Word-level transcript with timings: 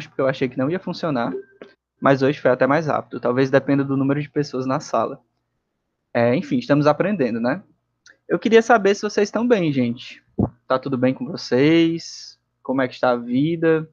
porque 0.00 0.20
eu 0.20 0.28
achei 0.28 0.48
que 0.48 0.58
não 0.58 0.70
ia 0.70 0.78
funcionar, 0.78 1.32
mas 2.00 2.22
hoje 2.22 2.40
foi 2.40 2.50
até 2.50 2.66
mais 2.66 2.86
rápido. 2.86 3.20
Talvez 3.20 3.50
dependa 3.50 3.84
do 3.84 3.96
número 3.96 4.20
de 4.20 4.30
pessoas 4.30 4.66
na 4.66 4.80
sala. 4.80 5.20
É, 6.14 6.34
enfim, 6.34 6.58
estamos 6.58 6.86
aprendendo, 6.86 7.40
né? 7.40 7.62
Eu 8.28 8.38
queria 8.38 8.62
saber 8.62 8.94
se 8.94 9.02
vocês 9.02 9.28
estão 9.28 9.46
bem, 9.46 9.72
gente. 9.72 10.22
Tá 10.66 10.78
tudo 10.78 10.96
bem 10.96 11.14
com 11.14 11.26
vocês? 11.26 12.38
Como 12.62 12.80
é 12.80 12.88
que 12.88 12.94
está 12.94 13.10
a 13.10 13.16
vida? 13.16 13.88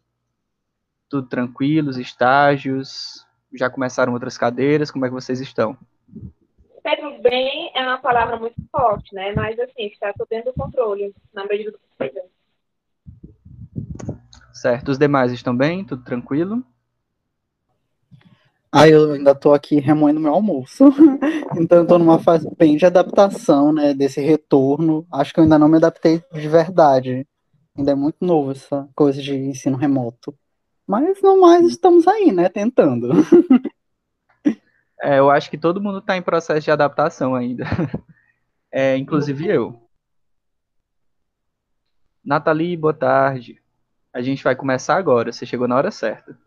Tudo 1.09 1.27
tranquilo, 1.27 1.89
os 1.89 1.97
estágios? 1.97 3.25
Já 3.53 3.69
começaram 3.69 4.13
outras 4.13 4.37
cadeiras? 4.37 4.91
Como 4.91 5.05
é 5.05 5.09
que 5.09 5.13
vocês 5.13 5.39
estão? 5.39 5.77
Tudo 6.83 7.21
bem 7.21 7.71
é 7.75 7.81
uma 7.81 7.97
palavra 7.97 8.37
muito 8.37 8.55
forte, 8.71 9.13
né? 9.13 9.33
Mas 9.33 9.59
assim, 9.59 9.87
está 9.87 10.13
tudo 10.13 10.27
dentro 10.29 10.51
do 10.51 10.55
controle, 10.55 11.13
na 11.33 11.45
medida 11.45 11.71
do 11.71 11.79
possível. 11.79 12.23
Certo. 14.59 14.91
Os 14.91 14.97
demais 14.97 15.31
estão 15.31 15.55
bem? 15.55 15.85
Tudo 15.85 16.03
tranquilo? 16.03 16.61
Ah, 18.69 18.89
eu 18.89 19.13
ainda 19.13 19.33
tô 19.33 19.53
aqui 19.53 19.79
remoendo 19.79 20.19
meu 20.19 20.33
almoço. 20.33 20.83
então 21.55 21.77
eu 21.77 21.87
tô 21.87 21.97
numa 21.97 22.19
fase 22.19 22.45
bem 22.57 22.75
de 22.75 22.85
adaptação, 22.85 23.71
né, 23.71 23.93
desse 23.93 24.19
retorno. 24.19 25.07
Acho 25.13 25.33
que 25.33 25.39
eu 25.39 25.45
ainda 25.45 25.57
não 25.57 25.69
me 25.69 25.77
adaptei 25.77 26.21
de 26.33 26.49
verdade. 26.49 27.25
Ainda 27.77 27.93
é 27.93 27.95
muito 27.95 28.17
novo 28.19 28.51
essa 28.51 28.85
coisa 28.93 29.21
de 29.21 29.33
ensino 29.33 29.77
remoto. 29.77 30.37
Mas 30.85 31.21
no 31.21 31.39
mais 31.39 31.65
estamos 31.65 32.05
aí, 32.05 32.33
né, 32.33 32.49
tentando. 32.49 33.11
é, 35.01 35.19
eu 35.19 35.29
acho 35.31 35.49
que 35.49 35.57
todo 35.57 35.81
mundo 35.81 35.99
está 35.99 36.17
em 36.17 36.21
processo 36.21 36.65
de 36.65 36.71
adaptação 36.71 37.33
ainda. 37.33 37.63
É, 38.71 38.95
inclusive 38.95 39.47
eu. 39.47 39.89
Nathalie, 42.23 42.77
boa 42.77 42.93
tarde. 42.93 43.59
A 44.13 44.21
gente 44.21 44.43
vai 44.43 44.55
começar 44.55 44.95
agora, 44.95 45.31
você 45.31 45.45
chegou 45.45 45.67
na 45.67 45.75
hora 45.75 45.91
certa. 45.91 46.37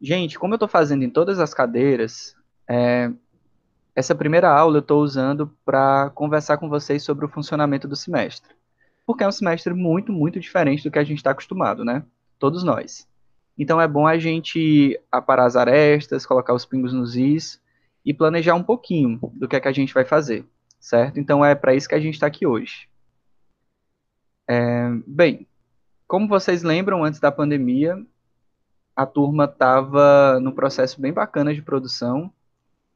Gente, 0.00 0.38
como 0.38 0.54
eu 0.54 0.56
estou 0.56 0.68
fazendo 0.68 1.02
em 1.02 1.10
todas 1.10 1.40
as 1.40 1.52
cadeiras, 1.52 2.36
é, 2.68 3.10
essa 3.94 4.14
primeira 4.14 4.48
aula 4.48 4.76
eu 4.76 4.80
estou 4.80 5.02
usando 5.02 5.56
para 5.64 6.10
conversar 6.10 6.58
com 6.58 6.68
vocês 6.68 7.02
sobre 7.02 7.24
o 7.24 7.28
funcionamento 7.28 7.88
do 7.88 7.96
semestre. 7.96 8.54
Porque 9.06 9.24
é 9.24 9.28
um 9.28 9.32
semestre 9.32 9.74
muito, 9.74 10.12
muito 10.12 10.40
diferente 10.40 10.84
do 10.84 10.90
que 10.90 10.98
a 10.98 11.04
gente 11.04 11.18
está 11.18 11.30
acostumado, 11.30 11.84
né? 11.84 12.04
Todos 12.38 12.62
nós. 12.62 13.08
Então 13.56 13.80
é 13.80 13.86
bom 13.86 14.06
a 14.06 14.18
gente 14.18 14.98
aparar 15.10 15.46
as 15.46 15.56
arestas, 15.56 16.26
colocar 16.26 16.54
os 16.54 16.64
pingos 16.64 16.92
nos 16.92 17.16
is 17.16 17.60
e 18.04 18.12
planejar 18.12 18.54
um 18.54 18.62
pouquinho 18.62 19.18
do 19.34 19.48
que 19.48 19.56
é 19.56 19.60
que 19.60 19.68
a 19.68 19.72
gente 19.72 19.94
vai 19.94 20.04
fazer, 20.04 20.44
certo? 20.80 21.18
Então 21.18 21.44
é 21.44 21.54
para 21.54 21.74
isso 21.74 21.88
que 21.88 21.94
a 21.94 22.00
gente 22.00 22.14
está 22.14 22.26
aqui 22.26 22.46
hoje. 22.46 22.88
É, 24.48 24.90
bem, 25.06 25.46
como 26.14 26.28
vocês 26.28 26.62
lembram, 26.62 27.02
antes 27.02 27.18
da 27.18 27.32
pandemia, 27.32 28.00
a 28.94 29.04
turma 29.04 29.46
estava 29.46 30.38
num 30.38 30.52
processo 30.52 31.00
bem 31.00 31.12
bacana 31.12 31.52
de 31.52 31.60
produção. 31.60 32.32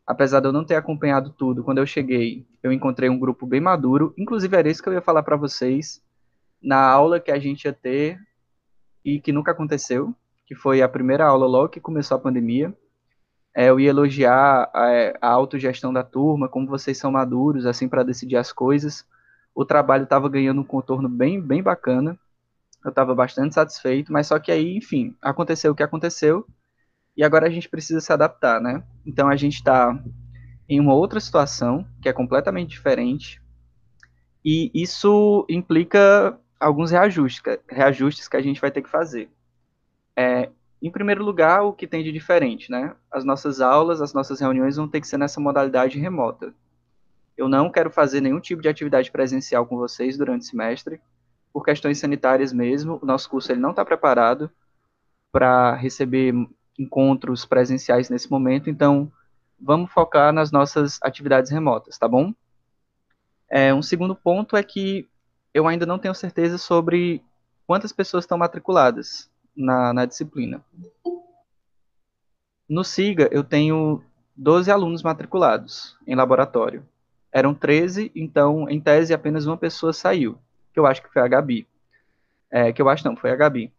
Apesar 0.06 0.38
de 0.38 0.46
eu 0.46 0.52
não 0.52 0.64
ter 0.64 0.76
acompanhado 0.76 1.30
tudo, 1.36 1.64
quando 1.64 1.78
eu 1.78 1.86
cheguei, 1.86 2.46
eu 2.62 2.70
encontrei 2.70 3.10
um 3.10 3.18
grupo 3.18 3.44
bem 3.44 3.60
maduro. 3.60 4.14
Inclusive, 4.16 4.56
era 4.56 4.70
isso 4.70 4.80
que 4.80 4.88
eu 4.88 4.92
ia 4.92 5.00
falar 5.00 5.24
para 5.24 5.34
vocês 5.34 6.00
na 6.62 6.80
aula 6.80 7.18
que 7.18 7.32
a 7.32 7.40
gente 7.40 7.64
ia 7.64 7.72
ter 7.72 8.20
e 9.04 9.18
que 9.18 9.32
nunca 9.32 9.50
aconteceu, 9.50 10.14
que 10.46 10.54
foi 10.54 10.80
a 10.80 10.88
primeira 10.88 11.26
aula 11.26 11.44
logo 11.44 11.70
que 11.70 11.80
começou 11.80 12.16
a 12.16 12.20
pandemia. 12.20 12.72
É, 13.52 13.68
eu 13.68 13.80
ia 13.80 13.90
elogiar 13.90 14.70
a, 14.72 15.18
a 15.20 15.28
autogestão 15.28 15.92
da 15.92 16.04
turma, 16.04 16.48
como 16.48 16.68
vocês 16.68 16.96
são 16.96 17.10
maduros, 17.10 17.66
assim, 17.66 17.88
para 17.88 18.04
decidir 18.04 18.36
as 18.36 18.52
coisas. 18.52 19.04
O 19.52 19.64
trabalho 19.64 20.04
estava 20.04 20.28
ganhando 20.28 20.60
um 20.60 20.64
contorno 20.64 21.08
bem, 21.08 21.40
bem 21.40 21.64
bacana 21.64 22.16
eu 22.84 22.90
estava 22.90 23.14
bastante 23.14 23.54
satisfeito, 23.54 24.12
mas 24.12 24.26
só 24.26 24.38
que 24.38 24.52
aí, 24.52 24.76
enfim, 24.76 25.16
aconteceu 25.20 25.72
o 25.72 25.74
que 25.74 25.82
aconteceu 25.82 26.46
e 27.16 27.24
agora 27.24 27.46
a 27.46 27.50
gente 27.50 27.68
precisa 27.68 28.00
se 28.00 28.12
adaptar, 28.12 28.60
né? 28.60 28.82
Então 29.04 29.28
a 29.28 29.36
gente 29.36 29.56
está 29.56 29.98
em 30.68 30.78
uma 30.78 30.94
outra 30.94 31.18
situação 31.18 31.86
que 32.00 32.08
é 32.08 32.12
completamente 32.12 32.70
diferente 32.70 33.42
e 34.44 34.70
isso 34.72 35.44
implica 35.48 36.38
alguns 36.60 36.90
reajustes, 36.90 37.42
reajustes 37.68 38.28
que 38.28 38.36
a 38.36 38.42
gente 38.42 38.60
vai 38.60 38.70
ter 38.70 38.82
que 38.82 38.88
fazer. 38.88 39.30
É, 40.16 40.50
em 40.80 40.90
primeiro 40.90 41.24
lugar, 41.24 41.62
o 41.62 41.72
que 41.72 41.86
tem 41.86 42.04
de 42.04 42.12
diferente, 42.12 42.70
né? 42.70 42.94
As 43.10 43.24
nossas 43.24 43.60
aulas, 43.60 44.00
as 44.00 44.12
nossas 44.12 44.40
reuniões 44.40 44.76
vão 44.76 44.88
ter 44.88 45.00
que 45.00 45.08
ser 45.08 45.18
nessa 45.18 45.40
modalidade 45.40 45.98
remota. 45.98 46.54
Eu 47.36 47.48
não 47.48 47.70
quero 47.70 47.90
fazer 47.90 48.20
nenhum 48.20 48.40
tipo 48.40 48.62
de 48.62 48.68
atividade 48.68 49.10
presencial 49.10 49.66
com 49.66 49.76
vocês 49.76 50.16
durante 50.16 50.42
o 50.42 50.44
semestre 50.44 51.00
por 51.52 51.64
questões 51.64 51.98
sanitárias 51.98 52.52
mesmo, 52.52 52.98
o 53.02 53.06
nosso 53.06 53.28
curso 53.28 53.50
ele 53.52 53.60
não 53.60 53.70
está 53.70 53.84
preparado 53.84 54.50
para 55.32 55.74
receber 55.74 56.34
encontros 56.78 57.44
presenciais 57.44 58.08
nesse 58.08 58.30
momento, 58.30 58.70
então 58.70 59.10
vamos 59.60 59.90
focar 59.90 60.32
nas 60.32 60.52
nossas 60.52 60.98
atividades 61.02 61.50
remotas, 61.50 61.98
tá 61.98 62.06
bom? 62.06 62.32
É, 63.50 63.74
um 63.74 63.82
segundo 63.82 64.14
ponto 64.14 64.56
é 64.56 64.62
que 64.62 65.08
eu 65.52 65.66
ainda 65.66 65.86
não 65.86 65.98
tenho 65.98 66.14
certeza 66.14 66.58
sobre 66.58 67.22
quantas 67.66 67.92
pessoas 67.92 68.24
estão 68.24 68.38
matriculadas 68.38 69.30
na, 69.56 69.92
na 69.92 70.04
disciplina. 70.04 70.64
No 72.68 72.84
SIGA, 72.84 73.28
eu 73.32 73.42
tenho 73.42 74.02
12 74.36 74.70
alunos 74.70 75.02
matriculados 75.02 75.96
em 76.06 76.14
laboratório. 76.14 76.86
Eram 77.32 77.54
13, 77.54 78.12
então, 78.14 78.68
em 78.68 78.80
tese, 78.80 79.12
apenas 79.12 79.46
uma 79.46 79.56
pessoa 79.56 79.92
saiu 79.92 80.38
que 80.72 80.78
eu 80.78 80.86
acho 80.86 81.02
que 81.02 81.12
foi 81.12 81.22
a 81.22 81.28
Gabi. 81.28 81.66
É, 82.50 82.72
que 82.72 82.80
eu 82.80 82.88
acho 82.88 83.04
não, 83.04 83.16
foi 83.16 83.30
a 83.30 83.36
Gabi. 83.36 83.72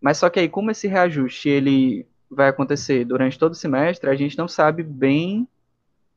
Mas 0.00 0.18
só 0.18 0.28
que 0.28 0.38
aí, 0.38 0.48
como 0.48 0.70
esse 0.70 0.86
reajuste 0.86 1.48
ele 1.48 2.06
vai 2.30 2.48
acontecer 2.48 3.04
durante 3.04 3.38
todo 3.38 3.52
o 3.52 3.56
semestre, 3.56 4.10
a 4.10 4.14
gente 4.14 4.36
não 4.36 4.48
sabe 4.48 4.82
bem 4.82 5.48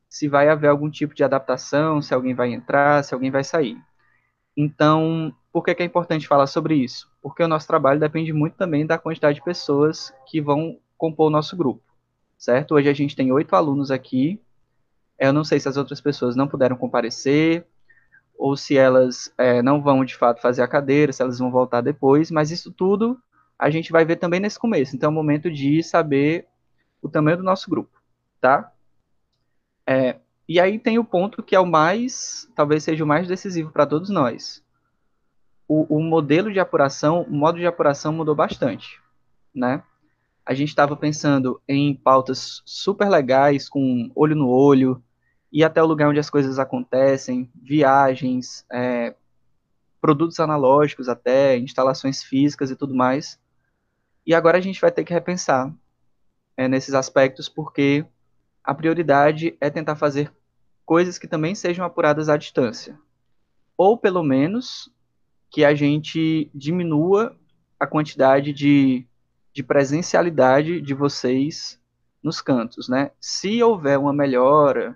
se 0.10 0.28
vai 0.28 0.50
haver 0.50 0.68
algum 0.68 0.90
tipo 0.90 1.14
de 1.14 1.24
adaptação, 1.24 2.02
se 2.02 2.14
alguém 2.14 2.34
vai 2.34 2.54
entrar, 2.54 3.04
se 3.04 3.14
alguém 3.14 3.32
vai 3.32 3.44
sair. 3.44 3.78
Então, 4.56 5.34
por 5.52 5.64
que, 5.64 5.76
que 5.76 5.84
é 5.84 5.86
importante 5.86 6.28
falar 6.28 6.48
sobre 6.48 6.76
isso? 6.76 7.10
Porque 7.22 7.44
o 7.44 7.48
nosso 7.48 7.68
trabalho 7.68 8.00
depende 8.00 8.34
muito 8.34 8.56
também 8.56 8.86
da 8.86 8.98
quantidade 8.98 9.36
de 9.36 9.44
pessoas 9.44 10.14
que 10.26 10.42
vão 10.42 10.80
compor 10.98 11.28
o 11.28 11.32
nosso 11.32 11.56
grupo, 11.56 11.84
certo? 12.38 12.76
Hoje 12.76 12.90
a 12.90 12.94
gente 12.94 13.16
tem 13.16 13.32
oito 13.32 13.56
alunos 13.56 13.92
aqui. 13.92 14.42
Eu 15.20 15.32
não 15.32 15.44
sei 15.44 15.60
se 15.60 15.70
as 15.70 15.78
outras 15.78 16.02
pessoas 16.02 16.36
não 16.36 16.48
puderam 16.48 16.76
comparecer, 16.76 17.66
ou 18.38 18.56
se 18.56 18.78
elas 18.78 19.34
é, 19.38 19.62
não 19.62 19.82
vão 19.82 20.06
de 20.06 20.16
fato 20.16 20.42
fazer 20.42 20.62
a 20.62 20.68
cadeira, 20.68 21.12
se 21.12 21.22
elas 21.22 21.40
vão 21.40 21.52
voltar 21.52 21.82
depois, 21.82 22.30
mas 22.30 22.52
isso 22.52 22.72
tudo 22.72 23.20
a 23.58 23.70
gente 23.70 23.92
vai 23.92 24.06
ver 24.06 24.18
também 24.18 24.40
nesse 24.40 24.60
começo. 24.60 24.96
Então 24.96 25.08
é 25.08 25.12
o 25.12 25.16
momento 25.16 25.52
de 25.52 25.82
saber 25.82 26.48
o 27.02 27.10
tamanho 27.10 27.38
do 27.38 27.44
nosso 27.44 27.70
grupo, 27.70 28.00
tá? 28.40 28.72
É, 29.86 30.18
e 30.48 30.60
aí 30.60 30.78
tem 30.78 31.00
o 31.00 31.04
ponto 31.04 31.42
que 31.42 31.56
é 31.56 31.60
o 31.60 31.66
mais, 31.66 32.50
talvez 32.56 32.84
seja 32.84 33.04
o 33.04 33.08
mais 33.08 33.28
decisivo 33.28 33.72
para 33.72 33.86
todos 33.86 34.10
nós. 34.10 34.64
O, 35.68 35.98
o, 35.98 36.02
modelo 36.02 36.52
de 36.52 36.60
apuração, 36.60 37.24
o 37.24 37.32
modo 37.32 37.58
de 37.58 37.66
apuração 37.66 38.14
mudou 38.14 38.36
bastante, 38.36 39.02
né? 39.54 39.84
A 40.46 40.54
gente 40.54 40.70
estava 40.70 40.96
pensando 40.96 41.62
em 41.68 41.94
pautas 41.94 42.62
super 42.66 43.10
legais, 43.10 43.68
com 43.68 44.10
olho 44.16 44.34
no 44.34 44.48
olho, 44.48 45.04
ir 45.52 45.64
até 45.64 45.82
o 45.82 45.86
lugar 45.86 46.10
onde 46.10 46.20
as 46.20 46.30
coisas 46.30 46.60
acontecem, 46.60 47.50
viagens, 47.56 48.66
é, 48.72 49.16
produtos 50.02 50.40
analógicos 50.40 51.10
até, 51.10 51.58
instalações 51.58 52.24
físicas 52.24 52.70
e 52.70 52.76
tudo 52.76 52.96
mais. 52.96 53.40
E 54.26 54.34
agora 54.34 54.58
a 54.58 54.62
gente 54.62 54.82
vai 54.82 54.92
ter 54.92 55.04
que 55.04 55.14
repensar 55.14 55.74
é, 56.56 56.68
nesses 56.68 56.94
aspectos, 56.94 57.48
porque 57.48 58.06
a 58.64 58.74
prioridade 58.74 59.56
é 59.62 59.70
tentar 59.70 59.96
fazer 59.96 60.32
coisas 60.86 61.18
que 61.18 61.28
também 61.28 61.56
sejam 61.56 61.86
apuradas 61.86 62.30
à 62.30 62.38
distância. 62.38 63.00
Ou, 63.78 63.98
pelo 63.98 64.24
menos, 64.24 64.92
que 65.50 65.64
a 65.64 65.74
gente 65.74 66.50
diminua 66.54 67.36
a 67.80 67.86
quantidade 67.86 68.52
de, 68.52 69.06
de 69.54 69.64
presencialidade 69.64 70.82
de 70.82 70.94
vocês 70.94 71.80
nos 72.24 72.42
cantos, 72.42 72.90
né? 72.90 73.12
Se 73.22 73.62
houver 73.62 73.98
uma 73.98 74.12
melhora, 74.12 74.96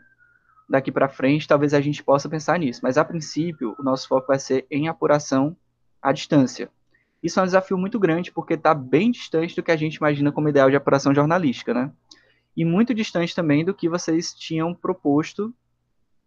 daqui 0.71 0.91
para 0.91 1.09
frente, 1.09 1.47
talvez 1.47 1.73
a 1.73 1.81
gente 1.81 2.01
possa 2.01 2.29
pensar 2.29 2.57
nisso. 2.57 2.79
Mas, 2.81 2.97
a 2.97 3.05
princípio, 3.05 3.75
o 3.77 3.83
nosso 3.83 4.07
foco 4.07 4.27
vai 4.27 4.39
ser 4.39 4.65
em 4.71 4.87
apuração 4.87 5.55
à 6.01 6.11
distância. 6.11 6.71
Isso 7.21 7.39
é 7.39 7.43
um 7.43 7.45
desafio 7.45 7.77
muito 7.77 7.99
grande, 7.99 8.31
porque 8.31 8.53
está 8.53 8.73
bem 8.73 9.11
distante 9.11 9.55
do 9.55 9.61
que 9.61 9.71
a 9.71 9.75
gente 9.75 9.95
imagina 9.95 10.31
como 10.31 10.49
ideal 10.49 10.69
de 10.69 10.75
apuração 10.75 11.13
jornalística, 11.13 11.73
né? 11.73 11.91
E 12.55 12.65
muito 12.65 12.93
distante 12.93 13.35
também 13.35 13.63
do 13.63 13.73
que 13.73 13.89
vocês 13.89 14.33
tinham 14.33 14.73
proposto 14.73 15.53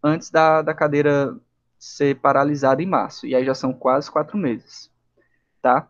antes 0.02 0.30
da, 0.30 0.62
da 0.62 0.74
cadeira 0.74 1.36
ser 1.78 2.16
paralisada 2.20 2.82
em 2.82 2.86
março. 2.86 3.26
E 3.26 3.34
aí 3.34 3.44
já 3.44 3.54
são 3.54 3.72
quase 3.72 4.10
quatro 4.10 4.38
meses, 4.38 4.90
tá? 5.60 5.88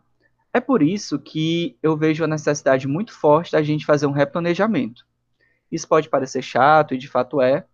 É 0.53 0.59
por 0.61 0.81
isso 0.81 1.19
que 1.19 1.77
eu 1.83 1.97
vejo 1.97 2.23
a 2.23 2.27
necessidade 2.27 2.87
muito 2.87 3.13
forte 3.13 3.51
da 3.51 3.61
gente 3.61 3.85
fazer 3.85 4.07
um 4.07 4.11
replanejamento. 4.11 5.05
Isso 5.71 5.87
pode 5.87 6.09
parecer 6.09 6.41
chato, 6.41 6.93
e 6.93 6.97
de 6.97 7.09
fato 7.09 7.41
é, 7.41 7.65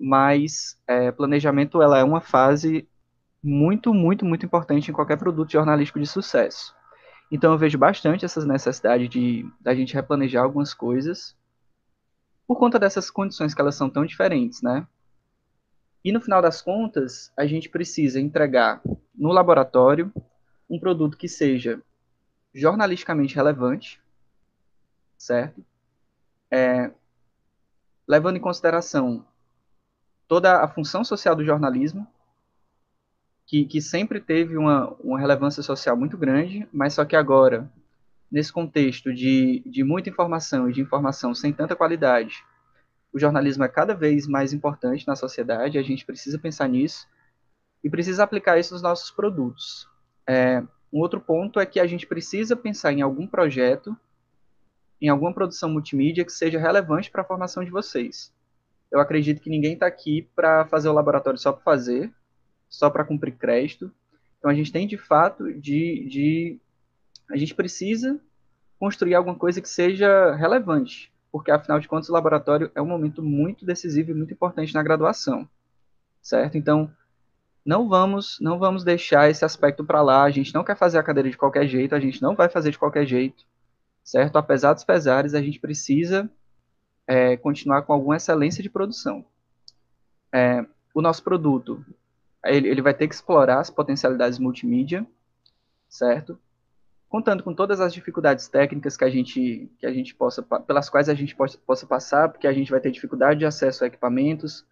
mas 0.00 0.80
é, 0.86 1.12
planejamento 1.12 1.82
ela 1.82 1.98
é 1.98 2.02
uma 2.02 2.22
fase 2.22 2.88
muito, 3.42 3.92
muito, 3.92 4.24
muito 4.24 4.46
importante 4.46 4.90
em 4.90 4.94
qualquer 4.94 5.18
produto 5.18 5.52
jornalístico 5.52 6.00
de 6.00 6.06
sucesso. 6.06 6.74
Então 7.30 7.52
eu 7.52 7.58
vejo 7.58 7.76
bastante 7.76 8.24
essa 8.24 8.44
necessidade 8.44 9.06
de 9.06 9.46
da 9.60 9.74
gente 9.74 9.94
replanejar 9.94 10.42
algumas 10.42 10.72
coisas 10.72 11.36
por 12.46 12.58
conta 12.58 12.78
dessas 12.78 13.10
condições 13.10 13.54
que 13.54 13.60
elas 13.60 13.74
são 13.74 13.88
tão 13.88 14.04
diferentes, 14.04 14.62
né? 14.62 14.86
E 16.02 16.10
no 16.10 16.20
final 16.20 16.40
das 16.40 16.62
contas, 16.62 17.30
a 17.36 17.46
gente 17.46 17.68
precisa 17.68 18.18
entregar 18.18 18.80
no 19.14 19.30
laboratório 19.30 20.10
um 20.68 20.80
produto 20.80 21.16
que 21.16 21.28
seja 21.28 21.80
jornalisticamente 22.54 23.36
relevante, 23.36 24.00
certo? 25.16 25.62
É, 26.50 26.90
levando 28.08 28.38
em 28.38 28.40
consideração 28.40 29.24
toda 30.30 30.62
a 30.62 30.68
função 30.68 31.02
social 31.02 31.34
do 31.34 31.44
jornalismo, 31.44 32.06
que, 33.44 33.64
que 33.64 33.82
sempre 33.82 34.20
teve 34.20 34.56
uma, 34.56 34.90
uma 35.00 35.18
relevância 35.18 35.60
social 35.60 35.96
muito 35.96 36.16
grande, 36.16 36.68
mas 36.72 36.94
só 36.94 37.04
que 37.04 37.16
agora, 37.16 37.68
nesse 38.30 38.52
contexto 38.52 39.12
de, 39.12 39.60
de 39.66 39.82
muita 39.82 40.08
informação 40.08 40.70
e 40.70 40.72
de 40.72 40.80
informação 40.80 41.34
sem 41.34 41.52
tanta 41.52 41.74
qualidade, 41.74 42.44
o 43.12 43.18
jornalismo 43.18 43.64
é 43.64 43.68
cada 43.68 43.92
vez 43.92 44.28
mais 44.28 44.52
importante 44.52 45.04
na 45.04 45.16
sociedade, 45.16 45.78
a 45.78 45.82
gente 45.82 46.06
precisa 46.06 46.38
pensar 46.38 46.68
nisso 46.68 47.08
e 47.82 47.90
precisa 47.90 48.22
aplicar 48.22 48.56
isso 48.56 48.72
nos 48.72 48.82
nossos 48.82 49.10
produtos. 49.10 49.88
É, 50.28 50.62
um 50.92 51.00
outro 51.00 51.20
ponto 51.20 51.58
é 51.58 51.66
que 51.66 51.80
a 51.80 51.88
gente 51.88 52.06
precisa 52.06 52.54
pensar 52.54 52.92
em 52.92 53.02
algum 53.02 53.26
projeto, 53.26 53.96
em 55.02 55.08
alguma 55.08 55.34
produção 55.34 55.68
multimídia 55.68 56.24
que 56.24 56.32
seja 56.32 56.60
relevante 56.60 57.10
para 57.10 57.22
a 57.22 57.26
formação 57.26 57.64
de 57.64 57.70
vocês. 57.72 58.32
Eu 58.90 59.00
acredito 59.00 59.40
que 59.40 59.50
ninguém 59.50 59.74
está 59.74 59.86
aqui 59.86 60.28
para 60.34 60.66
fazer 60.66 60.88
o 60.88 60.92
laboratório 60.92 61.38
só 61.38 61.52
para 61.52 61.62
fazer, 61.62 62.12
só 62.68 62.90
para 62.90 63.04
cumprir 63.04 63.36
crédito. 63.36 63.92
Então 64.38 64.50
a 64.50 64.54
gente 64.54 64.72
tem 64.72 64.86
de 64.86 64.96
fato 64.96 65.52
de, 65.52 66.06
de 66.08 66.60
a 67.30 67.36
gente 67.36 67.54
precisa 67.54 68.18
construir 68.78 69.14
alguma 69.14 69.36
coisa 69.36 69.60
que 69.60 69.68
seja 69.68 70.34
relevante, 70.34 71.12
porque 71.30 71.50
afinal 71.50 71.78
de 71.78 71.86
contas 71.86 72.08
o 72.08 72.12
laboratório 72.12 72.70
é 72.74 72.80
um 72.80 72.86
momento 72.86 73.22
muito 73.22 73.64
decisivo 73.66 74.10
e 74.10 74.14
muito 74.14 74.32
importante 74.32 74.72
na 74.72 74.82
graduação, 74.82 75.46
certo? 76.22 76.56
Então 76.56 76.90
não 77.64 77.88
vamos 77.88 78.38
não 78.40 78.58
vamos 78.58 78.82
deixar 78.82 79.28
esse 79.30 79.44
aspecto 79.44 79.84
para 79.84 80.02
lá. 80.02 80.24
A 80.24 80.30
gente 80.30 80.54
não 80.54 80.64
quer 80.64 80.76
fazer 80.76 80.98
a 80.98 81.02
cadeira 81.02 81.30
de 81.30 81.36
qualquer 81.36 81.68
jeito, 81.68 81.94
a 81.94 82.00
gente 82.00 82.22
não 82.22 82.34
vai 82.34 82.48
fazer 82.48 82.70
de 82.70 82.78
qualquer 82.78 83.06
jeito, 83.06 83.44
certo? 84.02 84.36
Apesar 84.36 84.72
dos 84.72 84.84
pesares, 84.84 85.34
a 85.34 85.42
gente 85.42 85.60
precisa 85.60 86.30
é, 87.10 87.36
continuar 87.36 87.82
com 87.82 87.92
alguma 87.92 88.16
excelência 88.16 88.62
de 88.62 88.70
produção. 88.70 89.24
É, 90.32 90.64
o 90.94 91.02
nosso 91.02 91.24
produto 91.24 91.84
ele, 92.44 92.68
ele 92.68 92.80
vai 92.80 92.94
ter 92.94 93.08
que 93.08 93.14
explorar 93.16 93.58
as 93.58 93.68
potencialidades 93.68 94.38
multimídia, 94.38 95.04
certo? 95.88 96.38
Contando 97.08 97.42
com 97.42 97.52
todas 97.52 97.80
as 97.80 97.92
dificuldades 97.92 98.46
técnicas 98.46 98.96
que 98.96 99.02
a 99.02 99.10
gente, 99.10 99.68
que 99.80 99.86
a 99.86 99.92
gente 99.92 100.14
possa, 100.14 100.40
pelas 100.40 100.88
quais 100.88 101.08
a 101.08 101.14
gente 101.14 101.34
possa, 101.34 101.58
possa 101.58 101.84
passar, 101.84 102.28
porque 102.28 102.46
a 102.46 102.52
gente 102.52 102.70
vai 102.70 102.78
ter 102.78 102.92
dificuldade 102.92 103.40
de 103.40 103.44
acesso 103.44 103.82
a 103.82 103.88
equipamentos. 103.88 104.64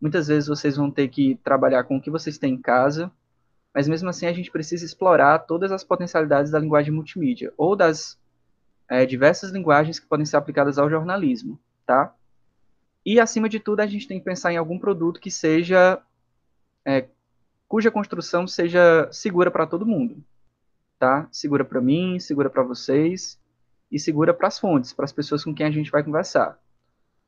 Muitas 0.00 0.28
vezes 0.28 0.48
vocês 0.48 0.78
vão 0.78 0.90
ter 0.90 1.08
que 1.08 1.38
trabalhar 1.44 1.84
com 1.84 1.98
o 1.98 2.00
que 2.00 2.10
vocês 2.10 2.38
têm 2.38 2.54
em 2.54 2.62
casa, 2.62 3.12
mas 3.74 3.86
mesmo 3.86 4.08
assim 4.08 4.26
a 4.26 4.32
gente 4.32 4.50
precisa 4.50 4.86
explorar 4.86 5.40
todas 5.40 5.70
as 5.70 5.84
potencialidades 5.84 6.50
da 6.50 6.58
linguagem 6.58 6.90
multimídia, 6.90 7.52
ou 7.58 7.76
das 7.76 8.18
é, 8.88 9.04
diversas 9.04 9.50
linguagens 9.50 10.00
que 10.00 10.06
podem 10.06 10.24
ser 10.24 10.38
aplicadas 10.38 10.78
ao 10.78 10.88
jornalismo, 10.88 11.60
tá? 11.86 12.14
E, 13.04 13.18
acima 13.18 13.48
de 13.48 13.58
tudo, 13.58 13.80
a 13.80 13.86
gente 13.86 14.06
tem 14.06 14.18
que 14.18 14.24
pensar 14.24 14.52
em 14.52 14.56
algum 14.56 14.78
produto 14.78 15.20
que 15.20 15.30
seja 15.30 16.00
é, 16.84 17.06
cuja 17.68 17.90
construção 17.90 18.46
seja 18.46 19.08
segura 19.10 19.50
para 19.50 19.66
todo 19.66 19.86
mundo, 19.86 20.22
tá? 20.98 21.26
Segura 21.32 21.64
para 21.64 21.80
mim, 21.80 22.18
segura 22.20 22.50
para 22.50 22.62
vocês 22.62 23.40
e 23.90 23.98
segura 23.98 24.34
para 24.34 24.48
as 24.48 24.58
fontes, 24.58 24.92
para 24.92 25.04
as 25.04 25.12
pessoas 25.12 25.42
com 25.42 25.54
quem 25.54 25.66
a 25.66 25.70
gente 25.70 25.90
vai 25.90 26.02
conversar. 26.02 26.58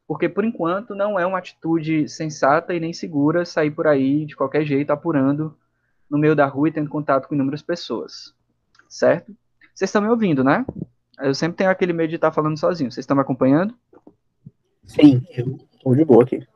Porque 0.06 0.28
por 0.28 0.44
enquanto 0.44 0.94
não 0.94 1.18
é 1.18 1.24
uma 1.26 1.38
atitude 1.38 2.08
sensata 2.08 2.74
e 2.74 2.80
nem 2.80 2.92
segura 2.92 3.44
sair 3.44 3.70
por 3.70 3.86
aí 3.86 4.26
de 4.26 4.36
qualquer 4.36 4.64
jeito 4.64 4.90
apurando 4.90 5.56
no 6.10 6.18
meio 6.18 6.36
da 6.36 6.46
rua 6.46 6.68
e 6.68 6.72
tendo 6.72 6.90
contato 6.90 7.26
com 7.26 7.34
inúmeras 7.34 7.62
pessoas, 7.62 8.34
certo? 8.88 9.34
Vocês 9.74 9.88
estão 9.88 10.02
me 10.02 10.08
ouvindo, 10.08 10.44
né? 10.44 10.64
Eu 11.18 11.34
sempre 11.34 11.56
tenho 11.56 11.70
aquele 11.70 11.92
medo 11.92 12.10
de 12.10 12.16
estar 12.16 12.32
falando 12.32 12.58
sozinho. 12.58 12.90
Vocês 12.90 13.02
estão 13.02 13.16
me 13.16 13.22
acompanhando? 13.22 13.74
Sim, 14.86 15.22
eu 15.84 15.94
de 15.94 16.04
boa 16.04 16.24
aqui. 16.24 16.46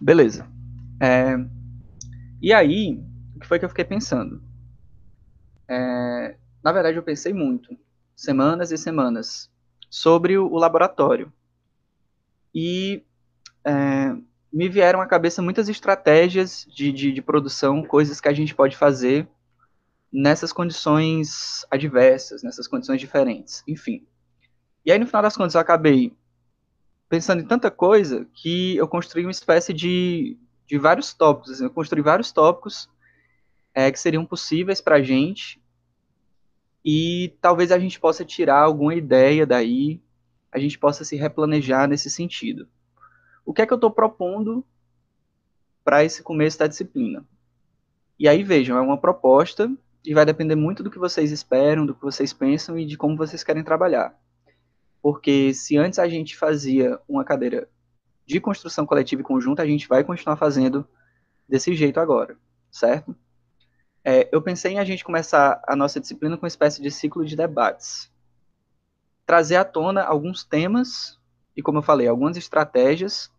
Beleza. 0.00 0.46
É, 1.00 1.36
e 2.40 2.52
aí, 2.52 3.00
o 3.36 3.40
que 3.40 3.46
foi 3.46 3.58
que 3.58 3.64
eu 3.64 3.68
fiquei 3.68 3.84
pensando? 3.84 4.42
É, 5.68 6.36
na 6.62 6.72
verdade, 6.72 6.96
eu 6.96 7.02
pensei 7.02 7.32
muito, 7.32 7.76
semanas 8.16 8.72
e 8.72 8.78
semanas, 8.78 9.50
sobre 9.88 10.36
o, 10.38 10.46
o 10.46 10.58
laboratório. 10.58 11.32
E 12.54 13.04
é, 13.64 14.16
me 14.52 14.68
vieram 14.68 15.00
à 15.00 15.06
cabeça 15.06 15.40
muitas 15.40 15.68
estratégias 15.68 16.66
de, 16.68 16.92
de, 16.92 17.12
de, 17.12 17.22
produção, 17.22 17.82
coisas 17.84 18.20
que 18.20 18.28
a 18.28 18.32
gente 18.32 18.54
pode 18.54 18.76
fazer 18.76 19.28
nessas 20.12 20.52
condições 20.52 21.64
adversas, 21.70 22.42
nessas 22.42 22.68
condições 22.68 23.00
diferentes, 23.00 23.64
enfim. 23.66 24.06
E 24.84 24.92
aí, 24.92 24.98
no 24.98 25.06
final 25.06 25.22
das 25.22 25.36
contas, 25.36 25.54
eu 25.54 25.60
acabei 25.60 26.14
pensando 27.08 27.40
em 27.40 27.46
tanta 27.46 27.70
coisa 27.70 28.26
que 28.34 28.76
eu 28.76 28.86
construí 28.86 29.24
uma 29.24 29.30
espécie 29.30 29.72
de, 29.72 30.36
de 30.66 30.78
vários 30.78 31.14
tópicos. 31.14 31.52
Assim, 31.52 31.64
eu 31.64 31.70
construí 31.70 32.02
vários 32.02 32.32
tópicos 32.32 32.90
é, 33.74 33.90
que 33.90 33.98
seriam 33.98 34.26
possíveis 34.26 34.80
para 34.80 34.96
a 34.96 35.02
gente 35.02 35.62
e 36.84 37.36
talvez 37.40 37.70
a 37.70 37.78
gente 37.78 37.98
possa 38.00 38.24
tirar 38.24 38.60
alguma 38.60 38.94
ideia 38.94 39.46
daí, 39.46 40.02
a 40.50 40.58
gente 40.58 40.78
possa 40.78 41.04
se 41.04 41.16
replanejar 41.16 41.88
nesse 41.88 42.10
sentido. 42.10 42.68
O 43.44 43.52
que 43.52 43.62
é 43.62 43.66
que 43.66 43.72
eu 43.72 43.76
estou 43.76 43.90
propondo 43.90 44.64
para 45.84 46.04
esse 46.04 46.22
começo 46.22 46.58
da 46.58 46.66
disciplina? 46.66 47.24
E 48.18 48.28
aí 48.28 48.42
vejam, 48.42 48.76
é 48.76 48.80
uma 48.80 48.98
proposta 48.98 49.72
e 50.04 50.12
vai 50.12 50.24
depender 50.24 50.56
muito 50.56 50.82
do 50.82 50.90
que 50.90 50.98
vocês 50.98 51.30
esperam, 51.30 51.86
do 51.86 51.94
que 51.94 52.02
vocês 52.02 52.32
pensam 52.32 52.78
e 52.78 52.84
de 52.84 52.96
como 52.96 53.16
vocês 53.16 53.44
querem 53.44 53.62
trabalhar. 53.62 54.18
Porque 55.00 55.54
se 55.54 55.76
antes 55.76 55.98
a 55.98 56.08
gente 56.08 56.36
fazia 56.36 56.98
uma 57.08 57.24
cadeira 57.24 57.68
de 58.26 58.40
construção 58.40 58.84
coletiva 58.84 59.20
e 59.20 59.24
conjunta, 59.24 59.62
a 59.62 59.66
gente 59.66 59.88
vai 59.88 60.04
continuar 60.04 60.36
fazendo 60.36 60.86
desse 61.48 61.74
jeito 61.74 62.00
agora, 62.00 62.36
certo? 62.70 63.14
É, 64.04 64.28
eu 64.32 64.42
pensei 64.42 64.72
em 64.72 64.78
a 64.78 64.84
gente 64.84 65.04
começar 65.04 65.62
a 65.66 65.76
nossa 65.76 66.00
disciplina 66.00 66.36
com 66.36 66.44
uma 66.44 66.48
espécie 66.48 66.82
de 66.82 66.90
ciclo 66.90 67.24
de 67.24 67.36
debates. 67.36 68.10
Trazer 69.24 69.56
à 69.56 69.64
tona 69.64 70.02
alguns 70.02 70.44
temas 70.44 71.20
e, 71.56 71.62
como 71.62 71.78
eu 71.78 71.82
falei, 71.82 72.08
algumas 72.08 72.36
estratégias 72.36 73.30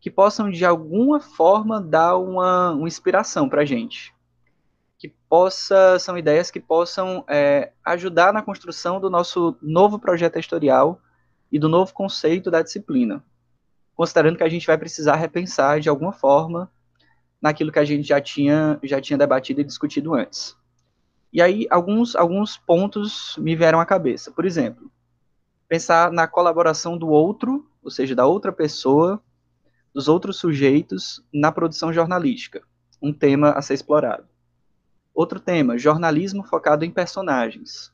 que 0.00 0.10
possam, 0.10 0.50
de 0.50 0.64
alguma 0.64 1.18
forma, 1.18 1.80
dar 1.80 2.16
uma, 2.16 2.72
uma 2.72 2.86
inspiração 2.86 3.48
para 3.48 3.62
a 3.62 3.64
gente 3.64 4.14
que 5.04 5.14
possa 5.28 5.98
são 5.98 6.16
ideias 6.16 6.50
que 6.50 6.58
possam 6.58 7.26
é, 7.28 7.72
ajudar 7.84 8.32
na 8.32 8.40
construção 8.40 8.98
do 8.98 9.10
nosso 9.10 9.54
novo 9.60 9.98
projeto 9.98 10.38
historial 10.38 10.98
e 11.52 11.58
do 11.58 11.68
novo 11.68 11.92
conceito 11.92 12.50
da 12.50 12.62
disciplina, 12.62 13.22
considerando 13.94 14.38
que 14.38 14.42
a 14.42 14.48
gente 14.48 14.66
vai 14.66 14.78
precisar 14.78 15.16
repensar 15.16 15.78
de 15.78 15.90
alguma 15.90 16.10
forma 16.10 16.72
naquilo 17.38 17.70
que 17.70 17.78
a 17.78 17.84
gente 17.84 18.08
já 18.08 18.18
tinha 18.18 18.78
já 18.82 18.98
tinha 18.98 19.18
debatido 19.18 19.60
e 19.60 19.64
discutido 19.64 20.14
antes. 20.14 20.56
E 21.30 21.42
aí 21.42 21.66
alguns 21.70 22.16
alguns 22.16 22.56
pontos 22.56 23.36
me 23.36 23.54
vieram 23.54 23.80
à 23.80 23.84
cabeça. 23.84 24.32
Por 24.32 24.46
exemplo, 24.46 24.90
pensar 25.68 26.10
na 26.10 26.26
colaboração 26.26 26.96
do 26.96 27.08
outro, 27.08 27.68
ou 27.82 27.90
seja, 27.90 28.14
da 28.14 28.24
outra 28.24 28.50
pessoa, 28.50 29.22
dos 29.92 30.08
outros 30.08 30.38
sujeitos 30.38 31.22
na 31.30 31.52
produção 31.52 31.92
jornalística, 31.92 32.62
um 33.02 33.12
tema 33.12 33.50
a 33.50 33.60
ser 33.60 33.74
explorado. 33.74 34.32
Outro 35.14 35.38
tema, 35.38 35.78
jornalismo 35.78 36.42
focado 36.42 36.84
em 36.84 36.90
personagens. 36.90 37.92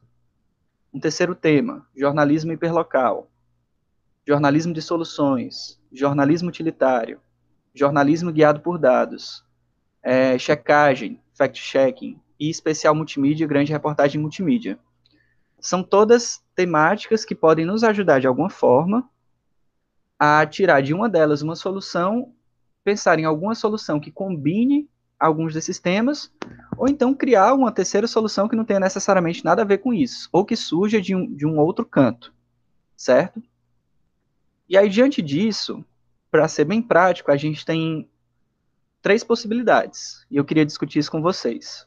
Um 0.90 0.98
terceiro 0.98 1.34
tema, 1.34 1.86
jornalismo 1.94 2.50
hiperlocal. 2.50 3.30
Jornalismo 4.26 4.72
de 4.72 4.80
soluções, 4.80 5.78
jornalismo 5.92 6.48
utilitário, 6.48 7.20
jornalismo 7.74 8.32
guiado 8.32 8.60
por 8.60 8.78
dados, 8.78 9.44
é, 10.02 10.38
checagem, 10.38 11.20
fact-checking 11.34 12.18
e 12.38 12.48
especial 12.48 12.94
multimídia 12.94 13.46
grande 13.46 13.72
reportagem 13.72 14.18
multimídia. 14.18 14.78
São 15.60 15.82
todas 15.82 16.42
temáticas 16.54 17.22
que 17.22 17.34
podem 17.34 17.66
nos 17.66 17.84
ajudar 17.84 18.18
de 18.18 18.26
alguma 18.26 18.48
forma 18.48 19.06
a 20.18 20.46
tirar 20.46 20.80
de 20.80 20.94
uma 20.94 21.08
delas 21.08 21.42
uma 21.42 21.54
solução, 21.54 22.32
pensar 22.82 23.18
em 23.18 23.24
alguma 23.26 23.54
solução 23.54 24.00
que 24.00 24.10
combine 24.10 24.88
alguns 25.20 25.52
desses 25.52 25.78
temas, 25.78 26.32
ou 26.76 26.88
então 26.88 27.14
criar 27.14 27.52
uma 27.52 27.70
terceira 27.70 28.06
solução 28.06 28.48
que 28.48 28.56
não 28.56 28.64
tenha 28.64 28.80
necessariamente 28.80 29.44
nada 29.44 29.60
a 29.60 29.66
ver 29.66 29.78
com 29.78 29.92
isso, 29.92 30.28
ou 30.32 30.44
que 30.44 30.56
surja 30.56 31.00
de 31.00 31.14
um, 31.14 31.32
de 31.32 31.46
um 31.46 31.58
outro 31.58 31.84
canto, 31.84 32.32
certo? 32.96 33.42
E 34.66 34.78
aí, 34.78 34.88
diante 34.88 35.20
disso, 35.20 35.84
para 36.30 36.48
ser 36.48 36.64
bem 36.64 36.80
prático, 36.80 37.30
a 37.30 37.36
gente 37.36 37.64
tem 37.66 38.08
três 39.02 39.22
possibilidades 39.22 40.24
e 40.30 40.36
eu 40.36 40.44
queria 40.44 40.64
discutir 40.64 41.00
isso 41.00 41.10
com 41.10 41.20
vocês. 41.20 41.86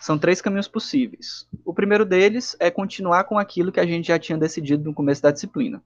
São 0.00 0.16
três 0.18 0.40
caminhos 0.40 0.68
possíveis. 0.68 1.46
O 1.64 1.74
primeiro 1.74 2.04
deles 2.04 2.56
é 2.60 2.70
continuar 2.70 3.24
com 3.24 3.36
aquilo 3.36 3.72
que 3.72 3.80
a 3.80 3.86
gente 3.86 4.08
já 4.08 4.18
tinha 4.18 4.38
decidido 4.38 4.84
no 4.84 4.94
começo 4.94 5.20
da 5.20 5.32
disciplina. 5.32 5.82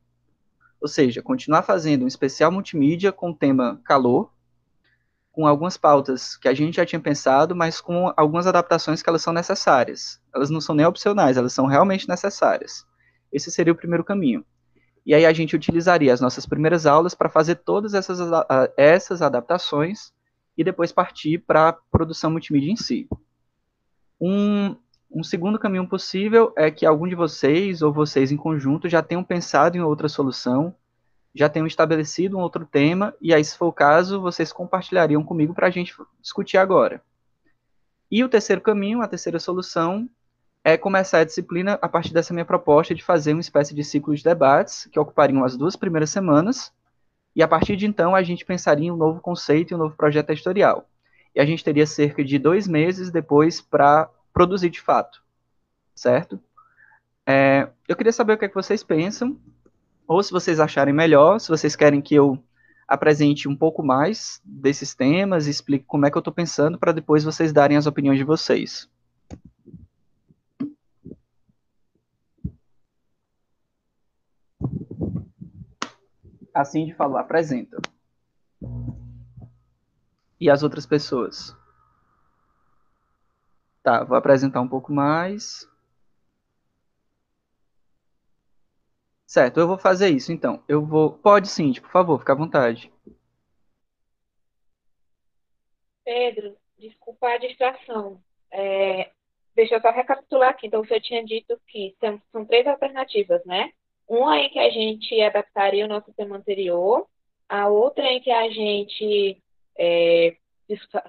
Ou 0.81 0.87
seja, 0.87 1.23
continuar 1.23 1.63
fazendo 1.63 2.05
um 2.05 2.09
especial 2.09 2.53
multimídia 2.53 3.11
com 3.11 3.31
o 3.31 3.35
tema 3.35 3.81
calor, 3.85 4.31
com 5.33 5.47
algumas 5.47 5.79
pautas 5.79 6.37
que 6.37 6.47
a 6.47 6.55
gente 6.55 6.77
já 6.77 6.85
tinha 6.85 7.01
pensado, 7.01 7.57
mas 7.57 7.81
com 7.81 8.13
algumas 8.17 8.47
adaptações 8.47 9.03
que 9.03 9.09
elas 9.09 9.23
são 9.23 9.33
necessárias. 9.33 10.21
Elas 10.33 10.51
não 10.51 10.61
são 10.61 10.75
nem 10.75 10.85
opcionais, 10.85 11.39
elas 11.39 11.55
são 11.55 11.67
realmente 11.67 12.07
necessárias. 12.07 12.85
Esse 13.33 13.51
seria 13.51 13.73
o 13.73 13.77
primeiro 13.77 14.05
caminho. 14.05 14.45
E 15.05 15.15
aí 15.15 15.25
a 15.25 15.33
gente 15.33 15.57
utilizaria 15.57 16.13
as 16.13 16.21
nossas 16.21 16.45
primeiras 16.47 16.87
aulas 16.87 17.15
para 17.15 17.31
fazer 17.31 17.57
todas 17.57 17.95
essas, 17.95 18.21
essas 18.77 19.23
adaptações 19.23 20.13
e 20.57 20.63
depois 20.63 20.93
partir 20.93 21.39
para 21.39 21.71
a 21.71 21.73
produção 21.73 22.31
multimídia 22.31 22.71
em 22.71 22.77
si. 22.77 23.09
Um, 24.21 24.77
um 25.11 25.25
segundo 25.25 25.59
caminho 25.59 25.89
possível 25.89 26.53
é 26.57 26.71
que 26.71 26.87
algum 26.87 27.09
de 27.09 27.15
vocês 27.15 27.83
ou 27.83 27.93
vocês 27.93 28.31
em 28.31 28.37
conjunto 28.37 28.89
já 28.89 29.03
tenham 29.03 29.25
pensado 29.25 29.77
em 29.77 29.81
outra 29.81 30.09
solução, 30.09 30.75
já 31.35 31.49
tenham 31.49 31.67
estabelecido 31.67 32.37
um 32.37 32.41
outro 32.41 32.67
tema, 32.67 33.15
e 33.21 33.33
aí, 33.33 33.45
se 33.45 33.57
for 33.57 33.67
o 33.67 33.73
caso, 33.73 34.21
vocês 34.21 34.53
compartilhariam 34.53 35.23
comigo 35.23 35.55
para 35.55 35.67
a 35.67 35.71
gente 35.71 35.95
discutir 36.21 36.59
agora. 36.59 37.03
E 38.11 38.23
o 38.23 38.29
terceiro 38.29 38.61
caminho, 38.61 39.01
a 39.01 39.09
terceira 39.09 39.39
solução, 39.39 40.09
é 40.63 40.77
começar 40.77 41.19
a 41.19 41.25
disciplina 41.25 41.79
a 41.81 41.89
partir 41.89 42.13
dessa 42.13 42.33
minha 42.33 42.45
proposta 42.45 42.95
de 42.95 43.03
fazer 43.03 43.33
uma 43.33 43.41
espécie 43.41 43.75
de 43.75 43.83
ciclo 43.83 44.15
de 44.15 44.23
debates 44.23 44.87
que 44.93 44.99
ocupariam 44.99 45.45
as 45.45 45.57
duas 45.57 45.75
primeiras 45.75 46.11
semanas, 46.11 46.73
e 47.35 47.43
a 47.43 47.49
partir 47.49 47.77
de 47.77 47.87
então 47.87 48.15
a 48.15 48.23
gente 48.23 48.45
pensaria 48.45 48.89
em 48.89 48.91
um 48.91 48.97
novo 48.97 49.21
conceito 49.21 49.71
e 49.71 49.75
um 49.75 49.79
novo 49.79 49.97
projeto 49.97 50.31
editorial. 50.31 50.87
E 51.35 51.41
a 51.41 51.47
gente 51.47 51.65
teria 51.65 51.87
cerca 51.87 52.23
de 52.23 52.39
dois 52.39 52.69
meses 52.69 53.11
depois 53.11 53.61
para 53.61 54.09
produzir 54.35 54.69
de 54.69 54.81
fato, 54.81 55.23
certo? 55.95 56.39
É, 57.27 57.69
eu 57.89 57.97
queria 57.97 58.13
saber 58.13 58.35
o 58.35 58.39
que, 58.39 58.45
é 58.45 58.49
que 58.49 58.55
vocês 58.55 58.83
pensam, 58.83 59.39
ou 60.13 60.23
se 60.23 60.31
vocês 60.31 60.61
acharem 60.61 60.93
melhor, 60.93 61.39
se 61.39 61.49
vocês 61.49 61.75
querem 61.75 62.01
que 62.01 62.15
eu 62.15 62.39
apresente 62.87 63.49
um 63.49 63.57
pouco 63.57 63.83
mais 63.83 64.41
desses 64.45 64.95
temas, 64.95 65.47
explique 65.47 65.87
como 65.87 66.05
é 66.05 66.11
que 66.11 66.17
eu 66.17 66.21
estou 66.21 66.33
pensando, 66.33 66.79
para 66.79 66.93
depois 66.93 67.25
vocês 67.25 67.53
darem 67.53 67.77
as 67.77 67.87
opiniões 67.87 68.19
de 68.19 68.25
vocês. 68.25 68.91
Assim 76.55 76.85
de 76.85 76.95
falou, 76.95 77.17
apresenta. 77.17 77.79
E 80.39 80.51
as 80.51 80.63
outras 80.63 80.85
pessoas? 80.85 81.57
Tá, 83.83 84.05
vou 84.05 84.17
apresentar 84.17 84.61
um 84.61 84.69
pouco 84.69 84.93
mais. 84.93 85.67
Certo, 89.33 89.59
eu 89.59 89.67
vou 89.67 89.79
fazer 89.79 90.11
isso 90.11 90.31
então. 90.31 90.63
Eu 90.69 90.85
vou. 90.85 91.11
Pode 91.11 91.49
sim, 91.49 91.73
por 91.81 91.91
favor, 91.91 92.19
fica 92.19 92.35
à 92.35 92.37
vontade. 92.37 92.93
Pedro, 96.05 96.55
desculpa 96.79 97.29
a 97.29 97.39
distração. 97.39 98.23
É, 98.51 99.11
deixa 99.55 99.77
eu 99.77 99.81
só 99.81 99.91
recapitular 99.91 100.51
aqui. 100.51 100.67
Então, 100.67 100.85
você 100.85 101.01
tinha 101.01 101.25
dito 101.25 101.59
que 101.67 101.97
são, 101.99 102.21
são 102.31 102.45
três 102.45 102.67
alternativas, 102.67 103.43
né? 103.47 103.73
Uma 104.07 104.39
em 104.39 104.51
que 104.51 104.59
a 104.59 104.69
gente 104.69 105.19
adaptaria 105.23 105.87
o 105.87 105.89
nosso 105.89 106.13
tema 106.13 106.37
anterior, 106.37 107.09
a 107.49 107.69
outra 107.69 108.05
em 108.05 108.21
que 108.21 108.31
a 108.31 108.51
gente 108.51 109.43
é, 109.79 110.37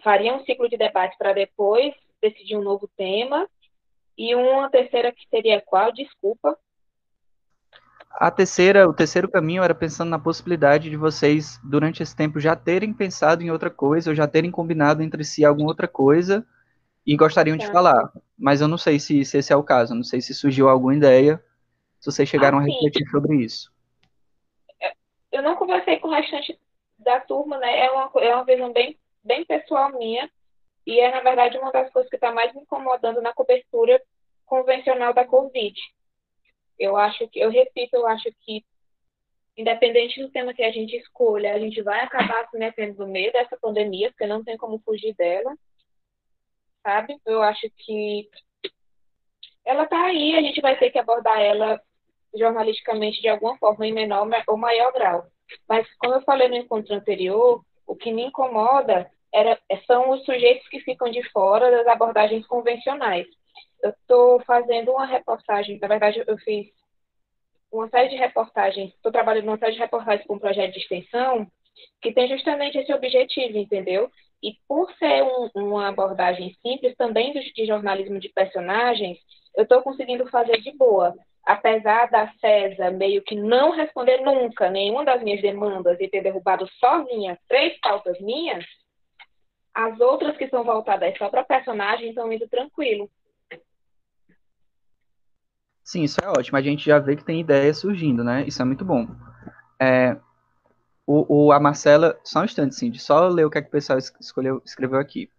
faria 0.01 0.34
um 0.34 0.46
ciclo 0.46 0.70
de 0.70 0.77
debate 0.77 1.18
para 1.18 1.34
depois 1.34 1.94
decidir 2.22 2.56
um 2.56 2.63
novo 2.63 2.89
tema, 2.96 3.50
e 4.18 4.34
uma 4.34 4.70
terceira 4.70 5.12
que 5.12 5.27
seria 5.27 5.60
qual? 5.60 5.92
Desculpa. 5.92 6.58
A 8.24 8.32
terceira, 8.32 8.88
o 8.88 8.94
terceiro 8.94 9.30
caminho 9.30 9.62
era 9.62 9.75
pensando 9.75 10.08
na 10.08 10.18
possibilidade 10.18 10.89
de 10.89 10.96
vocês, 10.96 11.60
durante 11.62 12.01
esse 12.01 12.15
tempo, 12.15 12.39
já 12.39 12.56
terem 12.56 12.94
pensado 12.94 13.44
em 13.44 13.51
outra 13.51 13.70
coisa, 13.70 14.12
ou 14.12 14.15
já 14.15 14.25
terem 14.25 14.50
combinado 14.50 15.03
entre 15.03 15.25
si 15.25 15.44
alguma 15.44 15.68
outra 15.68 15.89
coisa, 15.89 16.48
e 17.06 17.18
gostariam 17.18 17.58
tá. 17.58 17.65
de 17.65 17.70
falar. 17.74 18.13
Mas 18.39 18.62
eu 18.62 18.70
não 18.70 18.77
sei 18.77 18.98
se, 18.98 19.25
se, 19.25 19.39
esse 19.39 19.51
é 19.51 19.56
o 19.58 19.62
caso, 19.62 19.94
não 19.94 20.06
sei 20.06 20.22
se 20.22 20.34
surgiu 20.34 20.70
alguma 20.70 20.96
ideia 20.96 21.44
se 22.00 22.10
vocês 22.10 22.30
chegaram 22.30 22.60
assim, 22.60 22.72
a 22.72 22.74
refletir 22.74 23.06
sobre 23.10 23.44
isso. 23.44 23.70
Eu 25.30 25.42
não 25.42 25.58
conversei 25.58 26.00
com 26.00 26.08
o 26.08 26.13
restante 26.13 26.58
da 27.00 27.20
turma, 27.20 27.58
né? 27.58 27.77
É 27.77 27.92
uma, 27.92 28.10
é 28.22 28.36
uma 28.36 28.46
visão 28.46 28.72
bem, 28.72 28.98
bem 29.22 29.44
pessoal 29.44 29.92
minha. 29.98 30.32
E 30.88 30.98
é, 30.98 31.12
na 31.12 31.20
verdade, 31.20 31.58
uma 31.58 31.74
das 31.74 31.92
coisas 31.92 32.10
que 32.10 32.15
está 32.15 32.32
mais 32.32 32.53
me 32.53 32.62
incomodando 32.62 33.22
na 33.22 33.34
cobertura 33.34 34.01
convencional 34.46 35.13
da 35.13 35.25
Covid. 35.25 35.77
Eu 36.80 36.98
acho 36.98 37.27
que, 37.27 37.39
eu 37.39 37.50
repito, 37.50 37.96
eu 37.96 38.08
acho 38.08 38.30
que, 38.42 38.63
independente 39.58 40.22
do 40.22 40.32
tema 40.32 40.53
que 40.53 40.63
a 40.63 40.72
gente 40.72 40.96
escolha, 40.96 41.53
a 41.53 41.60
gente 41.60 41.82
vai 41.82 42.01
acabar 42.01 42.48
se 42.50 42.58
metendo 42.58 43.06
no 43.06 43.12
meio 43.12 43.32
dessa 43.32 43.58
pandemia, 43.58 44.10
porque 44.10 44.25
não 44.25 44.44
tem 44.44 44.58
como 44.58 44.80
fugir 44.80 45.13
dela. 45.15 45.56
Sabe? 46.82 47.18
Eu 47.25 47.42
acho 47.42 47.70
que 47.77 48.30
ela 49.65 49.84
está 49.84 50.06
aí, 50.06 50.36
a 50.36 50.42
gente 50.42 50.60
vai 50.62 50.77
ter 50.77 50.89
que 50.89 51.00
abordar 51.00 51.39
ela 51.39 51.82
jornalisticamente 52.36 53.22
de 53.22 53.30
alguma 53.30 53.58
forma 53.58 53.86
em 53.86 53.94
menor 53.94 54.27
ou 54.48 54.58
maior 54.58 54.92
grau. 54.92 55.25
Mas, 55.68 55.88
como 55.96 56.15
eu 56.15 56.22
falei 56.22 56.48
no 56.48 56.56
encontro 56.56 56.96
anterior, 56.96 57.63
o 57.86 57.96
que 57.96 58.12
me 58.12 58.24
incomoda 58.24 59.10
era, 59.34 59.60
são 59.86 60.12
os 60.12 60.24
sujeitos 60.25 60.68
que 60.68 60.80
ficam 60.80 61.10
de 61.10 61.24
fora 61.32 61.70
das 61.72 61.88
abordagens 61.88 62.46
convencionais. 62.48 63.27
Eu 63.84 63.92
estou 63.92 64.40
fazendo 64.46 64.92
uma 64.92 65.06
reportagem, 65.06 65.78
na 65.80 65.88
verdade, 65.88 66.24
eu 66.25 66.38
fiz 66.40 66.68
uma 67.72 67.88
série 67.90 68.10
de 68.10 68.16
reportagens, 68.16 68.94
estou 68.94 69.12
trabalhando 69.12 69.46
numa 69.46 69.58
série 69.58 69.74
de 69.74 69.80
reportagens 69.80 70.25
com 70.25 70.36
um 70.36 70.40
projeto 70.40 70.74
de 70.74 70.80
extensão 70.80 71.46
que 72.02 72.13
tem 72.13 72.28
justamente 72.28 72.78
esse 72.78 72.94
objetivo, 72.94 73.58
entendeu? 73.58 74.10
E 74.42 74.54
por 74.68 74.92
ser 74.94 75.24
um, 75.24 75.50
uma 75.56 75.90
abordagem 75.90 76.56
simples, 76.62 76.96
também 76.96 77.34
de 77.34 77.66
jornalismo 77.66 78.20
de 78.20 78.30
personagens, 78.30 79.18
eu 79.56 79.63
estou 79.63 79.82
conseguindo 79.82 80.28
fazer 80.30 80.62
de 80.62 80.72
boa 80.72 81.13
apesar 81.46 82.10
da 82.10 82.32
César 82.40 82.92
meio 82.92 83.22
que 83.22 83.36
não 83.36 83.72
responder 83.72 84.22
nunca 84.22 84.70
nenhuma 84.70 85.04
das 85.04 85.22
minhas 85.22 85.42
demandas 85.42 86.00
e 86.00 86.08
ter 86.08 86.22
derrubado 86.22 86.68
sozinha 86.80 87.38
três 87.48 87.78
pautas 87.80 88.20
minhas, 88.22 88.66
as 89.74 90.00
outras 90.00 90.38
que 90.38 90.48
são 90.48 90.63
voltadas 90.63 91.18
só 91.18 91.30
para 91.30 91.44
personagem 91.44 92.10
estão 92.10 92.32
indo 92.32 92.48
tranquilo. 92.48 93.10
Sim, 95.84 96.04
isso 96.04 96.20
é 96.24 96.28
ótimo. 96.28 96.58
A 96.58 96.62
gente 96.62 96.86
já 96.86 97.00
vê 97.00 97.16
que 97.16 97.24
tem 97.24 97.42
ideias 97.42 97.78
surgindo, 97.78 98.24
né? 98.24 98.46
Isso 98.48 98.62
é 98.62 98.66
muito 98.66 98.86
bom. 98.86 99.08
É, 99.80 100.18
o, 101.06 101.48
o, 101.48 101.52
a 101.52 101.60
Marcela, 101.60 102.18
só 102.24 102.42
um 102.42 102.46
instante, 102.46 102.90
de 102.90 103.00
só 103.00 103.28
ler 103.28 103.46
o 103.46 103.50
que, 103.50 103.58
é 103.58 103.62
que 103.62 103.68
o 103.68 103.72
pessoal 103.72 104.00
escolheu, 104.00 104.62
escreveu 104.66 105.00
aqui. 105.00 105.30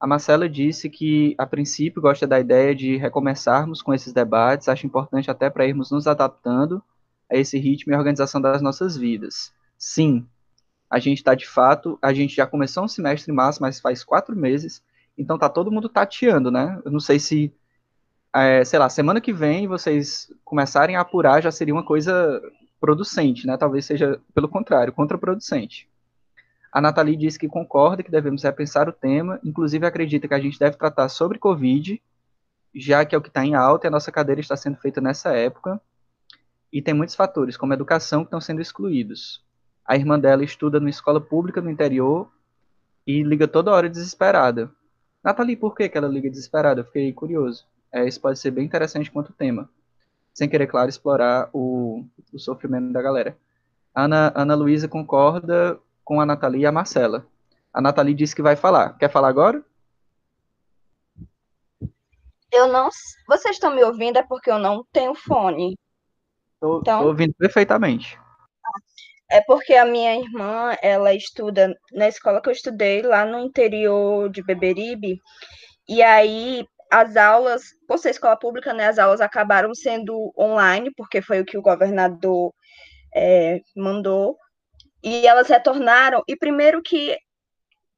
A 0.00 0.06
Marcela 0.06 0.48
disse 0.48 0.88
que, 0.88 1.34
a 1.38 1.46
princípio, 1.46 2.00
gosta 2.00 2.26
da 2.26 2.40
ideia 2.40 2.74
de 2.74 2.96
recomeçarmos 2.96 3.82
com 3.82 3.92
esses 3.92 4.12
debates, 4.14 4.68
acha 4.68 4.86
importante 4.86 5.30
até 5.30 5.50
para 5.50 5.66
irmos 5.66 5.90
nos 5.90 6.06
adaptando 6.06 6.82
a 7.30 7.36
esse 7.36 7.58
ritmo 7.58 7.92
e 7.92 7.96
organização 7.96 8.40
das 8.40 8.62
nossas 8.62 8.96
vidas. 8.96 9.52
Sim, 9.78 10.26
a 10.90 10.98
gente 10.98 11.18
está 11.18 11.34
de 11.34 11.46
fato, 11.46 11.98
a 12.02 12.12
gente 12.14 12.34
já 12.34 12.46
começou 12.46 12.84
um 12.84 12.88
semestre 12.88 13.30
em 13.30 13.34
março, 13.34 13.60
mas 13.62 13.80
faz 13.80 14.02
quatro 14.02 14.34
meses, 14.34 14.82
então 15.16 15.38
tá 15.38 15.48
todo 15.48 15.70
mundo 15.70 15.88
tateando, 15.88 16.50
né? 16.50 16.80
Eu 16.84 16.90
não 16.90 17.00
sei 17.00 17.18
se, 17.20 17.54
é, 18.34 18.64
sei 18.64 18.78
lá, 18.78 18.88
semana 18.88 19.20
que 19.20 19.32
vem 19.32 19.66
vocês 19.66 20.32
começarem 20.44 20.96
a 20.96 21.00
apurar 21.00 21.42
já 21.42 21.50
seria 21.50 21.74
uma 21.74 21.84
coisa 21.84 22.40
producente, 22.80 23.46
né? 23.46 23.56
Talvez 23.56 23.84
seja, 23.84 24.20
pelo 24.34 24.48
contrário, 24.48 24.92
contraproducente. 24.92 25.88
A 26.72 26.80
Nathalie 26.80 27.16
disse 27.16 27.38
que 27.38 27.48
concorda 27.48 28.02
que 28.02 28.10
devemos 28.10 28.44
repensar 28.44 28.88
o 28.88 28.92
tema, 28.92 29.40
inclusive 29.44 29.84
acredita 29.84 30.28
que 30.28 30.34
a 30.34 30.38
gente 30.38 30.58
deve 30.58 30.76
tratar 30.76 31.08
sobre 31.08 31.38
Covid, 31.38 32.00
já 32.74 33.04
que 33.04 33.14
é 33.14 33.18
o 33.18 33.20
que 33.20 33.28
está 33.28 33.44
em 33.44 33.54
alta 33.54 33.86
e 33.86 33.88
a 33.88 33.90
nossa 33.90 34.12
cadeira 34.12 34.40
está 34.40 34.56
sendo 34.56 34.76
feita 34.76 35.00
nessa 35.00 35.36
época. 35.36 35.80
E 36.72 36.80
tem 36.80 36.94
muitos 36.94 37.16
fatores, 37.16 37.56
como 37.56 37.74
educação, 37.74 38.20
que 38.20 38.28
estão 38.28 38.40
sendo 38.40 38.60
excluídos. 38.60 39.44
A 39.84 39.96
irmã 39.96 40.16
dela 40.18 40.44
estuda 40.44 40.78
numa 40.78 40.90
escola 40.90 41.20
pública 41.20 41.60
no 41.60 41.68
interior 41.68 42.30
e 43.04 43.24
liga 43.24 43.48
toda 43.48 43.72
hora 43.72 43.90
desesperada. 43.90 44.70
Nathalie, 45.24 45.56
por 45.56 45.74
que, 45.74 45.88
que 45.88 45.98
ela 45.98 46.06
liga 46.06 46.30
desesperada? 46.30 46.82
Eu 46.82 46.84
fiquei 46.84 47.12
curioso. 47.12 47.66
É, 47.92 48.06
isso 48.06 48.20
pode 48.20 48.38
ser 48.38 48.50
bem 48.50 48.64
interessante 48.64 49.10
quanto 49.10 49.32
tema. 49.32 49.68
Sem 50.32 50.48
querer, 50.48 50.66
claro, 50.66 50.88
explorar 50.88 51.50
o, 51.52 52.04
o 52.32 52.38
sofrimento 52.38 52.92
da 52.92 53.02
galera. 53.02 53.36
Ana, 53.94 54.32
Ana 54.34 54.54
Luísa 54.54 54.88
concorda 54.88 55.78
com 56.04 56.20
a 56.20 56.26
Nathalie 56.26 56.62
e 56.62 56.66
a 56.66 56.72
Marcela. 56.72 57.26
A 57.72 57.80
Nathalie 57.80 58.14
disse 58.14 58.34
que 58.34 58.42
vai 58.42 58.56
falar. 58.56 58.96
Quer 58.96 59.10
falar 59.10 59.28
agora? 59.28 59.64
Eu 62.52 62.68
não. 62.68 62.88
Vocês 63.28 63.56
estão 63.56 63.74
me 63.74 63.82
ouvindo? 63.82 64.18
É 64.18 64.22
porque 64.22 64.50
eu 64.50 64.58
não 64.58 64.84
tenho 64.92 65.14
fone. 65.14 65.76
Estou 66.54 66.80
então... 66.80 67.06
ouvindo 67.06 67.32
perfeitamente. 67.34 68.18
é 69.30 69.40
porque 69.42 69.74
a 69.74 69.84
minha 69.84 70.16
irmã, 70.16 70.76
ela 70.82 71.14
estuda 71.14 71.74
na 71.92 72.08
escola 72.08 72.40
que 72.42 72.48
eu 72.48 72.52
estudei, 72.52 73.02
lá 73.02 73.24
no 73.24 73.38
interior 73.38 74.28
de 74.28 74.42
Beberibe, 74.42 75.20
e 75.88 76.02
aí 76.02 76.66
as 76.90 77.16
aulas, 77.16 77.62
por 77.86 77.98
ser 77.98 78.10
escola 78.10 78.36
pública, 78.36 78.74
né, 78.74 78.86
as 78.88 78.98
aulas 78.98 79.20
acabaram 79.20 79.74
sendo 79.74 80.32
online, 80.38 80.90
porque 80.96 81.22
foi 81.22 81.40
o 81.40 81.44
que 81.44 81.56
o 81.56 81.62
governador 81.62 82.52
é, 83.14 83.60
mandou, 83.76 84.36
e 85.02 85.26
elas 85.26 85.48
retornaram, 85.48 86.22
e 86.28 86.36
primeiro 86.36 86.82
que 86.82 87.16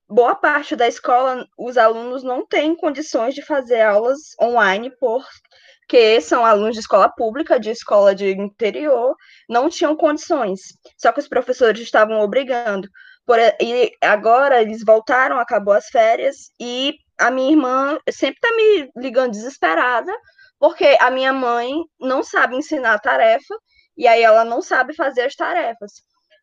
boa 0.09 0.35
parte 0.35 0.77
da 0.77 0.87
escola, 0.87 1.47
os 1.59 1.79
alunos 1.79 2.23
não 2.23 2.47
têm 2.47 2.77
condições 2.77 3.35
de 3.35 3.43
fazer 3.43 3.81
aulas 3.81 4.19
online 4.41 4.91
porque 5.01 6.23
são 6.23 6.47
alunos 6.47 6.73
de 6.73 6.81
escola 6.81 7.07
pública, 7.07 7.61
de 7.61 7.69
escola 7.69 8.15
de 8.15 8.31
interior, 8.31 9.15
não 9.47 9.69
tinham 9.69 9.95
condições. 9.95 10.61
Só 10.97 11.13
que 11.13 11.21
os 11.21 11.29
professores 11.29 11.83
estavam 11.83 12.19
obrigando. 12.21 12.89
Por, 13.27 13.39
e 13.39 13.93
agora 14.01 14.63
eles 14.63 14.83
voltaram, 14.83 15.39
acabou 15.39 15.75
as 15.75 15.89
férias, 15.89 16.51
e 16.59 16.95
a 17.23 17.31
minha 17.31 17.53
irmã 17.53 17.99
sempre 18.11 18.37
está 18.43 18.57
me 18.57 18.91
ligando 18.97 19.31
desesperada, 19.31 20.13
porque 20.59 20.97
a 21.01 21.11
minha 21.11 21.33
mãe 21.33 21.73
não 22.01 22.23
sabe 22.23 22.57
ensinar 22.57 22.95
a 22.95 22.99
tarefa, 22.99 23.55
e 23.97 24.09
aí 24.09 24.23
ela 24.23 24.45
não 24.45 24.61
sabe 24.61 24.95
fazer 24.95 25.23
as 25.23 25.35
tarefas. 25.37 25.93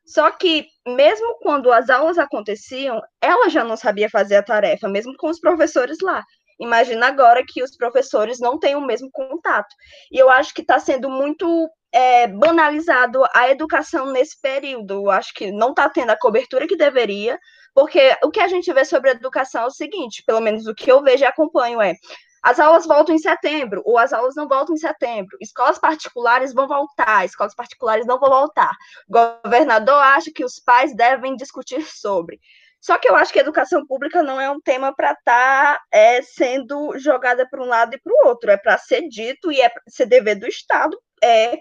Só 0.06 0.32
que, 0.32 0.66
mesmo 0.88 1.38
quando 1.42 1.72
as 1.72 1.90
aulas 1.90 2.18
aconteciam, 2.18 3.02
ela 3.22 3.50
já 3.50 3.64
não 3.64 3.76
sabia 3.76 4.10
fazer 4.10 4.38
a 4.38 4.44
tarefa, 4.44 4.88
mesmo 4.88 5.14
com 5.18 5.30
os 5.30 5.40
professores 5.40 5.98
lá. 6.02 6.24
Imagina 6.60 7.08
agora 7.08 7.44
que 7.48 7.62
os 7.62 7.76
professores 7.76 8.40
não 8.40 8.58
têm 8.58 8.76
o 8.76 8.86
mesmo 8.86 9.10
contato. 9.12 9.74
E 10.12 10.18
eu 10.18 10.30
acho 10.30 10.54
que 10.54 10.62
está 10.62 10.80
sendo 10.80 11.10
muito 11.10 11.70
é, 11.92 12.28
banalizado 12.28 13.22
a 13.34 13.50
educação 13.50 14.12
nesse 14.12 14.40
período. 14.42 14.94
Eu 14.94 15.12
acho 15.12 15.34
que 15.34 15.52
não 15.52 15.70
está 15.72 15.90
tendo 15.90 16.12
a 16.12 16.20
cobertura 16.20 16.68
que 16.68 16.76
deveria, 16.76 17.38
porque 17.74 18.18
o 18.24 18.30
que 18.30 18.40
a 18.40 18.48
gente 18.48 18.72
vê 18.74 18.84
sobre 18.86 19.10
a 19.10 19.14
educação 19.14 19.64
é 19.64 19.66
o 19.66 19.72
seguinte: 19.72 20.24
pelo 20.26 20.42
menos 20.42 20.68
o 20.68 20.76
que 20.76 20.92
eu 20.92 21.02
vejo 21.02 21.24
e 21.24 21.28
acompanho 21.28 21.82
é 21.82 21.94
as 22.42 22.60
aulas 22.60 22.86
voltam 22.86 23.14
em 23.14 23.20
setembro, 23.20 23.82
ou 23.86 23.98
as 23.98 24.14
aulas 24.14 24.36
não 24.36 24.48
voltam 24.48 24.74
em 24.74 24.78
setembro. 24.78 25.38
Escolas 25.42 25.78
particulares 25.78 26.54
vão 26.54 26.68
voltar, 26.68 27.26
escolas 27.26 27.54
particulares 27.54 28.06
não 28.06 28.18
vão 28.18 28.30
voltar. 28.30 28.72
O 29.10 29.42
governador 29.44 29.96
acha 29.96 30.32
que 30.34 30.46
os 30.46 30.58
pais 30.58 30.96
devem 30.96 31.36
discutir 31.36 31.82
sobre. 31.82 32.40
Só 32.80 32.98
que 32.98 33.10
eu 33.10 33.16
acho 33.16 33.34
que 33.34 33.40
a 33.40 33.42
educação 33.42 33.86
pública 33.86 34.24
não 34.24 34.40
é 34.40 34.50
um 34.50 34.62
tema 34.62 34.96
para 34.96 35.12
estar 35.12 35.76
tá, 35.76 35.82
é, 35.92 36.22
sendo 36.22 36.98
jogada 36.98 37.46
para 37.50 37.62
um 37.62 37.66
lado 37.66 37.94
e 37.94 38.00
para 38.00 38.14
o 38.14 38.28
outro. 38.28 38.50
É 38.50 38.56
para 38.58 38.78
ser 38.78 39.10
dito 39.10 39.52
e 39.52 39.60
é 39.60 39.70
ser 39.90 40.06
dever 40.06 40.40
do 40.40 40.48
Estado 40.48 40.98
é 41.22 41.60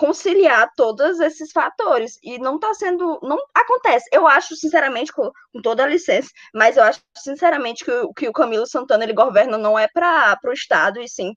conciliar 0.00 0.72
todos 0.74 1.20
esses 1.20 1.52
fatores 1.52 2.18
e 2.22 2.38
não 2.38 2.54
está 2.54 2.72
sendo, 2.72 3.20
não 3.22 3.36
acontece. 3.54 4.08
Eu 4.10 4.26
acho, 4.26 4.56
sinceramente, 4.56 5.12
com, 5.12 5.30
com, 5.52 5.60
toda 5.60 5.84
a 5.84 5.86
licença, 5.86 6.30
mas 6.54 6.78
eu 6.78 6.82
acho, 6.84 7.02
sinceramente, 7.18 7.84
que 7.84 7.90
o, 7.90 8.14
que 8.14 8.26
o 8.26 8.32
Camilo 8.32 8.66
Santana 8.66 9.04
ele 9.04 9.12
governa 9.12 9.58
não 9.58 9.78
é 9.78 9.86
para 9.88 10.38
o 10.46 10.52
Estado 10.54 11.02
e 11.02 11.06
sim 11.06 11.34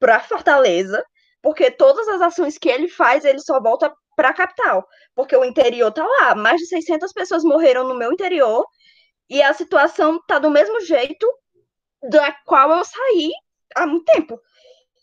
para 0.00 0.18
Fortaleza, 0.18 1.04
porque 1.40 1.70
todas 1.70 2.08
as 2.08 2.20
ações 2.20 2.58
que 2.58 2.68
ele 2.68 2.88
faz, 2.88 3.24
ele 3.24 3.38
só 3.38 3.60
volta 3.62 3.94
para 4.16 4.30
a 4.30 4.34
capital, 4.34 4.84
porque 5.14 5.36
o 5.36 5.44
interior 5.44 5.92
tá 5.92 6.04
lá, 6.04 6.34
mais 6.34 6.58
de 6.58 6.66
600 6.66 7.12
pessoas 7.12 7.44
morreram 7.44 7.86
no 7.86 7.94
meu 7.94 8.12
interior 8.12 8.66
e 9.30 9.40
a 9.40 9.54
situação 9.54 10.20
tá 10.26 10.40
do 10.40 10.50
mesmo 10.50 10.80
jeito 10.80 11.24
da 12.10 12.32
qual 12.44 12.76
eu 12.76 12.84
saí 12.84 13.30
há 13.76 13.86
muito 13.86 14.04
tempo. 14.06 14.40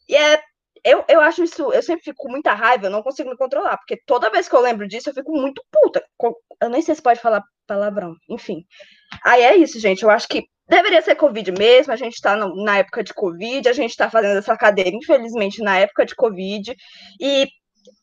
E 0.10 0.16
é 0.18 0.44
eu, 0.86 1.04
eu 1.10 1.20
acho 1.20 1.44
isso, 1.44 1.74
eu 1.74 1.82
sempre 1.82 2.04
fico 2.04 2.24
com 2.24 2.30
muita 2.30 2.54
raiva, 2.54 2.86
eu 2.86 2.92
não 2.92 3.02
consigo 3.02 3.28
me 3.28 3.36
controlar, 3.36 3.76
porque 3.78 4.00
toda 4.06 4.30
vez 4.30 4.48
que 4.48 4.56
eu 4.56 4.62
lembro 4.62 4.88
disso, 4.88 5.10
eu 5.10 5.14
fico 5.16 5.32
muito 5.32 5.66
puta. 5.72 6.06
Eu 6.62 6.70
nem 6.70 6.82
sei 6.82 6.94
se 6.94 7.02
pode 7.02 7.20
falar 7.20 7.44
palavrão, 7.66 8.16
enfim. 8.30 8.64
Aí 9.24 9.42
é 9.42 9.56
isso, 9.58 9.80
gente. 9.80 10.04
Eu 10.04 10.12
acho 10.12 10.28
que 10.28 10.48
deveria 10.68 11.02
ser 11.02 11.16
Covid 11.16 11.52
mesmo, 11.54 11.92
a 11.92 11.96
gente 11.96 12.14
está 12.14 12.36
na 12.36 12.78
época 12.78 13.04
de 13.04 13.16
Covid, 13.16 13.68
a 13.68 13.74
gente 13.74 13.90
está 13.90 14.12
fazendo 14.12 14.38
essa 14.38 14.56
cadeira, 14.56 14.92
infelizmente, 14.92 15.60
na 15.64 15.80
época 15.80 16.06
de 16.06 16.14
Covid, 16.14 16.76
e 17.20 17.48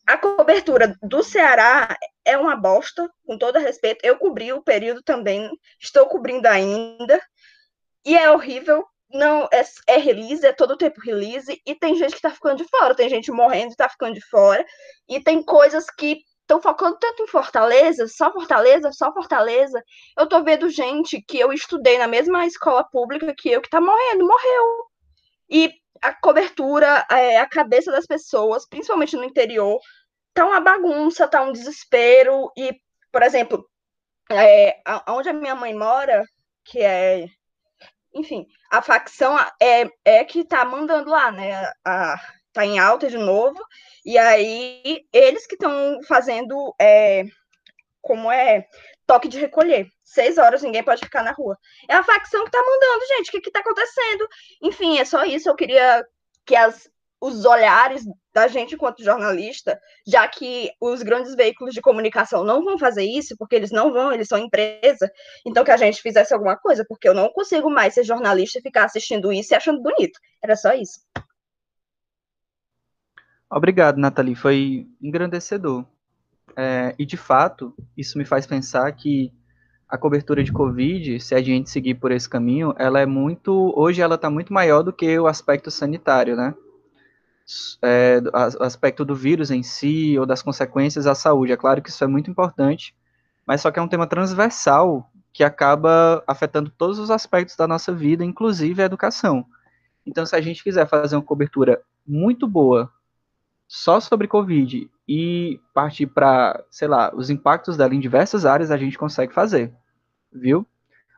a 0.05 0.17
cobertura 0.17 0.93
do 1.01 1.23
Ceará 1.23 1.95
é 2.25 2.37
uma 2.37 2.57
bosta, 2.57 3.09
com 3.25 3.37
todo 3.37 3.59
respeito. 3.59 4.03
Eu 4.03 4.17
cobri 4.17 4.51
o 4.51 4.61
período 4.61 5.01
também, 5.01 5.49
estou 5.79 6.05
cobrindo 6.07 6.47
ainda, 6.47 7.21
e 8.05 8.17
é 8.17 8.29
horrível, 8.29 8.85
não 9.13 9.47
é, 9.51 9.63
é 9.87 9.97
release, 9.97 10.45
é 10.45 10.51
todo 10.51 10.77
tempo 10.77 10.99
release, 10.99 11.61
e 11.65 11.75
tem 11.75 11.95
gente 11.95 12.15
que 12.15 12.21
tá 12.21 12.31
ficando 12.31 12.57
de 12.57 12.69
fora, 12.69 12.95
tem 12.95 13.07
gente 13.07 13.31
morrendo 13.31 13.73
e 13.73 13.75
tá 13.75 13.87
ficando 13.87 14.15
de 14.15 14.25
fora, 14.27 14.65
e 15.07 15.19
tem 15.19 15.43
coisas 15.43 15.85
que 15.91 16.21
estão 16.41 16.61
focando 16.61 16.97
tanto 16.99 17.23
em 17.23 17.27
Fortaleza, 17.27 18.07
só 18.07 18.31
Fortaleza, 18.31 18.91
só 18.91 19.13
Fortaleza. 19.13 19.81
Eu 20.17 20.27
tô 20.27 20.43
vendo 20.43 20.69
gente 20.69 21.21
que 21.21 21.39
eu 21.39 21.53
estudei 21.53 21.97
na 21.97 22.07
mesma 22.07 22.45
escola 22.45 22.83
pública 22.83 23.33
que 23.37 23.49
eu, 23.49 23.61
que 23.61 23.69
tá 23.69 23.79
morrendo, 23.79 24.27
morreu. 24.27 24.85
E 25.49 25.71
a 26.01 26.13
cobertura, 26.13 27.05
é, 27.09 27.37
a 27.39 27.47
cabeça 27.47 27.91
das 27.91 28.05
pessoas, 28.05 28.67
principalmente 28.67 29.15
no 29.15 29.23
interior, 29.23 29.79
tá 30.33 30.45
uma 30.45 30.59
bagunça, 30.59 31.27
tá 31.27 31.41
um 31.41 31.51
desespero, 31.51 32.51
e, 32.57 32.75
por 33.11 33.23
exemplo, 33.23 33.65
é, 34.29 34.81
onde 35.07 35.29
a 35.29 35.33
minha 35.33 35.55
mãe 35.55 35.73
mora, 35.73 36.25
que 36.65 36.81
é 36.81 37.27
enfim, 38.13 38.47
a 38.71 38.81
facção 38.81 39.37
é, 39.61 39.89
é 40.05 40.23
que 40.23 40.43
tá 40.43 40.63
mandando 40.65 41.09
lá, 41.09 41.31
né? 41.31 41.71
A, 41.85 42.15
tá 42.51 42.65
em 42.65 42.77
alta 42.77 43.09
de 43.09 43.17
novo, 43.17 43.59
e 44.05 44.17
aí 44.17 45.05
eles 45.11 45.47
que 45.47 45.55
estão 45.55 45.99
fazendo 46.07 46.73
é, 46.79 47.23
como 48.01 48.31
é 48.31 48.67
toque 49.07 49.27
de 49.27 49.39
recolher. 49.39 49.87
Seis 50.03 50.37
horas 50.37 50.61
ninguém 50.61 50.83
pode 50.83 51.03
ficar 51.03 51.23
na 51.23 51.31
rua. 51.31 51.57
É 51.89 51.95
a 51.95 52.03
facção 52.03 52.45
que 52.45 52.51
tá 52.51 52.61
mandando, 52.61 53.05
gente. 53.07 53.29
O 53.29 53.31
que, 53.31 53.41
que 53.41 53.51
tá 53.51 53.59
acontecendo? 53.59 54.27
Enfim, 54.61 54.99
é 54.99 55.05
só 55.05 55.23
isso. 55.23 55.49
Eu 55.49 55.55
queria 55.55 56.05
que 56.45 56.55
as, 56.55 56.87
os 57.19 57.45
olhares 57.45 58.03
da 58.33 58.47
gente 58.47 58.75
enquanto 58.75 59.03
jornalista, 59.03 59.79
já 60.05 60.27
que 60.27 60.71
os 60.81 61.03
grandes 61.03 61.35
veículos 61.35 61.73
de 61.73 61.81
comunicação 61.81 62.43
não 62.43 62.63
vão 62.63 62.77
fazer 62.77 63.03
isso, 63.03 63.35
porque 63.37 63.55
eles 63.55 63.71
não 63.71 63.93
vão, 63.93 64.11
eles 64.11 64.27
são 64.27 64.37
empresa, 64.37 65.11
então 65.45 65.63
que 65.63 65.71
a 65.71 65.77
gente 65.77 66.01
fizesse 66.01 66.33
alguma 66.33 66.57
coisa, 66.57 66.83
porque 66.87 67.07
eu 67.07 67.13
não 67.13 67.29
consigo 67.29 67.69
mais 67.69 67.93
ser 67.93 68.03
jornalista 68.03 68.57
e 68.57 68.61
ficar 68.61 68.85
assistindo 68.85 69.31
isso 69.31 69.53
e 69.53 69.55
achando 69.55 69.81
bonito. 69.81 70.19
Era 70.41 70.55
só 70.55 70.73
isso. 70.73 70.99
Obrigado, 73.49 73.97
Nathalie, 73.97 74.35
foi 74.35 74.87
engrandecedor. 74.99 75.85
É, 76.57 76.95
e 76.97 77.05
de 77.05 77.17
fato, 77.17 77.75
isso 77.95 78.17
me 78.17 78.25
faz 78.25 78.47
pensar 78.47 78.91
que 78.93 79.31
a 79.87 79.97
cobertura 79.97 80.43
de 80.43 80.51
Covid, 80.51 81.19
se 81.19 81.35
a 81.35 81.41
gente 81.41 81.69
seguir 81.69 81.95
por 81.95 82.11
esse 82.11 82.27
caminho, 82.27 82.73
ela 82.79 82.99
é 82.99 83.05
muito. 83.05 83.71
Hoje 83.75 84.01
ela 84.01 84.15
está 84.15 84.27
muito 84.27 84.51
maior 84.51 84.81
do 84.81 84.91
que 84.91 85.19
o 85.19 85.27
aspecto 85.27 85.69
sanitário, 85.69 86.35
né? 86.35 86.55
É, 87.81 88.21
aspecto 88.59 89.03
do 89.03 89.15
vírus 89.15 89.51
em 89.51 89.63
si 89.63 90.17
ou 90.17 90.25
das 90.25 90.41
consequências 90.41 91.07
à 91.07 91.15
saúde. 91.15 91.51
É 91.51 91.57
claro 91.57 91.81
que 91.81 91.89
isso 91.89 92.03
é 92.03 92.07
muito 92.07 92.29
importante, 92.29 92.95
mas 93.45 93.61
só 93.61 93.71
que 93.71 93.79
é 93.79 93.81
um 93.81 93.87
tema 93.87 94.07
transversal 94.07 95.09
que 95.31 95.43
acaba 95.43 96.23
afetando 96.27 96.69
todos 96.69 96.99
os 96.99 97.09
aspectos 97.09 97.55
da 97.55 97.67
nossa 97.67 97.91
vida, 97.91 98.23
inclusive 98.23 98.81
a 98.81 98.85
educação. 98.85 99.45
Então, 100.05 100.25
se 100.25 100.35
a 100.35 100.41
gente 100.41 100.63
quiser 100.63 100.87
fazer 100.87 101.15
uma 101.15 101.23
cobertura 101.23 101.81
muito 102.05 102.47
boa 102.47 102.91
só 103.67 103.99
sobre 103.99 104.27
Covid 104.27 104.89
e 105.07 105.59
partir 105.73 106.07
para, 106.07 106.63
sei 106.69 106.87
lá, 106.87 107.11
os 107.15 107.29
impactos 107.29 107.75
dela 107.75 107.95
em 107.95 107.99
diversas 107.99 108.45
áreas, 108.45 108.69
a 108.69 108.77
gente 108.77 108.97
consegue 108.97 109.33
fazer, 109.33 109.73
viu? 110.31 110.67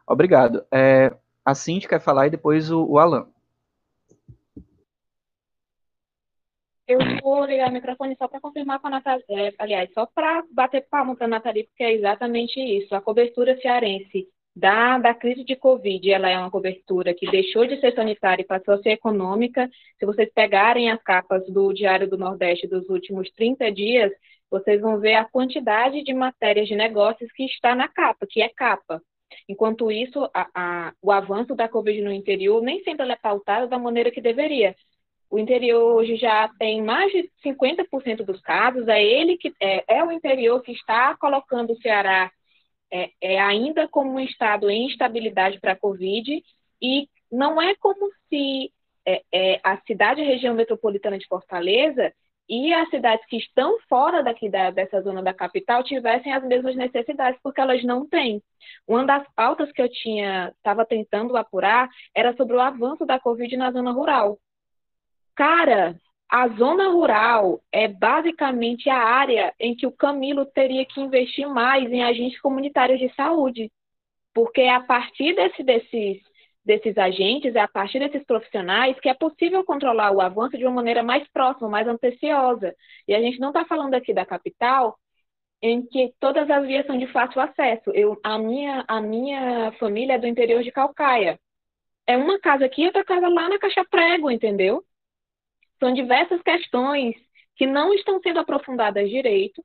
Obrigado. 0.08 0.64
É, 0.72 1.14
a 1.44 1.54
Cindy 1.54 1.88
quer 1.88 2.00
falar 2.00 2.28
e 2.28 2.32
depois 2.32 2.72
o, 2.72 2.86
o 2.86 3.00
Alan. 3.00 3.28
Eu 6.88 7.00
vou 7.22 7.46
ligar 7.46 7.70
o 7.70 7.74
microfone 7.74 8.16
só 8.16 8.28
para 8.28 8.40
confirmar 8.40 8.80
com 8.80 8.88
a 8.88 8.92
Nathalie, 8.92 9.24
é, 9.30 9.54
aliás, 9.58 9.92
só 9.94 10.06
para 10.06 10.44
bater 10.52 10.88
palma 10.88 11.16
para 11.16 11.26
a 11.26 11.30
Nathalie, 11.30 11.64
porque 11.66 11.84
é 11.84 11.94
exatamente 11.94 12.60
isso. 12.60 12.94
A 12.94 13.02
cobertura 13.02 13.60
cearense 13.60 14.28
da, 14.56 15.00
da 15.00 15.14
crise 15.14 15.44
de 15.44 15.56
Covid, 15.56 16.12
ela 16.12 16.30
é 16.30 16.38
uma 16.38 16.52
cobertura 16.52 17.14
que 17.14 17.30
deixou 17.30 17.66
de 17.66 17.80
ser 17.80 17.94
sanitária 17.96 18.44
e 18.44 18.46
passou 18.46 18.76
a 18.76 18.82
ser 18.82 18.92
econômica. 18.92 19.68
Se 20.00 20.06
vocês 20.06 20.32
pegarem 20.32 20.92
as 20.92 21.02
capas 21.02 21.44
do 21.52 21.74
Diário 21.74 22.08
do 22.08 22.18
Nordeste 22.18 22.68
dos 22.68 22.88
últimos 22.88 23.32
30 23.32 23.72
dias, 23.72 24.12
vocês 24.50 24.80
vão 24.80 25.00
ver 25.00 25.16
a 25.16 25.26
quantidade 25.26 26.04
de 26.04 26.14
matérias 26.14 26.68
de 26.68 26.76
negócios 26.76 27.32
que 27.32 27.46
está 27.46 27.76
na 27.76 27.88
capa, 27.88 28.28
que 28.30 28.42
é 28.42 28.50
capa. 28.50 29.02
Enquanto 29.50 29.92
isso, 29.92 30.30
a, 30.34 30.48
a, 30.56 30.94
o 31.02 31.12
avanço 31.12 31.56
da 31.56 31.68
Covid 31.68 32.02
no 32.02 32.12
interior 32.12 32.62
nem 32.62 32.82
sempre 32.84 33.12
é 33.12 33.16
pautado 33.16 33.68
da 33.68 33.80
maneira 33.80 34.12
que 34.12 34.22
deveria. 34.22 34.76
O 35.30 35.40
interior 35.40 35.96
hoje 35.96 36.16
já 36.18 36.50
tem 36.60 36.82
mais 36.82 37.12
de 37.12 37.30
50% 37.44 38.24
dos 38.24 38.42
casos, 38.42 38.88
é 38.88 39.04
ele 39.04 39.38
que 39.38 39.54
é, 39.60 39.98
é, 39.98 40.04
o 40.04 40.12
interior 40.12 40.62
que 40.62 40.72
está 40.72 41.16
colocando 41.18 41.74
o 41.74 41.82
Ceará 41.82 42.32
é, 42.92 43.12
é 43.22 43.40
ainda 43.40 43.88
como 43.88 44.12
um 44.12 44.20
estado 44.20 44.70
em 44.70 44.86
instabilidade 44.86 45.60
para 45.60 45.74
a 45.74 45.76
Covid, 45.78 46.44
e 46.82 47.10
não 47.32 47.62
é 47.62 47.76
como 47.76 48.10
se 48.30 48.72
é, 49.06 49.24
é, 49.34 49.60
a 49.64 49.78
cidade 49.86 50.22
e 50.22 50.26
região 50.26 50.56
metropolitana 50.56 51.18
de 51.18 51.28
Fortaleza 51.28 52.14
e 52.48 52.74
as 52.74 52.90
cidades 52.90 53.26
que 53.26 53.38
estão 53.38 53.78
fora 53.90 54.24
daqui 54.24 54.50
da, 54.50 54.70
dessa 54.70 55.02
zona 55.02 55.22
da 55.22 55.34
capital 55.34 55.84
tivessem 55.84 56.32
as 56.32 56.44
mesmas 56.44 56.76
necessidades, 56.76 57.40
porque 57.42 57.60
elas 57.60 57.84
não 57.84 58.08
têm. 58.08 58.42
Uma 58.88 59.04
das 59.04 59.28
pautas 59.36 59.72
que 59.72 59.82
eu 59.82 59.90
tinha 59.90 60.54
estava 60.56 60.86
tentando 60.86 61.36
apurar 61.36 61.90
era 62.14 62.36
sobre 62.36 62.56
o 62.56 62.62
avanço 62.62 63.06
da 63.06 63.20
Covid 63.20 63.58
na 63.58 63.72
zona 63.72 63.92
rural. 63.92 64.40
Cara, 65.36 66.00
a 66.30 66.48
zona 66.50 66.90
rural 66.90 67.62
é 67.72 67.88
basicamente 67.88 68.90
a 68.90 68.98
área 68.98 69.54
em 69.60 69.76
que 69.76 69.86
o 69.88 69.92
Camilo 69.92 70.46
teria 70.46 70.86
que 70.86 71.02
investir 71.02 71.48
mais 71.48 71.92
em 71.92 72.04
agentes 72.04 72.40
comunitários 72.42 73.00
de 73.00 73.14
saúde, 73.16 73.72
porque 74.34 74.62
é 74.62 74.74
a 74.76 74.82
partir 74.82 75.36
desse, 75.36 75.64
desses 75.64 76.22
desses 76.66 76.98
agentes, 76.98 77.56
é 77.56 77.60
a 77.60 77.68
partir 77.68 78.00
desses 78.00 78.26
profissionais 78.26 79.00
que 79.00 79.08
é 79.08 79.14
possível 79.14 79.64
controlar 79.64 80.12
o 80.12 80.20
avanço 80.20 80.58
de 80.58 80.66
uma 80.66 80.74
maneira 80.74 81.04
mais 81.04 81.28
próxima, 81.30 81.70
mais 81.70 81.88
anteciosa. 81.88 82.76
E 83.08 83.14
a 83.14 83.22
gente 83.22 83.40
não 83.40 83.50
está 83.50 83.64
falando 83.66 83.94
aqui 83.94 84.14
da 84.14 84.26
capital, 84.26 84.98
em 85.62 85.86
que 85.86 86.14
todas 86.20 86.50
as 86.50 86.66
vias 86.68 86.86
são 86.88 86.98
de 86.98 87.08
fácil 87.08 87.42
acesso. 87.42 87.92
Eu, 87.94 88.20
a, 88.24 88.38
minha, 88.40 88.86
a 88.88 89.02
minha 89.02 89.72
família 89.80 90.14
é 90.16 90.20
do 90.20 90.28
interior 90.28 90.64
de 90.64 90.72
Calcaia. 90.72 91.40
É 92.08 92.18
uma 92.18 92.40
casa 92.40 92.66
aqui 92.66 92.84
e 92.84 92.88
outra 92.88 93.04
casa 93.06 93.28
lá 93.30 93.50
na 93.50 93.60
Caixa 93.60 93.86
Prego, 93.90 94.32
entendeu? 94.32 94.84
São 95.80 95.94
diversas 95.94 96.42
questões 96.42 97.16
que 97.56 97.66
não 97.66 97.94
estão 97.94 98.20
sendo 98.22 98.40
aprofundadas 98.40 99.10
direito, 99.10 99.64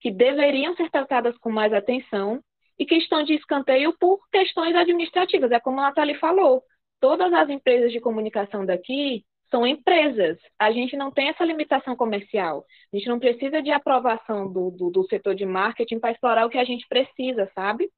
que 0.00 0.10
deveriam 0.10 0.74
ser 0.76 0.90
tratadas 0.90 1.36
com 1.38 1.50
mais 1.50 1.72
atenção 1.72 2.40
e 2.78 2.84
que 2.84 2.94
estão 2.96 3.22
de 3.22 3.34
escanteio 3.34 3.96
por 3.98 4.20
questões 4.30 4.74
administrativas. 4.74 5.50
É 5.50 5.58
como 5.58 5.80
a 5.80 5.84
Nathalie 5.84 6.18
falou, 6.18 6.62
todas 7.00 7.32
as 7.32 7.48
empresas 7.48 7.90
de 7.92 8.00
comunicação 8.00 8.64
daqui 8.64 9.24
são 9.50 9.66
empresas. 9.66 10.38
A 10.58 10.70
gente 10.72 10.96
não 10.96 11.10
tem 11.10 11.28
essa 11.28 11.44
limitação 11.44 11.96
comercial. 11.96 12.64
A 12.92 12.96
gente 12.96 13.08
não 13.08 13.18
precisa 13.18 13.62
de 13.62 13.70
aprovação 13.70 14.52
do, 14.52 14.70
do, 14.70 14.90
do 14.90 15.06
setor 15.08 15.34
de 15.34 15.46
marketing 15.46 15.98
para 15.98 16.12
explorar 16.12 16.46
o 16.46 16.50
que 16.50 16.58
a 16.58 16.64
gente 16.64 16.86
precisa, 16.88 17.50
sabe? 17.54 17.90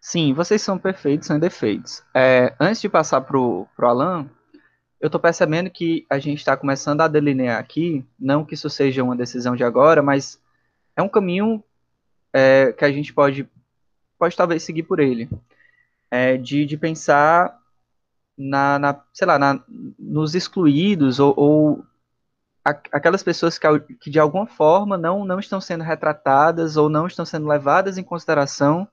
Sim, 0.00 0.32
vocês 0.32 0.62
são 0.62 0.78
perfeitos 0.78 1.26
sem 1.26 1.38
defeitos. 1.38 2.02
É, 2.14 2.54
antes 2.60 2.80
de 2.80 2.88
passar 2.88 3.20
para 3.20 3.38
o 3.38 3.66
Alan, 3.78 4.28
eu 5.00 5.06
estou 5.06 5.20
percebendo 5.20 5.70
que 5.70 6.06
a 6.08 6.18
gente 6.18 6.38
está 6.38 6.56
começando 6.56 7.00
a 7.00 7.08
delinear 7.08 7.58
aqui, 7.58 8.04
não 8.18 8.44
que 8.44 8.54
isso 8.54 8.70
seja 8.70 9.02
uma 9.02 9.16
decisão 9.16 9.54
de 9.54 9.64
agora, 9.64 10.02
mas 10.02 10.40
é 10.94 11.02
um 11.02 11.08
caminho 11.08 11.62
é, 12.32 12.72
que 12.72 12.84
a 12.84 12.92
gente 12.92 13.12
pode, 13.12 13.48
pode 14.18 14.36
talvez 14.36 14.62
seguir 14.62 14.84
por 14.84 15.00
ele, 15.00 15.28
é, 16.10 16.36
de, 16.36 16.64
de 16.64 16.76
pensar 16.76 17.58
na, 18.36 18.78
na, 18.78 19.04
sei 19.12 19.26
lá, 19.26 19.38
na, 19.38 19.62
nos 19.98 20.34
excluídos 20.34 21.18
ou, 21.18 21.34
ou 21.36 21.84
aquelas 22.64 23.22
pessoas 23.22 23.58
que, 23.58 23.66
que, 24.00 24.10
de 24.10 24.18
alguma 24.18 24.46
forma 24.46 24.98
não, 24.98 25.24
não 25.24 25.38
estão 25.38 25.60
sendo 25.60 25.84
retratadas 25.84 26.76
ou 26.76 26.88
não 26.88 27.06
estão 27.06 27.24
sendo 27.24 27.46
levadas 27.46 27.96
em 27.96 28.02
consideração 28.02 28.88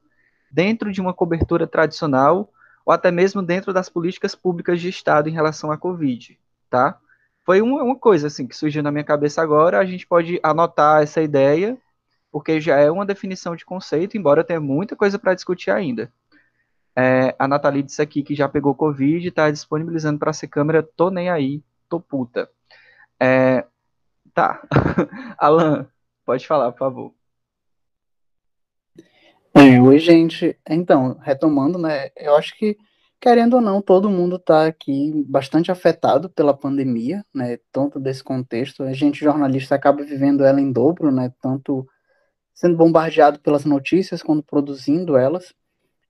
dentro 0.53 0.91
de 0.91 1.01
uma 1.01 1.13
cobertura 1.13 1.65
tradicional 1.65 2.49
ou 2.85 2.93
até 2.93 3.09
mesmo 3.09 3.41
dentro 3.41 3.73
das 3.73 3.89
políticas 3.89 4.35
públicas 4.35 4.79
de 4.79 4.87
Estado 4.87 5.27
em 5.27 5.33
relação 5.33 5.71
à 5.71 5.77
Covid, 5.77 6.39
tá? 6.69 6.99
Foi 7.43 7.59
uma, 7.61 7.81
uma 7.81 7.95
coisa 7.95 8.27
assim 8.27 8.45
que 8.45 8.55
surgiu 8.55 8.83
na 8.83 8.91
minha 8.91 9.03
cabeça 9.03 9.41
agora, 9.41 9.79
a 9.79 9.85
gente 9.85 10.05
pode 10.05 10.39
anotar 10.43 11.01
essa 11.01 11.21
ideia 11.21 11.77
porque 12.31 12.59
já 12.61 12.77
é 12.77 12.89
uma 12.89 13.05
definição 13.05 13.55
de 13.55 13.65
conceito, 13.65 14.17
embora 14.17 14.43
tenha 14.43 14.59
muita 14.59 14.95
coisa 14.95 15.19
para 15.19 15.35
discutir 15.35 15.71
ainda. 15.71 16.11
É, 16.95 17.35
a 17.37 17.47
Nathalie 17.47 17.83
disse 17.83 18.01
aqui 18.01 18.23
que 18.23 18.35
já 18.35 18.47
pegou 18.47 18.75
Covid 18.75 19.25
e 19.25 19.29
está 19.29 19.49
disponibilizando 19.49 20.19
para 20.19 20.33
ser 20.33 20.47
câmera, 20.47 20.81
tô 20.81 21.09
nem 21.09 21.29
aí, 21.29 21.63
tô 21.89 21.99
puta. 21.99 22.49
É, 23.19 23.65
tá. 24.33 24.61
Alan, 25.37 25.87
pode 26.25 26.45
falar, 26.47 26.71
por 26.71 26.79
favor. 26.79 27.22
É, 29.55 29.79
oi, 29.79 29.99
gente. 29.99 30.57
Então, 30.67 31.17
retomando, 31.21 31.77
né, 31.77 32.09
eu 32.17 32.35
acho 32.35 32.57
que, 32.57 32.75
querendo 33.21 33.55
ou 33.55 33.61
não, 33.61 33.81
todo 33.81 34.09
mundo 34.09 34.37
está 34.37 34.65
aqui 34.65 35.11
bastante 35.27 35.71
afetado 35.71 36.27
pela 36.29 36.57
pandemia, 36.57 37.23
né, 37.33 37.57
tanto 37.71 37.99
desse 37.99 38.23
contexto. 38.23 38.83
A 38.83 38.93
gente, 38.93 39.19
jornalista, 39.19 39.75
acaba 39.75 40.03
vivendo 40.03 40.43
ela 40.43 40.59
em 40.59 40.71
dobro, 40.71 41.11
né, 41.11 41.31
tanto 41.41 41.87
sendo 42.53 42.75
bombardeado 42.75 43.39
pelas 43.39 43.65
notícias 43.65 44.23
quando 44.23 44.43
produzindo 44.43 45.17
elas. 45.17 45.53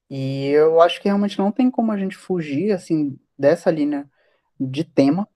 E 0.09 0.47
eu 0.49 0.81
acho 0.81 1.01
que 1.01 1.07
realmente 1.09 1.39
não 1.39 1.51
tem 1.51 1.71
como 1.71 1.91
a 1.91 1.97
gente 1.97 2.15
fugir 2.17 2.71
assim 2.71 3.17
dessa 3.37 3.71
linha 3.71 4.09
de 4.59 4.83
tema. 4.83 5.27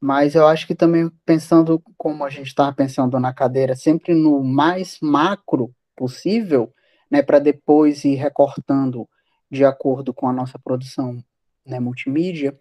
Mas 0.00 0.34
eu 0.34 0.46
acho 0.46 0.66
que 0.66 0.74
também 0.74 1.10
pensando 1.24 1.82
como 1.98 2.24
a 2.24 2.30
gente 2.30 2.48
estava 2.48 2.72
pensando 2.74 3.18
na 3.20 3.34
cadeira, 3.34 3.74
sempre 3.76 4.14
no 4.14 4.42
mais 4.44 4.98
macro 5.02 5.74
possível, 5.96 6.72
né, 7.10 7.22
para 7.22 7.38
depois 7.38 8.04
ir 8.04 8.14
recortando 8.14 9.08
de 9.50 9.64
acordo 9.64 10.12
com 10.12 10.28
a 10.28 10.32
nossa 10.32 10.58
produção 10.58 11.22
né, 11.64 11.78
multimídia, 11.78 12.56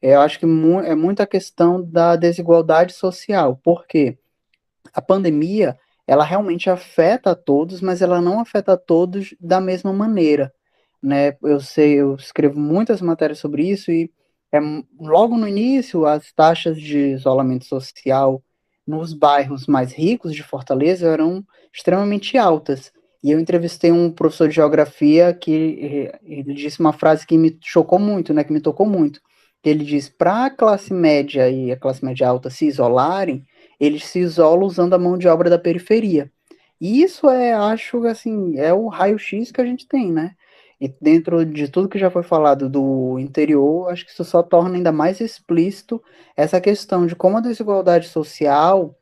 eu 0.00 0.20
acho 0.20 0.38
que 0.38 0.46
mu 0.46 0.80
é 0.80 0.94
muita 0.94 1.26
questão 1.26 1.82
da 1.82 2.16
desigualdade 2.16 2.92
social, 2.94 3.60
porque 3.62 4.18
a 4.94 5.02
pandemia 5.02 5.78
ela 6.06 6.24
realmente 6.24 6.68
afeta 6.70 7.32
a 7.32 7.34
todos, 7.36 7.80
mas 7.80 8.02
ela 8.02 8.20
não 8.20 8.40
afeta 8.40 8.72
a 8.72 8.76
todos 8.76 9.34
da 9.38 9.60
mesma 9.60 9.92
maneira, 9.92 10.52
né? 11.02 11.36
Eu 11.42 11.60
sei, 11.60 11.94
eu 11.94 12.16
escrevo 12.16 12.58
muitas 12.58 13.00
matérias 13.00 13.38
sobre 13.38 13.68
isso 13.68 13.92
e 13.92 14.10
é, 14.52 14.58
logo 14.98 15.36
no 15.36 15.46
início 15.46 16.06
as 16.06 16.32
taxas 16.32 16.80
de 16.80 17.12
isolamento 17.12 17.64
social 17.64 18.42
nos 18.86 19.12
bairros 19.14 19.66
mais 19.66 19.92
ricos 19.92 20.34
de 20.34 20.42
Fortaleza 20.42 21.08
eram 21.08 21.44
extremamente 21.72 22.36
altas. 22.36 22.92
E 23.22 23.30
eu 23.30 23.38
entrevistei 23.38 23.92
um 23.92 24.10
professor 24.10 24.48
de 24.48 24.54
geografia 24.54 25.34
que 25.34 26.10
ele 26.22 26.54
disse 26.54 26.80
uma 26.80 26.92
frase 26.92 27.26
que 27.26 27.36
me 27.36 27.58
chocou 27.62 27.98
muito, 27.98 28.32
né, 28.32 28.42
que 28.44 28.52
me 28.52 28.60
tocou 28.60 28.86
muito. 28.86 29.20
Ele 29.62 29.84
diz: 29.84 30.08
para 30.08 30.46
a 30.46 30.50
classe 30.50 30.92
média 30.92 31.50
e 31.50 31.70
a 31.70 31.76
classe 31.76 32.04
média 32.04 32.28
alta 32.28 32.48
se 32.50 32.66
isolarem, 32.66 33.44
eles 33.78 34.04
se 34.04 34.18
isolam 34.20 34.66
usando 34.66 34.94
a 34.94 34.98
mão 34.98 35.18
de 35.18 35.28
obra 35.28 35.50
da 35.50 35.58
periferia. 35.58 36.30
E 36.80 37.02
isso 37.02 37.28
é, 37.28 37.52
acho, 37.52 38.06
assim, 38.06 38.56
é 38.58 38.72
o 38.72 38.88
raio-x 38.88 39.52
que 39.52 39.60
a 39.60 39.64
gente 39.66 39.86
tem, 39.86 40.10
né? 40.10 40.34
E 40.80 40.88
dentro 41.00 41.44
de 41.44 41.68
tudo 41.68 41.90
que 41.90 41.98
já 41.98 42.10
foi 42.10 42.22
falado 42.22 42.70
do 42.70 43.18
interior, 43.18 43.90
acho 43.90 44.06
que 44.06 44.12
isso 44.12 44.24
só 44.24 44.42
torna 44.42 44.76
ainda 44.76 44.90
mais 44.90 45.20
explícito 45.20 46.02
essa 46.34 46.58
questão 46.58 47.06
de 47.06 47.14
como 47.14 47.36
a 47.36 47.40
desigualdade 47.42 48.08
social, 48.08 48.96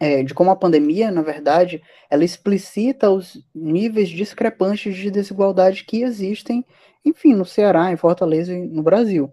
é, 0.00 0.22
de 0.22 0.32
como 0.32 0.50
a 0.50 0.56
pandemia, 0.56 1.10
na 1.10 1.20
verdade, 1.20 1.82
ela 2.08 2.24
explicita 2.24 3.10
os 3.10 3.44
níveis 3.54 4.08
discrepantes 4.08 4.96
de 4.96 5.10
desigualdade 5.10 5.84
que 5.84 6.02
existem, 6.02 6.64
enfim, 7.04 7.34
no 7.34 7.44
Ceará, 7.44 7.92
em 7.92 7.96
Fortaleza 7.96 8.52
e 8.54 8.66
no 8.66 8.82
Brasil. 8.82 9.30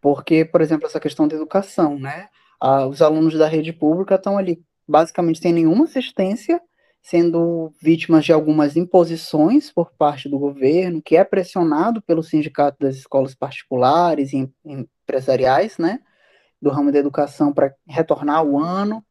Porque, 0.00 0.44
por 0.44 0.60
exemplo, 0.60 0.86
essa 0.86 1.00
questão 1.00 1.26
da 1.26 1.34
educação, 1.34 1.98
né? 1.98 2.28
os 2.88 3.02
alunos 3.02 3.34
da 3.34 3.48
rede 3.48 3.72
pública 3.72 4.14
estão 4.14 4.38
ali 4.38 4.62
basicamente 4.88 5.40
sem 5.40 5.52
nenhuma 5.52 5.84
assistência, 5.84 6.60
sendo 7.02 7.72
vítimas 7.82 8.24
de 8.24 8.32
algumas 8.32 8.76
imposições 8.76 9.72
por 9.72 9.92
parte 9.92 10.28
do 10.28 10.38
governo, 10.38 11.02
que 11.02 11.16
é 11.16 11.24
pressionado 11.24 12.00
pelo 12.02 12.22
sindicato 12.22 12.78
das 12.80 12.96
escolas 12.96 13.34
particulares 13.34 14.32
e 14.32 14.48
empresariais, 14.64 15.78
né, 15.78 16.00
do 16.60 16.70
ramo 16.70 16.90
da 16.90 16.98
educação 16.98 17.52
para 17.52 17.74
retornar 17.88 18.38
ao 18.38 18.58
ano. 18.58 19.04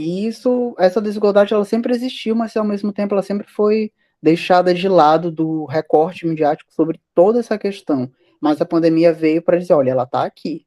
E 0.00 0.26
isso, 0.26 0.74
essa 0.78 0.98
desigualdade, 0.98 1.52
ela 1.52 1.64
sempre 1.66 1.94
existiu, 1.94 2.34
mas 2.34 2.56
ao 2.56 2.64
mesmo 2.64 2.90
tempo 2.90 3.12
ela 3.12 3.22
sempre 3.22 3.46
foi 3.46 3.92
deixada 4.22 4.72
de 4.72 4.88
lado 4.88 5.30
do 5.30 5.66
recorte 5.66 6.26
midiático 6.26 6.72
sobre 6.72 6.98
toda 7.14 7.38
essa 7.38 7.58
questão. 7.58 8.10
Mas 8.40 8.62
a 8.62 8.64
pandemia 8.64 9.12
veio 9.12 9.42
para 9.42 9.58
dizer, 9.58 9.74
olha, 9.74 9.90
ela 9.90 10.04
está 10.04 10.24
aqui, 10.24 10.66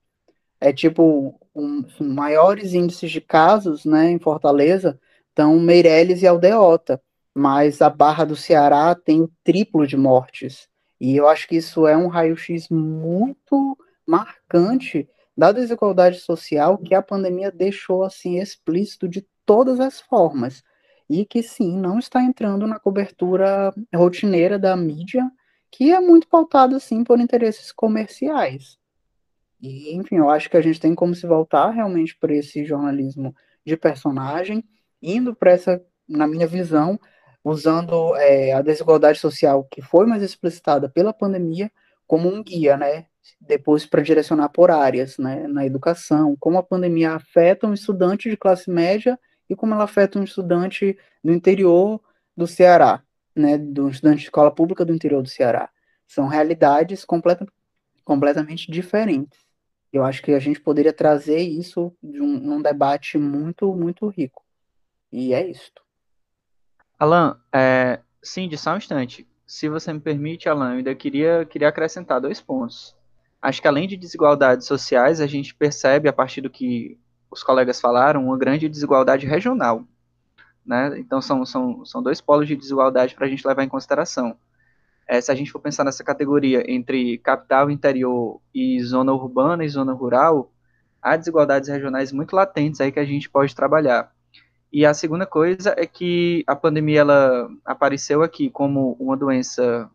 é 0.62 0.72
tipo, 0.72 1.36
um, 1.56 1.84
maiores 2.00 2.76
índices 2.76 3.10
de 3.10 3.19
casos, 3.19 3.86
né, 3.86 4.12
em 4.12 4.19
Fortaleza, 4.19 5.00
estão 5.30 5.60
Meireles 5.60 6.22
e 6.22 6.28
Aldeota, 6.28 7.02
mas 7.34 7.82
a 7.82 7.89
Barra 7.89 8.26
do 8.26 8.36
Ceará 8.36 8.93
tem 8.93 9.19
o 9.19 9.32
triplo 9.43 9.88
de 9.88 9.98
mortes. 9.98 10.69
E 11.02 11.15
eu 11.15 11.28
acho 11.28 11.48
que 11.48 11.56
isso 11.56 11.88
é 11.88 11.98
um 11.98 12.08
raio-x 12.08 12.69
muito 12.69 13.76
marcante 14.06 15.10
da 15.36 15.52
desigualdade 15.52 16.19
social 16.19 16.78
que 16.78 16.93
a 16.93 17.02
pandemia 17.02 17.52
deixou 17.52 18.04
assim 18.04 18.39
explícito 18.39 19.08
de 19.08 19.26
todas 19.46 19.80
as 19.80 20.00
formas 20.00 20.63
e 21.10 21.26
que 21.26 21.43
sim 21.43 21.78
não 21.78 22.00
está 22.00 22.22
entrando 22.22 22.65
na 22.67 22.80
cobertura 22.80 23.74
rotineira 23.93 24.58
da 24.58 24.76
mídia 24.76 25.30
que 25.72 25.91
é 25.91 26.00
muito 26.00 26.28
pautada 26.28 26.78
assim 26.78 27.04
por 27.04 27.19
interesses 27.19 27.72
comerciais. 27.72 28.78
E, 29.60 29.96
enfim, 29.96 30.17
eu 30.17 30.30
acho 30.30 30.50
que 30.50 30.58
a 30.58 30.62
gente 30.62 30.80
tem 30.80 30.93
como 30.93 31.15
se 31.15 31.26
voltar 31.26 31.72
realmente 31.72 32.15
para 32.15 32.36
esse 32.36 32.63
jornalismo 32.63 33.34
de 33.65 33.76
personagem, 33.76 34.63
indo 35.02 35.34
para 35.34 35.52
essa, 35.52 35.84
na 36.08 36.28
minha 36.28 36.46
visão, 36.46 37.00
usando 37.43 38.15
é, 38.17 38.54
a 38.54 38.62
desigualdade 38.62 39.19
social 39.19 39.63
que 39.63 39.82
foi 39.82 40.06
mais 40.06 40.22
explicitada 40.22 40.88
pela 40.88 41.13
pandemia 41.13 41.72
como 42.06 42.30
um 42.30 42.43
guia, 42.43 42.78
né? 42.78 43.08
Depois 43.39 43.86
para 43.86 44.01
direcionar 44.01 44.49
por 44.49 44.71
áreas, 44.71 45.17
né, 45.17 45.47
na 45.47 45.65
educação, 45.65 46.36
como 46.39 46.57
a 46.57 46.63
pandemia 46.63 47.13
afeta 47.13 47.67
um 47.67 47.73
estudante 47.73 48.29
de 48.29 48.38
classe 48.38 48.69
média 48.69 49.19
e 49.49 49.55
como 49.55 49.73
ela 49.73 49.83
afeta 49.83 50.19
um 50.19 50.23
estudante 50.23 50.97
do 51.23 51.31
interior 51.31 52.01
do 52.36 52.47
Ceará, 52.47 53.03
né, 53.36 53.57
do 53.57 53.89
estudante 53.89 54.19
de 54.19 54.23
escola 54.25 54.51
pública 54.51 54.86
do 54.86 54.93
interior 54.93 55.21
do 55.21 55.29
Ceará. 55.29 55.69
São 56.07 56.27
realidades 56.27 57.05
completa, 57.05 57.45
completamente 58.03 58.71
diferentes. 58.71 59.39
Eu 59.91 60.03
acho 60.03 60.21
que 60.21 60.31
a 60.31 60.39
gente 60.39 60.59
poderia 60.59 60.91
trazer 60.91 61.39
isso 61.39 61.95
de 62.01 62.19
um, 62.19 62.39
num 62.39 62.62
debate 62.62 63.17
muito, 63.17 63.73
muito 63.75 64.07
rico. 64.07 64.43
E 65.12 65.33
é 65.33 65.47
isto. 65.47 65.83
Alan, 66.97 67.39
é, 67.53 67.99
sim, 68.21 68.47
de 68.47 68.57
só 68.57 68.73
um 68.73 68.77
instante. 68.77 69.27
Se 69.45 69.69
você 69.69 69.93
me 69.93 69.99
permite, 69.99 70.49
Alan, 70.49 70.71
eu 70.71 70.77
ainda 70.77 70.95
queria, 70.95 71.45
queria 71.45 71.67
acrescentar 71.67 72.19
dois 72.19 72.41
pontos. 72.41 72.95
Acho 73.43 73.62
que 73.62 73.67
além 73.67 73.89
de 73.89 73.97
desigualdades 73.97 74.65
sociais, 74.65 75.19
a 75.19 75.27
gente 75.27 75.53
percebe, 75.53 76.08
a 76.08 76.13
partir 76.13 76.39
do 76.39 76.49
que 76.49 76.97
os 77.29 77.43
colegas 77.43 77.82
falaram, 77.82 78.23
uma 78.23 78.38
grande 78.38 78.69
desigualdade 78.69 79.27
regional. 79.27 79.84
Né? 80.65 80.97
Então, 80.97 81.21
são, 81.21 81.45
são, 81.45 81.84
são 81.84 82.01
dois 82.01 82.21
polos 82.21 82.47
de 82.47 82.56
desigualdade 82.56 83.13
para 83.13 83.25
a 83.25 83.29
gente 83.29 83.45
levar 83.45 83.65
em 83.65 83.67
consideração. 83.67 84.38
É, 85.06 85.19
se 85.19 85.29
a 85.29 85.36
gente 85.36 85.51
for 85.51 85.60
pensar 85.60 85.84
nessa 85.84 86.06
categoria 86.06 86.63
entre 86.71 87.17
capital, 87.17 87.69
interior 87.69 88.39
e 88.56 88.82
zona 88.82 89.12
urbana 89.12 89.65
e 89.65 89.69
zona 89.69 89.91
rural, 89.91 90.49
há 91.01 91.17
desigualdades 91.17 91.67
regionais 91.67 92.13
muito 92.13 92.34
latentes 92.34 92.79
aí 92.79 92.93
que 92.93 92.99
a 92.99 93.06
gente 93.06 93.29
pode 93.29 93.53
trabalhar. 93.53 94.10
E 94.71 94.86
a 94.86 94.93
segunda 94.93 95.25
coisa 95.25 95.75
é 95.77 95.86
que 95.86 96.45
a 96.47 96.56
pandemia 96.56 97.01
ela 97.01 97.49
apareceu 97.65 98.23
aqui 98.23 98.49
como 98.49 98.93
uma 98.97 99.17
doença 99.17 99.91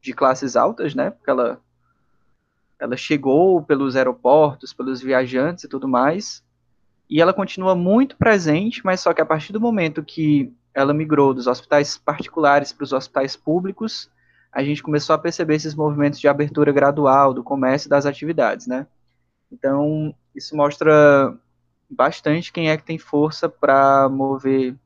de 0.00 0.12
classes 0.12 0.54
altas, 0.54 0.94
né? 0.94 1.10
Porque 1.10 1.28
ela 1.28 1.60
ela 2.80 2.96
chegou 2.96 3.62
pelos 3.62 3.96
aeroportos, 3.96 4.72
pelos 4.72 5.00
viajantes 5.00 5.64
e 5.64 5.68
tudo 5.68 5.88
mais, 5.88 6.42
e 7.10 7.20
ela 7.20 7.32
continua 7.32 7.74
muito 7.74 8.16
presente, 8.16 8.84
mas 8.84 9.00
só 9.00 9.12
que 9.12 9.20
a 9.20 9.26
partir 9.26 9.52
do 9.52 9.60
momento 9.60 10.04
que 10.04 10.52
ela 10.74 10.94
migrou 10.94 11.34
dos 11.34 11.46
hospitais 11.46 11.96
particulares 11.96 12.72
para 12.72 12.84
os 12.84 12.92
hospitais 12.92 13.34
públicos, 13.34 14.10
a 14.52 14.62
gente 14.62 14.82
começou 14.82 15.14
a 15.14 15.18
perceber 15.18 15.56
esses 15.56 15.74
movimentos 15.74 16.20
de 16.20 16.28
abertura 16.28 16.70
gradual 16.72 17.34
do 17.34 17.42
comércio 17.42 17.88
e 17.88 17.90
das 17.90 18.06
atividades, 18.06 18.66
né? 18.66 18.86
Então, 19.50 20.14
isso 20.34 20.54
mostra 20.54 21.34
bastante 21.90 22.52
quem 22.52 22.70
é 22.70 22.76
que 22.76 22.84
tem 22.84 22.98
força 22.98 23.48
para 23.48 24.08
mover 24.08 24.76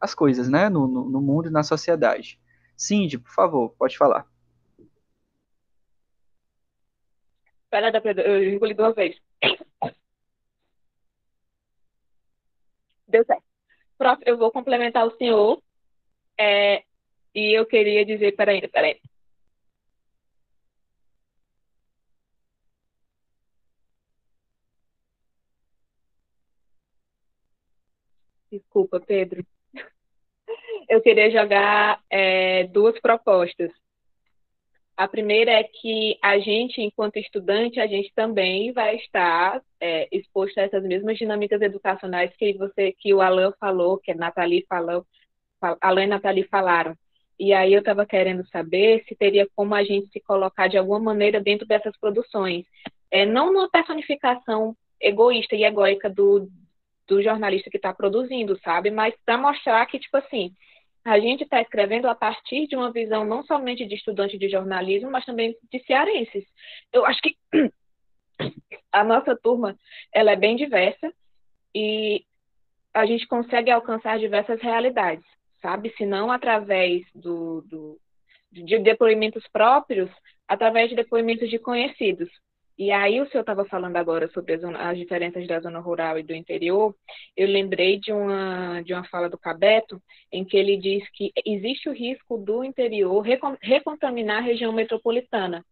as 0.00 0.14
coisas, 0.14 0.48
né, 0.48 0.68
no, 0.68 0.86
no, 0.86 1.08
no 1.08 1.20
mundo 1.20 1.48
e 1.48 1.52
na 1.52 1.62
sociedade. 1.62 2.38
Cindy, 2.76 3.18
por 3.18 3.32
favor, 3.32 3.74
pode 3.78 3.96
falar. 3.96 4.26
Pera, 7.70 7.90
eu 8.24 8.52
engoli 8.54 8.74
duas 8.74 8.94
vezes. 8.94 9.20
Deu 13.06 13.24
certo. 13.24 13.44
Prof, 13.98 14.22
eu 14.26 14.38
vou 14.38 14.52
complementar 14.52 15.06
o 15.06 15.16
senhor. 15.18 15.62
É, 16.38 16.84
e 17.34 17.58
eu 17.58 17.66
queria 17.66 18.04
dizer, 18.04 18.32
peraí, 18.36 18.66
peraí. 18.68 19.00
Desculpa, 28.50 29.00
Pedro. 29.00 29.44
Eu 30.88 31.02
queria 31.02 31.30
jogar 31.30 32.02
é, 32.10 32.64
duas 32.68 32.98
propostas. 33.00 33.70
A 34.98 35.06
primeira 35.06 35.52
é 35.52 35.62
que 35.62 36.18
a 36.20 36.40
gente, 36.40 36.80
enquanto 36.80 37.18
estudante, 37.18 37.78
a 37.78 37.86
gente 37.86 38.12
também 38.16 38.72
vai 38.72 38.96
estar 38.96 39.62
é, 39.80 40.08
exposto 40.10 40.58
a 40.58 40.62
essas 40.62 40.82
mesmas 40.82 41.16
dinâmicas 41.16 41.62
educacionais 41.62 42.34
que 42.36 42.52
você, 42.54 42.90
que 42.98 43.14
o 43.14 43.20
Alan 43.20 43.52
falou, 43.60 43.98
que 43.98 44.10
a 44.10 44.16
Nathalie 44.16 44.66
falou, 44.68 45.06
Alan 45.80 46.02
e 46.02 46.06
Nathalie 46.08 46.48
falaram. 46.48 46.96
E 47.38 47.52
aí 47.52 47.72
eu 47.72 47.78
estava 47.78 48.04
querendo 48.04 48.44
saber 48.48 49.04
se 49.06 49.14
teria 49.14 49.46
como 49.54 49.72
a 49.72 49.84
gente 49.84 50.08
se 50.08 50.18
colocar 50.18 50.66
de 50.66 50.76
alguma 50.76 50.98
maneira 50.98 51.40
dentro 51.40 51.64
dessas 51.64 51.96
produções. 52.00 52.66
É, 53.08 53.24
não 53.24 53.52
numa 53.52 53.70
personificação 53.70 54.76
egoísta 55.00 55.54
e 55.54 55.62
egóica 55.62 56.10
do, 56.10 56.48
do 57.06 57.22
jornalista 57.22 57.70
que 57.70 57.76
está 57.76 57.94
produzindo, 57.94 58.58
sabe? 58.64 58.90
Mas 58.90 59.14
para 59.24 59.38
mostrar 59.38 59.86
que, 59.86 60.00
tipo 60.00 60.16
assim, 60.16 60.56
a 61.04 61.18
gente 61.18 61.44
está 61.44 61.60
escrevendo 61.60 62.06
a 62.06 62.14
partir 62.14 62.66
de 62.66 62.76
uma 62.76 62.92
visão 62.92 63.24
não 63.24 63.42
somente 63.44 63.86
de 63.86 63.94
estudante 63.94 64.36
de 64.36 64.48
jornalismo, 64.48 65.10
mas 65.10 65.24
também 65.24 65.56
de 65.70 65.78
cearenses. 65.84 66.44
Eu 66.92 67.06
acho 67.06 67.20
que 67.20 67.36
a 68.92 69.04
nossa 69.04 69.36
turma 69.36 69.76
ela 70.12 70.32
é 70.32 70.36
bem 70.36 70.56
diversa 70.56 71.12
e 71.74 72.24
a 72.92 73.06
gente 73.06 73.26
consegue 73.26 73.70
alcançar 73.70 74.18
diversas 74.18 74.60
realidades, 74.60 75.24
sabe? 75.60 75.94
Se 75.96 76.04
não 76.04 76.30
através 76.30 77.04
do, 77.14 77.62
do, 77.62 78.00
de 78.50 78.78
depoimentos 78.78 79.46
próprios, 79.52 80.10
através 80.46 80.90
de 80.90 80.96
depoimentos 80.96 81.48
de 81.48 81.58
conhecidos. 81.58 82.28
E 82.78 82.92
aí, 82.92 83.20
o 83.20 83.28
senhor 83.28 83.40
estava 83.40 83.64
falando 83.64 83.96
agora 83.96 84.28
sobre 84.28 84.54
as, 84.54 84.62
as, 84.62 84.96
diferenças 84.96 85.44
da 85.48 85.58
zona 85.58 85.80
rural 85.80 86.16
e 86.16 86.22
do 86.22 86.32
interior. 86.32 86.94
Eu 87.36 87.48
lembrei 87.48 87.98
de 87.98 88.12
uma, 88.12 88.80
de 88.82 88.94
uma 88.94 89.04
fala 89.04 89.28
do 89.28 89.36
Cabeto, 89.36 90.00
em 90.30 90.44
que 90.44 90.56
ele 90.56 90.76
diz 90.76 91.02
que 91.10 91.32
existe 91.44 91.88
o 91.88 91.92
risco 91.92 92.38
do 92.38 92.62
interior 92.62 93.24
recontaminar 93.60 94.38
a 94.38 94.46
região 94.46 94.72
metropolitana. 94.72 95.64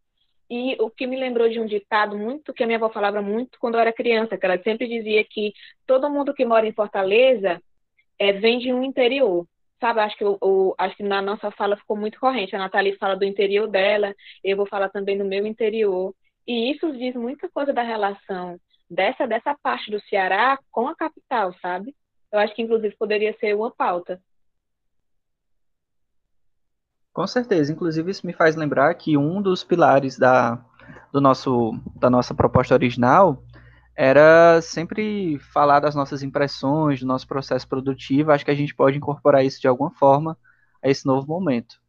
E 0.51 0.77
o 0.81 0.91
que 0.91 1.07
me 1.07 1.17
lembrou 1.17 1.49
de 1.49 1.61
um 1.61 1.67
ditado 1.67 2.19
muito 2.19 2.53
que 2.53 2.65
a 2.65 2.67
minha 2.67 2.79
avó 2.79 2.91
falava 2.91 3.23
muito 3.23 3.59
quando 3.61 3.77
eu 3.77 3.81
era 3.81 3.93
criança, 3.93 4.37
que 4.37 4.45
ela 4.45 4.61
sempre 4.63 4.89
dizia 4.89 5.25
que 5.25 5.53
todo 5.87 6.11
mundo 6.11 6.35
que 6.35 6.45
mora 6.45 6.67
em 6.67 6.73
Fortaleza 6.73 7.63
é, 8.19 8.33
vem 8.33 8.59
de 8.59 8.73
um 8.73 8.83
interior 8.83 9.47
sabe, 9.81 10.01
acho 10.01 10.17
que, 10.17 10.25
eu, 10.25 10.75
acho 10.79 10.97
que 10.97 11.03
na 11.03 11.21
nossa 11.21 11.51
fala 11.51 11.77
ficou 11.77 11.97
muito 11.97 12.19
corrente. 12.19 12.57
A 12.57 12.59
Nathalie 12.59 12.97
fala 12.97 13.15
do 13.17 13.25
interior 13.25 13.69
dela, 13.69 14.15
eu 14.43 14.57
vou 14.57 14.67
falar 14.67 14.89
também 14.89 15.19
do 15.19 15.25
meu 15.25 15.47
interior. 15.47 16.15
E 16.47 16.71
isso 16.71 16.93
diz 16.93 17.15
muita 17.15 17.49
coisa 17.49 17.73
da 17.73 17.83
relação 17.83 18.59
dessa, 18.89 19.27
dessa 19.27 19.57
parte 19.61 19.91
do 19.91 20.01
Ceará 20.03 20.59
com 20.71 20.87
a 20.89 20.95
capital, 20.95 21.53
sabe? 21.61 21.95
Eu 22.33 22.39
acho 22.39 22.55
que, 22.55 22.63
inclusive, 22.63 22.95
poderia 22.97 23.37
ser 23.39 23.55
uma 23.55 23.71
pauta. 23.71 24.21
Com 27.13 27.27
certeza. 27.27 27.73
Inclusive, 27.73 28.11
isso 28.11 28.27
me 28.27 28.33
faz 28.33 28.55
lembrar 28.57 28.95
que 28.95 29.17
um 29.17 29.41
dos 29.41 29.65
pilares 29.65 30.19
da, 30.19 30.63
do 31.13 31.21
nosso, 31.21 31.73
da 31.97 32.11
nossa 32.11 32.35
proposta 32.35 32.75
original 32.75 33.43
era 33.97 34.61
sempre 34.61 35.39
falar 35.39 35.81
das 35.81 35.95
nossas 35.95 36.23
impressões, 36.23 37.01
do 37.01 37.07
nosso 37.07 37.27
processo 37.27 37.67
produtivo. 37.67 38.31
Acho 38.31 38.45
que 38.45 38.51
a 38.51 38.55
gente 38.55 38.75
pode 38.75 38.99
incorporar 38.99 39.45
isso 39.45 39.61
de 39.61 39.67
alguma 39.67 39.91
forma 39.91 40.37
a 40.83 40.91
esse 40.91 41.07
novo 41.07 41.27
momento. 41.27 41.81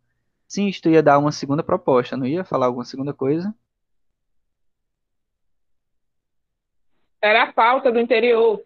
Sim, 0.48 0.68
isto 0.68 0.90
ia 0.90 1.04
dar 1.04 1.20
uma 1.20 1.32
segunda 1.32 1.62
proposta, 1.62 2.16
não 2.16 2.26
ia 2.26 2.46
falar 2.46 2.68
alguma 2.68 2.86
segunda 2.86 3.14
coisa? 3.14 3.54
Era 7.28 7.44
a 7.44 7.52
pauta 7.52 7.92
do 7.92 8.00
interior. 8.00 8.64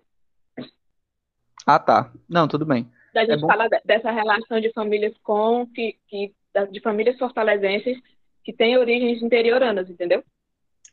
Ah, 1.65 1.79
tá. 1.79 2.11
Não, 2.29 2.47
tudo 2.47 2.65
bem. 2.65 2.87
Da 3.13 3.25
gente 3.25 3.43
é 3.43 3.47
falar 3.47 3.67
dessa 3.83 4.11
relação 4.11 4.59
de 4.59 4.71
famílias 4.71 5.13
com 5.23 5.65
que, 5.67 5.97
que 6.07 6.33
de 6.71 6.79
famílias 6.79 7.17
fortalezenses 7.17 7.97
que 8.43 8.53
têm 8.53 8.77
origens 8.77 9.21
interioranas, 9.23 9.89
entendeu? 9.89 10.23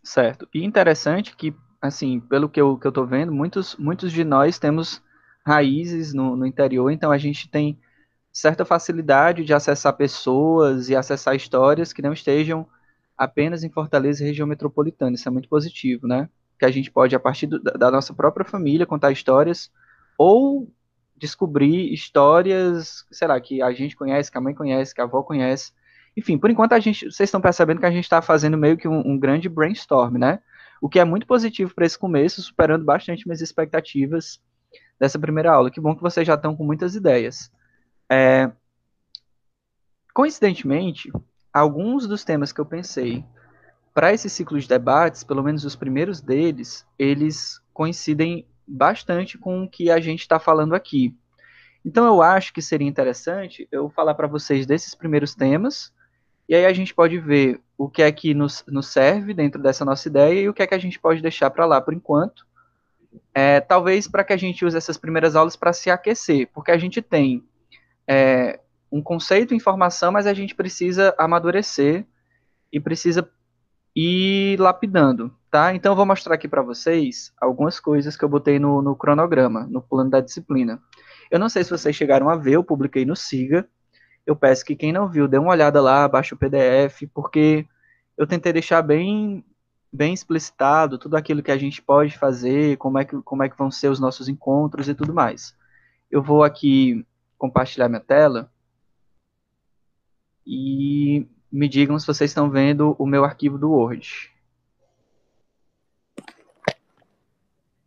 Certo. 0.02 0.48
E 0.54 0.64
interessante 0.64 1.36
que, 1.36 1.54
assim, 1.80 2.20
pelo 2.20 2.48
que 2.48 2.60
eu, 2.60 2.78
que 2.78 2.86
eu 2.86 2.92
tô 2.92 3.04
vendo, 3.04 3.32
muitos, 3.32 3.76
muitos 3.76 4.12
de 4.12 4.24
nós 4.24 4.58
temos 4.58 5.02
raízes 5.46 6.14
no, 6.14 6.36
no 6.36 6.46
interior, 6.46 6.90
então 6.90 7.10
a 7.10 7.18
gente 7.18 7.50
tem 7.50 7.78
certa 8.32 8.64
facilidade 8.64 9.44
de 9.44 9.52
acessar 9.52 9.96
pessoas 9.96 10.88
e 10.88 10.96
acessar 10.96 11.34
histórias 11.34 11.92
que 11.92 12.02
não 12.02 12.12
estejam 12.12 12.66
apenas 13.16 13.64
em 13.64 13.70
Fortaleza 13.70 14.22
e 14.22 14.26
região 14.26 14.46
metropolitana. 14.46 15.14
Isso 15.14 15.28
é 15.28 15.32
muito 15.32 15.48
positivo, 15.48 16.06
né? 16.06 16.28
Que 16.58 16.64
a 16.64 16.70
gente 16.70 16.90
pode, 16.90 17.14
a 17.14 17.20
partir 17.20 17.46
do, 17.46 17.60
da 17.60 17.90
nossa 17.90 18.12
própria 18.12 18.44
família, 18.44 18.86
contar 18.86 19.12
histórias, 19.12 19.70
ou 20.18 20.70
descobrir 21.16 21.92
histórias, 21.92 23.06
sei 23.10 23.28
lá, 23.28 23.40
que 23.40 23.62
a 23.62 23.72
gente 23.72 23.96
conhece, 23.96 24.30
que 24.30 24.38
a 24.38 24.40
mãe 24.40 24.54
conhece, 24.54 24.94
que 24.94 25.00
a 25.00 25.04
avó 25.04 25.22
conhece. 25.22 25.72
Enfim, 26.16 26.38
por 26.38 26.50
enquanto 26.50 26.72
a 26.72 26.80
gente, 26.80 27.10
vocês 27.10 27.28
estão 27.28 27.40
percebendo 27.40 27.80
que 27.80 27.86
a 27.86 27.90
gente 27.90 28.04
está 28.04 28.20
fazendo 28.20 28.56
meio 28.56 28.76
que 28.76 28.88
um, 28.88 29.00
um, 29.06 29.18
grande 29.18 29.48
brainstorm, 29.48 30.16
né? 30.16 30.40
O 30.80 30.88
que 30.88 30.98
é 30.98 31.04
muito 31.04 31.26
positivo 31.26 31.74
para 31.74 31.86
esse 31.86 31.98
começo, 31.98 32.42
superando 32.42 32.84
bastante 32.84 33.26
minhas 33.26 33.40
expectativas 33.40 34.40
dessa 34.98 35.18
primeira 35.18 35.52
aula. 35.52 35.70
Que 35.70 35.80
bom 35.80 35.94
que 35.94 36.02
vocês 36.02 36.26
já 36.26 36.34
estão 36.34 36.56
com 36.56 36.64
muitas 36.64 36.94
ideias. 36.94 37.50
É, 38.10 38.50
coincidentemente, 40.14 41.10
alguns 41.52 42.06
dos 42.06 42.24
temas 42.24 42.52
que 42.52 42.60
eu 42.60 42.66
pensei 42.66 43.24
para 43.98 44.14
esse 44.14 44.30
ciclo 44.30 44.60
de 44.60 44.68
debates, 44.68 45.24
pelo 45.24 45.42
menos 45.42 45.64
os 45.64 45.74
primeiros 45.74 46.20
deles, 46.20 46.86
eles 46.96 47.60
coincidem 47.74 48.46
bastante 48.64 49.36
com 49.36 49.64
o 49.64 49.68
que 49.68 49.90
a 49.90 49.98
gente 49.98 50.20
está 50.20 50.38
falando 50.38 50.72
aqui. 50.72 51.16
Então 51.84 52.06
eu 52.06 52.22
acho 52.22 52.52
que 52.52 52.62
seria 52.62 52.86
interessante 52.86 53.66
eu 53.72 53.90
falar 53.90 54.14
para 54.14 54.28
vocês 54.28 54.66
desses 54.66 54.94
primeiros 54.94 55.34
temas, 55.34 55.92
e 56.48 56.54
aí 56.54 56.64
a 56.64 56.72
gente 56.72 56.94
pode 56.94 57.18
ver 57.18 57.60
o 57.76 57.90
que 57.90 58.00
é 58.00 58.12
que 58.12 58.34
nos, 58.34 58.64
nos 58.68 58.86
serve 58.86 59.34
dentro 59.34 59.60
dessa 59.60 59.84
nossa 59.84 60.06
ideia 60.06 60.42
e 60.42 60.48
o 60.48 60.54
que 60.54 60.62
é 60.62 60.66
que 60.68 60.76
a 60.76 60.78
gente 60.78 61.00
pode 61.00 61.20
deixar 61.20 61.50
para 61.50 61.66
lá 61.66 61.80
por 61.80 61.92
enquanto. 61.92 62.46
É, 63.34 63.58
talvez 63.58 64.06
para 64.06 64.22
que 64.22 64.32
a 64.32 64.36
gente 64.36 64.64
use 64.64 64.76
essas 64.76 64.96
primeiras 64.96 65.34
aulas 65.34 65.56
para 65.56 65.72
se 65.72 65.90
aquecer, 65.90 66.48
porque 66.54 66.70
a 66.70 66.78
gente 66.78 67.02
tem 67.02 67.42
é, 68.06 68.60
um 68.92 69.02
conceito, 69.02 69.56
informação, 69.56 70.12
mas 70.12 70.24
a 70.24 70.34
gente 70.34 70.54
precisa 70.54 71.12
amadurecer 71.18 72.06
e 72.72 72.78
precisa 72.78 73.28
ir 73.98 74.60
lapidando, 74.60 75.34
tá? 75.50 75.74
Então 75.74 75.92
eu 75.92 75.96
vou 75.96 76.06
mostrar 76.06 76.36
aqui 76.36 76.46
para 76.46 76.62
vocês 76.62 77.32
algumas 77.40 77.80
coisas 77.80 78.16
que 78.16 78.24
eu 78.24 78.28
botei 78.28 78.58
no, 78.58 78.80
no 78.80 78.94
cronograma, 78.94 79.66
no 79.68 79.82
plano 79.82 80.08
da 80.08 80.20
disciplina. 80.20 80.80
Eu 81.30 81.38
não 81.38 81.48
sei 81.48 81.64
se 81.64 81.70
vocês 81.70 81.96
chegaram 81.96 82.28
a 82.28 82.36
ver, 82.36 82.52
eu 82.52 82.62
publiquei 82.62 83.04
no 83.04 83.16
Siga. 83.16 83.68
Eu 84.24 84.36
peço 84.36 84.64
que 84.64 84.76
quem 84.76 84.92
não 84.92 85.08
viu 85.08 85.26
dê 85.26 85.36
uma 85.36 85.50
olhada 85.50 85.80
lá, 85.80 86.06
baixe 86.06 86.32
o 86.32 86.36
PDF, 86.36 87.08
porque 87.12 87.66
eu 88.16 88.26
tentei 88.26 88.52
deixar 88.52 88.82
bem 88.82 89.44
bem 89.90 90.12
explicitado 90.12 90.98
tudo 90.98 91.16
aquilo 91.16 91.42
que 91.42 91.50
a 91.50 91.56
gente 91.56 91.80
pode 91.80 92.16
fazer, 92.18 92.76
como 92.76 92.98
é 92.98 93.06
que, 93.06 93.20
como 93.22 93.42
é 93.42 93.48
que 93.48 93.56
vão 93.56 93.70
ser 93.70 93.88
os 93.88 93.98
nossos 93.98 94.28
encontros 94.28 94.86
e 94.88 94.94
tudo 94.94 95.14
mais. 95.14 95.56
Eu 96.10 96.22
vou 96.22 96.44
aqui 96.44 97.06
compartilhar 97.38 97.88
minha 97.88 98.00
tela 98.00 98.52
e 100.46 101.26
me 101.50 101.68
digam 101.68 101.98
se 101.98 102.06
vocês 102.06 102.30
estão 102.30 102.50
vendo 102.50 102.94
o 102.98 103.06
meu 103.06 103.24
arquivo 103.24 103.58
do 103.58 103.70
Word. 103.70 104.32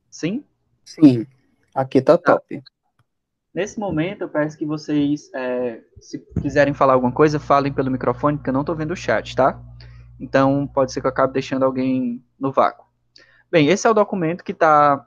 Sim? 0.10 0.44
Sim, 0.84 1.26
aqui 1.74 2.02
tá, 2.02 2.18
tá. 2.18 2.34
top. 2.34 2.62
Nesse 3.54 3.80
momento, 3.80 4.22
eu 4.22 4.30
peço 4.30 4.58
que 4.58 4.66
vocês, 4.66 5.30
é, 5.34 5.82
se 6.00 6.20
quiserem 6.42 6.74
falar 6.74 6.94
alguma 6.94 7.12
coisa, 7.12 7.40
falem 7.40 7.74
pelo 7.74 7.92
microfone, 7.92 8.38
porque 8.38 8.50
eu 8.50 8.54
não 8.54 8.62
estou 8.62 8.76
vendo 8.76 8.92
o 8.92 8.96
chat, 8.96 9.36
tá? 9.36 9.62
Então, 10.20 10.66
pode 10.68 10.94
ser 10.94 11.02
que 11.02 11.08
eu 11.08 11.12
acabe 11.12 11.34
deixando 11.34 11.64
alguém 11.64 12.24
no 12.40 12.52
vácuo. 12.52 12.86
Bem, 13.52 13.68
esse 13.68 13.86
é 13.86 13.90
o 13.90 13.94
documento 13.94 14.44
que 14.44 14.54
está 14.54 15.06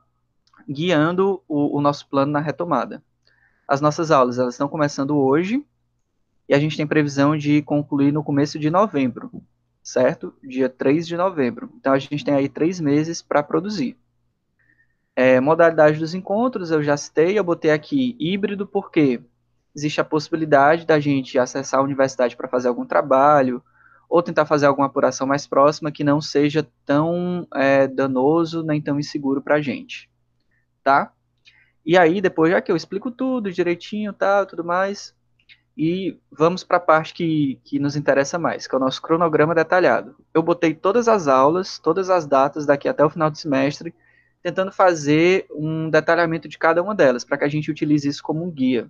guiando 0.68 1.42
o, 1.48 1.78
o, 1.78 1.80
nosso 1.80 2.06
plano 2.08 2.32
na 2.32 2.40
retomada. 2.40 3.02
As 3.66 3.80
nossas 3.80 4.10
aulas, 4.10 4.38
elas 4.38 4.54
estão 4.54 4.68
começando 4.68 5.16
hoje, 5.16 5.64
e 6.48 6.54
a 6.54 6.58
gente 6.58 6.76
tem 6.76 6.86
previsão 6.86 7.36
de 7.36 7.62
concluir 7.62 8.12
no 8.12 8.22
começo 8.22 8.58
de 8.58 8.70
novembro, 8.70 9.30
certo? 9.82 10.34
Dia 10.42 10.68
3 10.68 11.06
de 11.06 11.16
novembro. 11.16 11.70
Então, 11.76 11.92
a 11.92 11.98
gente 11.98 12.24
tem 12.24 12.34
aí 12.34 12.48
três 12.48 12.80
meses 12.80 13.22
para 13.22 13.42
produzir. 13.42 13.96
É, 15.16 15.40
modalidade 15.40 15.98
dos 15.98 16.14
encontros, 16.14 16.70
eu 16.70 16.82
já 16.82 16.96
citei, 16.96 17.38
eu 17.38 17.44
botei 17.44 17.70
aqui 17.70 18.16
híbrido, 18.18 18.66
porque 18.66 19.20
existe 19.74 20.00
a 20.00 20.04
possibilidade 20.04 20.86
da 20.86 20.98
gente 21.00 21.38
acessar 21.38 21.80
a 21.80 21.84
universidade 21.84 22.36
para 22.36 22.48
fazer 22.48 22.68
algum 22.68 22.84
trabalho, 22.84 23.62
ou 24.08 24.22
tentar 24.22 24.46
fazer 24.46 24.66
alguma 24.66 24.86
apuração 24.86 25.26
mais 25.26 25.46
próxima 25.46 25.90
que 25.90 26.04
não 26.04 26.20
seja 26.20 26.66
tão 26.84 27.46
é, 27.54 27.86
danoso 27.86 28.62
nem 28.62 28.80
tão 28.80 28.98
inseguro 28.98 29.42
para 29.42 29.56
a 29.56 29.60
gente, 29.60 30.10
tá? 30.82 31.12
E 31.84 31.98
aí, 31.98 32.20
depois, 32.20 32.50
já 32.50 32.60
que 32.60 32.72
eu 32.72 32.76
explico 32.76 33.10
tudo 33.10 33.52
direitinho, 33.52 34.12
tá, 34.12 34.46
tudo 34.46 34.64
mais, 34.64 35.14
e 35.76 36.16
vamos 36.30 36.62
para 36.62 36.76
a 36.76 36.80
parte 36.80 37.12
que, 37.12 37.60
que 37.64 37.78
nos 37.78 37.96
interessa 37.96 38.38
mais, 38.38 38.66
que 38.66 38.74
é 38.74 38.78
o 38.78 38.80
nosso 38.80 39.02
cronograma 39.02 39.54
detalhado. 39.54 40.16
Eu 40.32 40.42
botei 40.42 40.72
todas 40.72 41.08
as 41.08 41.26
aulas, 41.26 41.78
todas 41.78 42.10
as 42.10 42.26
datas 42.26 42.64
daqui 42.64 42.88
até 42.88 43.04
o 43.04 43.10
final 43.10 43.30
do 43.30 43.36
semestre, 43.36 43.92
tentando 44.40 44.70
fazer 44.70 45.46
um 45.50 45.90
detalhamento 45.90 46.48
de 46.48 46.58
cada 46.58 46.82
uma 46.82 46.94
delas, 46.94 47.24
para 47.24 47.38
que 47.38 47.44
a 47.44 47.48
gente 47.48 47.70
utilize 47.70 48.06
isso 48.06 48.22
como 48.22 48.44
um 48.44 48.50
guia. 48.50 48.88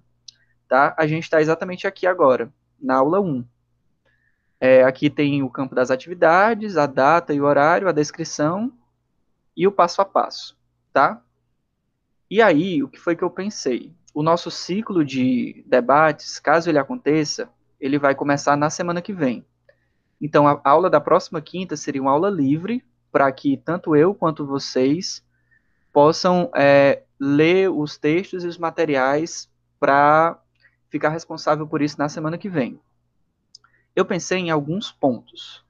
Tá? 0.68 0.94
A 0.98 1.06
gente 1.06 1.24
está 1.24 1.40
exatamente 1.40 1.86
aqui 1.86 2.06
agora, 2.06 2.52
na 2.78 2.96
aula 2.96 3.20
1. 3.20 3.44
É, 4.60 4.82
aqui 4.82 5.08
tem 5.08 5.42
o 5.42 5.50
campo 5.50 5.74
das 5.74 5.90
atividades, 5.90 6.76
a 6.76 6.86
data 6.86 7.32
e 7.32 7.40
o 7.40 7.44
horário, 7.44 7.88
a 7.88 7.92
descrição 7.92 8.72
e 9.56 9.66
o 9.66 9.72
passo 9.72 10.02
a 10.02 10.04
passo. 10.04 10.58
Tá? 10.92 11.22
E 12.30 12.42
aí, 12.42 12.82
o 12.82 12.88
que 12.88 12.98
foi 12.98 13.16
que 13.16 13.22
eu 13.22 13.30
pensei? 13.30 13.94
O 14.14 14.22
nosso 14.22 14.50
ciclo 14.50 15.04
de 15.04 15.64
debates, 15.66 16.38
caso 16.38 16.70
ele 16.70 16.78
aconteça, 16.78 17.50
ele 17.80 17.98
vai 17.98 18.14
começar 18.14 18.56
na 18.56 18.70
semana 18.70 19.02
que 19.02 19.12
vem. 19.12 19.44
Então, 20.20 20.46
a 20.46 20.60
aula 20.64 20.88
da 20.88 21.00
próxima 21.00 21.40
quinta 21.40 21.76
seria 21.76 22.00
uma 22.00 22.12
aula 22.12 22.30
livre, 22.30 22.84
para 23.10 23.30
que 23.32 23.56
tanto 23.56 23.94
eu 23.94 24.14
quanto 24.14 24.46
vocês 24.46 25.24
possam 25.92 26.50
é, 26.54 27.02
ler 27.18 27.70
os 27.70 27.98
textos 27.98 28.44
e 28.44 28.46
os 28.46 28.56
materiais 28.56 29.50
para 29.78 30.40
ficar 30.88 31.08
responsável 31.08 31.66
por 31.66 31.82
isso 31.82 31.98
na 31.98 32.08
semana 32.08 32.38
que 32.38 32.48
vem. 32.48 32.80
Eu 33.94 34.04
pensei 34.04 34.38
em 34.38 34.50
alguns 34.50 34.90
pontos, 34.90 35.64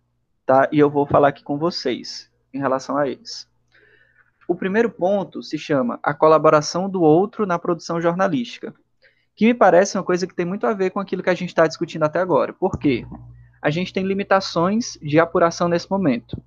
tá? 0.46 0.68
E 0.70 0.78
eu 0.78 0.88
vou 0.90 1.06
falar 1.06 1.28
aqui 1.28 1.42
com 1.42 1.58
vocês 1.58 2.30
em 2.52 2.58
relação 2.58 2.96
a 2.96 3.08
eles. 3.08 3.48
O 4.46 4.54
primeiro 4.54 4.90
ponto 4.90 5.42
se 5.42 5.58
chama 5.58 5.98
a 6.02 6.12
colaboração 6.12 6.88
do 6.88 7.02
outro 7.02 7.46
na 7.46 7.58
produção 7.58 8.00
jornalística, 8.00 8.74
que 9.34 9.46
me 9.46 9.54
parece 9.54 9.96
uma 9.96 10.04
coisa 10.04 10.26
que 10.26 10.34
tem 10.34 10.46
muito 10.46 10.66
a 10.66 10.72
ver 10.72 10.90
com 10.90 11.00
aquilo 11.00 11.22
que 11.22 11.30
a 11.30 11.34
gente 11.34 11.48
está 11.48 11.66
discutindo 11.66 12.04
até 12.04 12.20
agora. 12.20 12.52
Por 12.52 12.78
quê? 12.78 13.06
A 13.60 13.70
gente 13.70 13.92
tem 13.92 14.04
limitações 14.04 14.98
de 15.00 15.18
apuração 15.18 15.68
nesse 15.68 15.90
momento 15.90 16.40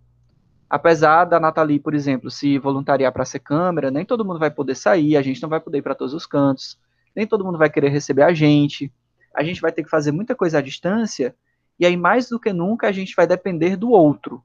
apesar 0.70 1.26
da 1.26 1.40
Nathalie, 1.40 1.80
por 1.80 1.94
exemplo, 1.94 2.30
se 2.30 2.58
voluntariar 2.58 3.12
para 3.12 3.26
ser 3.26 3.40
câmera, 3.40 3.90
nem 3.90 4.06
todo 4.06 4.26
mundo 4.26 4.40
vai 4.40 4.52
poder 4.52 4.76
sair, 4.76 5.16
a 5.16 5.22
gente 5.22 5.42
não 5.42 5.50
vai 5.50 5.60
poder 5.60 5.80
ir 5.80 5.82
para 5.82 5.96
todos 5.96 6.14
os 6.14 6.26
cantos, 6.26 6.78
nem 7.16 7.26
todo 7.26 7.44
mundo 7.44 7.58
vai 7.58 7.70
querer 7.70 7.90
receber 7.90 8.24
a 8.24 8.34
gente, 8.34 8.92
a 9.34 9.44
gente 9.44 9.62
vai 9.62 9.72
ter 9.72 9.84
que 9.84 9.90
fazer 9.90 10.12
muita 10.12 10.36
coisa 10.36 10.60
à 10.60 10.62
distância, 10.62 11.36
e 11.80 11.86
aí 11.86 11.96
mais 11.96 12.30
do 12.30 12.40
que 12.40 12.52
nunca 12.52 12.88
a 12.88 12.92
gente 12.92 13.16
vai 13.16 13.26
depender 13.26 13.76
do 13.76 13.92
outro, 13.92 14.44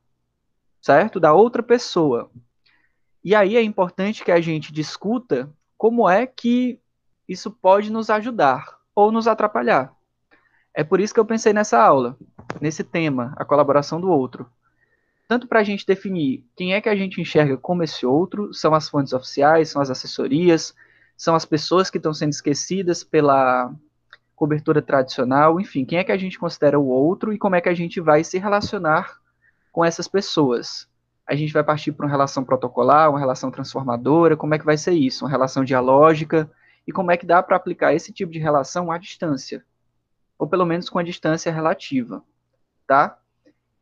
certo? 0.80 1.18
Da 1.18 1.32
outra 1.32 1.62
pessoa. 1.62 2.30
E 3.24 3.34
aí 3.34 3.56
é 3.56 3.62
importante 3.62 4.24
que 4.24 4.32
a 4.32 4.40
gente 4.40 4.72
discuta 4.72 5.50
como 5.78 6.08
é 6.08 6.26
que 6.26 6.78
isso 7.28 7.50
pode 7.50 7.90
nos 7.90 8.10
ajudar 8.10 8.78
ou 8.94 9.12
nos 9.12 9.28
atrapalhar. 9.28 9.94
É 10.74 10.82
por 10.82 11.00
isso 11.00 11.14
que 11.14 11.20
eu 11.20 11.24
pensei 11.24 11.52
nessa 11.52 11.80
aula, 11.80 12.16
nesse 12.60 12.82
tema, 12.82 13.34
a 13.36 13.44
colaboração 13.44 14.00
do 14.00 14.10
outro 14.10 14.50
tanto 15.32 15.48
para 15.48 15.60
a 15.60 15.64
gente 15.64 15.86
definir 15.86 16.44
quem 16.54 16.74
é 16.74 16.80
que 16.82 16.90
a 16.90 16.94
gente 16.94 17.18
enxerga 17.18 17.56
como 17.56 17.82
esse 17.82 18.04
outro, 18.04 18.52
são 18.52 18.74
as 18.74 18.90
fontes 18.90 19.14
oficiais, 19.14 19.70
são 19.70 19.80
as 19.80 19.88
assessorias, 19.88 20.74
são 21.16 21.34
as 21.34 21.46
pessoas 21.46 21.88
que 21.88 21.96
estão 21.96 22.12
sendo 22.12 22.32
esquecidas 22.32 23.02
pela 23.02 23.72
cobertura 24.36 24.82
tradicional, 24.82 25.58
enfim, 25.58 25.86
quem 25.86 25.98
é 25.98 26.04
que 26.04 26.12
a 26.12 26.18
gente 26.18 26.38
considera 26.38 26.78
o 26.78 26.86
outro 26.86 27.32
e 27.32 27.38
como 27.38 27.54
é 27.56 27.62
que 27.62 27.68
a 27.70 27.74
gente 27.74 27.98
vai 27.98 28.22
se 28.22 28.38
relacionar 28.38 29.18
com 29.72 29.82
essas 29.82 30.06
pessoas. 30.06 30.86
A 31.26 31.34
gente 31.34 31.52
vai 31.52 31.62
partir 31.62 31.92
para 31.92 32.06
uma 32.06 32.10
relação 32.10 32.44
protocolar, 32.44 33.10
uma 33.10 33.18
relação 33.18 33.50
transformadora, 33.50 34.36
como 34.36 34.54
é 34.54 34.58
que 34.58 34.64
vai 34.64 34.76
ser 34.76 34.92
isso? 34.92 35.24
Uma 35.24 35.30
relação 35.30 35.64
dialógica, 35.64 36.50
e 36.86 36.92
como 36.92 37.10
é 37.10 37.16
que 37.16 37.26
dá 37.26 37.42
para 37.42 37.56
aplicar 37.56 37.94
esse 37.94 38.12
tipo 38.12 38.32
de 38.32 38.38
relação 38.38 38.90
à 38.90 38.98
distância, 38.98 39.64
ou 40.38 40.46
pelo 40.46 40.66
menos 40.66 40.88
com 40.88 40.98
a 40.98 41.02
distância 41.02 41.52
relativa, 41.52 42.22
tá? 42.86 43.18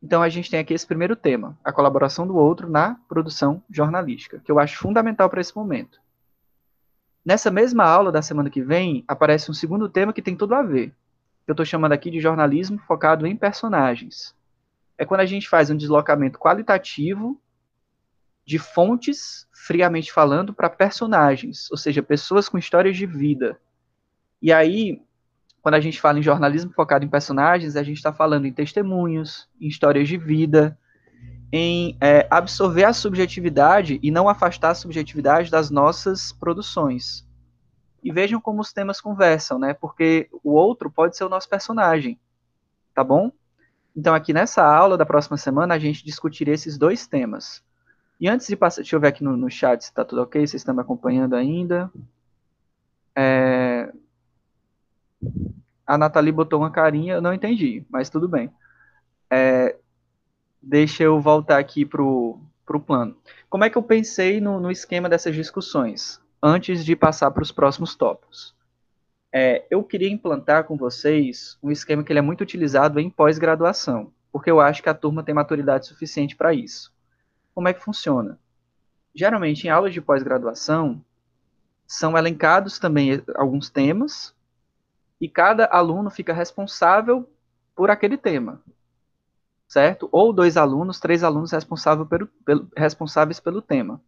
Então 0.01 0.21
a 0.21 0.29
gente 0.29 0.49
tem 0.49 0.59
aqui 0.59 0.73
esse 0.73 0.85
primeiro 0.85 1.15
tema, 1.15 1.57
a 1.63 1.71
colaboração 1.71 2.25
do 2.25 2.35
outro 2.35 2.69
na 2.69 2.95
produção 3.07 3.63
jornalística, 3.69 4.39
que 4.39 4.51
eu 4.51 4.59
acho 4.59 4.77
fundamental 4.77 5.29
para 5.29 5.41
esse 5.41 5.55
momento. 5.55 5.99
Nessa 7.23 7.51
mesma 7.51 7.83
aula 7.85 8.11
da 8.11 8.21
semana 8.21 8.49
que 8.49 8.61
vem, 8.61 9.03
aparece 9.07 9.51
um 9.51 9.53
segundo 9.53 9.87
tema 9.87 10.13
que 10.13 10.23
tem 10.23 10.35
tudo 10.35 10.55
a 10.55 10.63
ver, 10.63 10.93
eu 11.47 11.53
estou 11.53 11.65
chamando 11.65 11.91
aqui 11.91 12.09
de 12.09 12.19
jornalismo 12.19 12.79
focado 12.87 13.27
em 13.27 13.35
personagens. 13.35 14.35
É 15.01 15.05
quando 15.05 15.21
a 15.21 15.25
gente 15.25 15.49
faz 15.49 15.71
um 15.71 15.75
deslocamento 15.75 16.37
qualitativo 16.37 17.41
de 18.45 18.59
fontes, 18.59 19.47
friamente 19.51 20.13
falando, 20.13 20.53
para 20.53 20.69
personagens, 20.69 21.71
ou 21.71 21.77
seja, 21.77 22.03
pessoas 22.03 22.47
com 22.47 22.55
histórias 22.55 22.95
de 22.95 23.07
vida. 23.07 23.59
E 24.39 24.53
aí, 24.53 25.01
quando 25.59 25.73
a 25.73 25.79
gente 25.79 25.99
fala 25.99 26.19
em 26.19 26.21
jornalismo 26.21 26.71
focado 26.71 27.03
em 27.03 27.09
personagens, 27.09 27.75
a 27.75 27.81
gente 27.81 27.97
está 27.97 28.13
falando 28.13 28.45
em 28.45 28.53
testemunhos, 28.53 29.49
em 29.59 29.67
histórias 29.67 30.07
de 30.07 30.17
vida, 30.19 30.77
em 31.51 31.97
é, 31.99 32.27
absorver 32.29 32.83
a 32.83 32.93
subjetividade 32.93 33.99
e 34.03 34.11
não 34.11 34.29
afastar 34.29 34.69
a 34.69 34.75
subjetividade 34.75 35.49
das 35.49 35.71
nossas 35.71 36.31
produções. 36.31 37.27
E 38.03 38.11
vejam 38.11 38.39
como 38.39 38.61
os 38.61 38.71
temas 38.71 39.01
conversam, 39.01 39.57
né? 39.57 39.73
Porque 39.73 40.29
o 40.43 40.51
outro 40.51 40.91
pode 40.91 41.17
ser 41.17 41.23
o 41.23 41.29
nosso 41.29 41.49
personagem, 41.49 42.19
tá 42.93 43.03
bom? 43.03 43.31
Então, 43.95 44.13
aqui 44.13 44.33
nessa 44.33 44.63
aula 44.63 44.97
da 44.97 45.05
próxima 45.05 45.37
semana, 45.37 45.75
a 45.75 45.79
gente 45.79 46.03
discutirá 46.03 46.51
esses 46.51 46.77
dois 46.77 47.05
temas. 47.07 47.63
E 48.19 48.27
antes 48.27 48.47
de 48.47 48.55
passar, 48.55 48.81
deixa 48.81 48.95
eu 48.95 48.99
ver 48.99 49.07
aqui 49.07 49.23
no, 49.23 49.35
no 49.35 49.49
chat 49.49 49.81
se 49.81 49.89
está 49.89 50.05
tudo 50.05 50.21
ok, 50.21 50.39
vocês 50.41 50.61
estão 50.61 50.75
me 50.75 50.81
acompanhando 50.81 51.35
ainda. 51.35 51.91
É, 53.15 53.91
a 55.85 55.97
Nathalie 55.97 56.31
botou 56.31 56.59
uma 56.59 56.71
carinha, 56.71 57.15
eu 57.15 57.21
não 57.21 57.33
entendi, 57.33 57.85
mas 57.89 58.09
tudo 58.09 58.27
bem. 58.27 58.49
É, 59.29 59.75
deixa 60.61 61.03
eu 61.03 61.19
voltar 61.19 61.57
aqui 61.57 61.85
para 61.85 62.01
o 62.01 62.39
plano. 62.85 63.17
Como 63.49 63.63
é 63.63 63.69
que 63.69 63.77
eu 63.77 63.83
pensei 63.83 64.39
no, 64.39 64.59
no 64.59 64.71
esquema 64.71 65.09
dessas 65.09 65.35
discussões, 65.35 66.21
antes 66.41 66.85
de 66.85 66.95
passar 66.95 67.31
para 67.31 67.43
os 67.43 67.51
próximos 67.51 67.95
tópicos? 67.95 68.55
É, 69.33 69.65
eu 69.69 69.83
queria 69.83 70.09
implantar 70.09 70.65
com 70.65 70.75
vocês 70.75 71.57
um 71.63 71.71
esquema 71.71 72.03
que 72.03 72.11
ele 72.11 72.19
é 72.19 72.21
muito 72.21 72.41
utilizado 72.41 72.99
em 72.99 73.09
pós-graduação. 73.09 74.11
porque 74.31 74.49
eu 74.49 74.61
acho 74.61 74.81
que 74.81 74.87
a 74.87 74.93
turma 74.93 75.23
tem 75.23 75.35
maturidade 75.35 75.87
suficiente 75.87 76.37
para 76.37 76.53
isso. 76.53 76.93
Como 77.53 77.67
é 77.67 77.73
que 77.73 77.83
funciona? 77.83 78.39
Geralmente, 79.13 79.67
em 79.67 79.69
aulas 79.69 79.93
de 79.93 79.99
pós-graduação, 79.99 81.03
são 81.85 82.17
elencados 82.17 82.79
também 82.79 83.21
alguns 83.35 83.69
temas, 83.69 84.33
e 85.21 85.29
cada 85.29 85.65
aluno 85.65 86.09
fica 86.09 86.33
responsável 86.33 87.29
por 87.75 87.91
aquele 87.91 88.17
tema, 88.17 88.61
certo? 89.67 90.09
Ou 90.11 90.33
dois 90.33 90.57
alunos, 90.57 90.99
três 90.99 91.23
alunos 91.23 91.51
responsável 91.51 92.05
pelo, 92.05 92.27
pelo, 92.45 92.67
responsáveis 92.75 93.39
pelo 93.39 93.61
tema. 93.61 94.01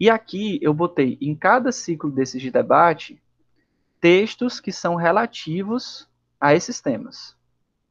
E 0.00 0.10
aqui 0.10 0.58
eu 0.60 0.74
botei 0.74 1.16
em 1.20 1.34
cada 1.34 1.70
ciclo 1.70 2.10
desses 2.10 2.42
de 2.42 2.50
debate 2.50 3.22
textos 4.06 4.60
que 4.60 4.70
são 4.70 4.94
relativos 4.94 6.08
a 6.40 6.54
esses 6.54 6.80
temas, 6.80 7.36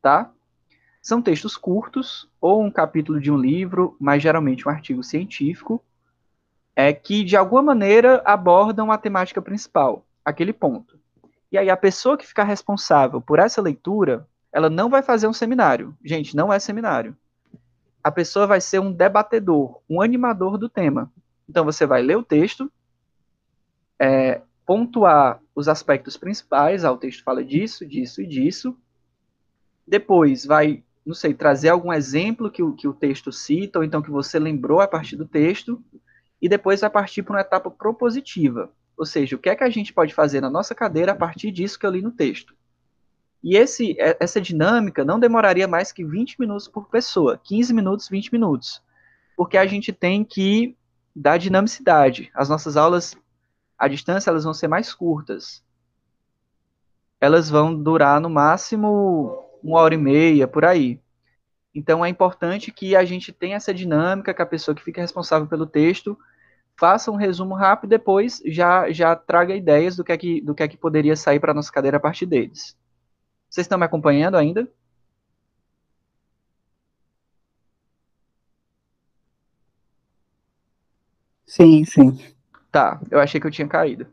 tá? 0.01 0.31
São 1.01 1.21
textos 1.21 1.57
curtos, 1.57 2.29
ou 2.39 2.63
um 2.63 2.71
capítulo 2.71 3.19
de 3.19 3.29
um 3.29 3.35
livro, 3.35 3.97
mas 3.99 4.23
geralmente 4.23 4.65
um 4.65 4.71
artigo 4.71 5.03
científico, 5.03 5.83
é 6.73 6.93
que 6.93 7.21
de 7.21 7.35
alguma 7.35 7.61
maneira 7.61 8.21
abordam 8.23 8.93
a 8.93 8.97
temática 8.97 9.41
principal, 9.41 10.05
aquele 10.23 10.53
ponto. 10.53 10.97
E 11.51 11.57
aí 11.57 11.69
a 11.69 11.75
pessoa 11.75 12.17
que 12.17 12.25
ficar 12.25 12.45
responsável 12.45 13.19
por 13.19 13.37
essa 13.37 13.61
leitura, 13.61 14.25
ela 14.53 14.69
não 14.69 14.89
vai 14.89 15.03
fazer 15.03 15.27
um 15.27 15.33
seminário. 15.33 15.97
Gente, 16.01 16.33
não 16.33 16.53
é 16.53 16.59
seminário. 16.59 17.13
A 18.01 18.09
pessoa 18.09 18.47
vai 18.47 18.61
ser 18.61 18.79
um 18.79 18.89
debatedor, 18.89 19.81
um 19.89 20.01
animador 20.01 20.57
do 20.57 20.69
tema. 20.69 21.11
Então 21.49 21.65
você 21.65 21.85
vai 21.85 22.01
ler 22.01 22.15
o 22.15 22.23
texto, 22.23 22.71
é, 23.99 24.39
pontuar 24.65 25.39
os 25.53 25.67
aspectos 25.67 26.17
principais, 26.17 26.83
ah, 26.83 26.91
o 26.91 26.97
texto 26.97 27.23
fala 27.23 27.43
disso, 27.43 27.85
disso 27.85 28.21
e 28.21 28.27
disso. 28.27 28.77
Depois 29.87 30.45
vai, 30.45 30.83
não 31.05 31.13
sei, 31.13 31.33
trazer 31.33 31.69
algum 31.69 31.93
exemplo 31.93 32.49
que 32.49 32.63
o, 32.63 32.73
que 32.73 32.87
o 32.87 32.93
texto 32.93 33.31
cita, 33.31 33.79
ou 33.79 33.85
então 33.85 34.01
que 34.01 34.09
você 34.09 34.39
lembrou 34.39 34.81
a 34.81 34.87
partir 34.87 35.15
do 35.15 35.27
texto, 35.27 35.81
e 36.41 36.49
depois 36.49 36.81
vai 36.81 36.89
partir 36.89 37.23
para 37.23 37.33
uma 37.35 37.41
etapa 37.41 37.69
propositiva. 37.69 38.71
Ou 38.97 39.05
seja, 39.05 39.35
o 39.35 39.39
que 39.39 39.49
é 39.49 39.55
que 39.55 39.63
a 39.63 39.69
gente 39.69 39.93
pode 39.93 40.13
fazer 40.13 40.41
na 40.41 40.49
nossa 40.49 40.73
cadeira 40.73 41.11
a 41.11 41.15
partir 41.15 41.51
disso 41.51 41.77
que 41.77 41.85
eu 41.85 41.91
li 41.91 42.01
no 42.01 42.11
texto? 42.11 42.55
E 43.43 43.55
esse, 43.55 43.95
é, 43.99 44.17
essa 44.19 44.41
dinâmica 44.41 45.05
não 45.05 45.19
demoraria 45.19 45.67
mais 45.67 45.91
que 45.91 46.03
20 46.03 46.39
minutos 46.39 46.67
por 46.67 46.89
pessoa, 46.89 47.39
15 47.43 47.73
minutos, 47.73 48.09
20 48.09 48.31
minutos. 48.31 48.81
Porque 49.37 49.57
a 49.57 49.67
gente 49.67 49.93
tem 49.93 50.23
que 50.23 50.75
dar 51.15 51.37
dinamicidade. 51.37 52.31
As 52.33 52.49
nossas 52.49 52.75
aulas 52.75 53.15
à 53.77 53.87
distância 53.87 54.29
elas 54.29 54.43
vão 54.43 54.53
ser 54.53 54.67
mais 54.67 54.93
curtas. 54.93 55.63
Elas 57.19 57.49
vão 57.49 57.75
durar 57.81 58.19
no 58.21 58.29
máximo 58.29 59.43
uma 59.63 59.79
hora 59.79 59.95
e 59.95 59.97
meia, 59.97 60.47
por 60.47 60.65
aí. 60.65 60.99
Então 61.75 62.05
é 62.05 62.09
importante 62.09 62.71
que 62.71 62.95
a 62.95 63.05
gente 63.05 63.33
tenha 63.33 63.57
essa 63.57 63.73
dinâmica, 63.73 64.33
que 64.33 64.41
a 64.41 64.45
pessoa 64.45 64.75
que 64.75 64.83
fica 64.83 65.01
responsável 65.01 65.47
pelo 65.47 65.67
texto 65.67 66.17
faça 66.79 67.11
um 67.11 67.15
resumo 67.17 67.55
rápido 67.55 67.91
e 67.93 67.97
depois 67.97 68.41
já, 68.47 68.91
já 68.91 69.15
traga 69.15 69.55
ideias 69.55 69.95
do 69.95 70.03
que 70.03 70.11
é 70.13 70.17
que, 70.17 70.41
do 70.41 70.55
que, 70.55 70.63
é 70.63 70.67
que 70.69 70.77
poderia 70.77 71.15
sair 71.15 71.39
para 71.39 71.51
a 71.51 71.55
nossa 71.55 71.71
cadeira 71.71 71.97
a 71.97 72.01
partir 72.01 72.25
deles. 72.25 72.77
Vocês 73.49 73.65
estão 73.65 73.77
me 73.79 73.85
acompanhando 73.85 74.37
ainda? 74.37 74.69
Sim, 81.47 81.83
sim. 81.85 82.17
Tá, 82.75 82.99
eu 83.09 83.21
achei 83.21 83.39
que 83.39 83.47
eu 83.47 83.51
tinha 83.51 83.69
caído. 83.69 84.05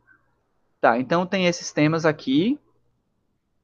Tá, 0.80 0.96
então 0.96 1.26
tem 1.26 1.48
esses 1.48 1.72
temas 1.72 2.06
aqui. 2.06 2.60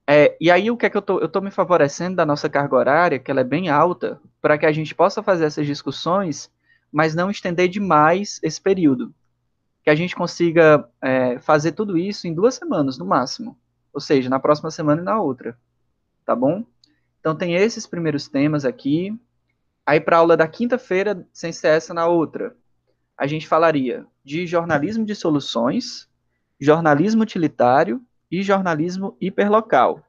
É, 0.05 0.36
e 0.40 0.51
aí 0.51 0.72
o 0.72 0.76
que 0.76 0.86
é 0.86 0.90
que 0.90 0.96
eu 0.96 1.03
tô, 1.03 1.20
eu 1.20 1.28
tô 1.28 1.40
me 1.40 1.53
favorecendo 1.53 2.16
da 2.16 2.26
nossa 2.26 2.49
carga 2.49 2.74
horária, 2.74 3.18
que 3.20 3.30
ela 3.30 3.42
é 3.42 3.44
bem 3.44 3.68
alta, 3.68 4.20
para 4.42 4.59
que 4.59 4.66
a 4.66 4.72
gente 4.72 4.96
possa 4.96 5.22
fazer 5.22 5.44
essas 5.44 5.68
discussões 5.68 6.51
mas 6.90 7.14
não 7.14 7.30
estender 7.30 7.68
demais 7.68 8.40
esse 8.42 8.61
período. 8.61 9.14
Que 9.84 9.90
a 9.90 9.94
gente 9.94 10.16
consiga 10.16 10.88
é, 11.01 11.38
fazer 11.38 11.70
tudo 11.70 11.96
isso 11.96 12.26
em 12.26 12.34
duas 12.34 12.57
semanas, 12.57 12.99
no 12.99 13.07
máximo. 13.07 13.57
Ou 13.92 14.01
seja, 14.01 14.28
na 14.28 14.40
próxima 14.40 14.72
semana 14.72 15.01
e 15.01 15.05
na 15.05 15.20
outra. 15.20 15.57
Tá 16.24 16.34
bom? 16.34 16.64
Então, 17.20 17.36
tem 17.36 17.55
esses 17.55 17.86
primeiros 17.86 18.26
temas 18.26 18.64
aqui. 18.64 19.16
Aí, 19.86 20.01
para 20.01 20.16
aula 20.16 20.36
da 20.36 20.49
quinta-feira, 20.49 21.24
sem 21.32 21.53
ser 21.53 21.68
essa 21.68 21.94
na 21.94 22.09
outra, 22.09 22.57
a 23.18 23.26
gente 23.26 23.48
falaria 23.48 24.06
de 24.24 24.46
jornalismo 24.46 25.04
de 25.04 25.14
soluções, 25.14 26.08
jornalismo 26.60 27.22
utilitário 27.22 28.00
e 28.30 28.42
jornalismo 28.42 29.16
hiperlocal. 29.20 30.04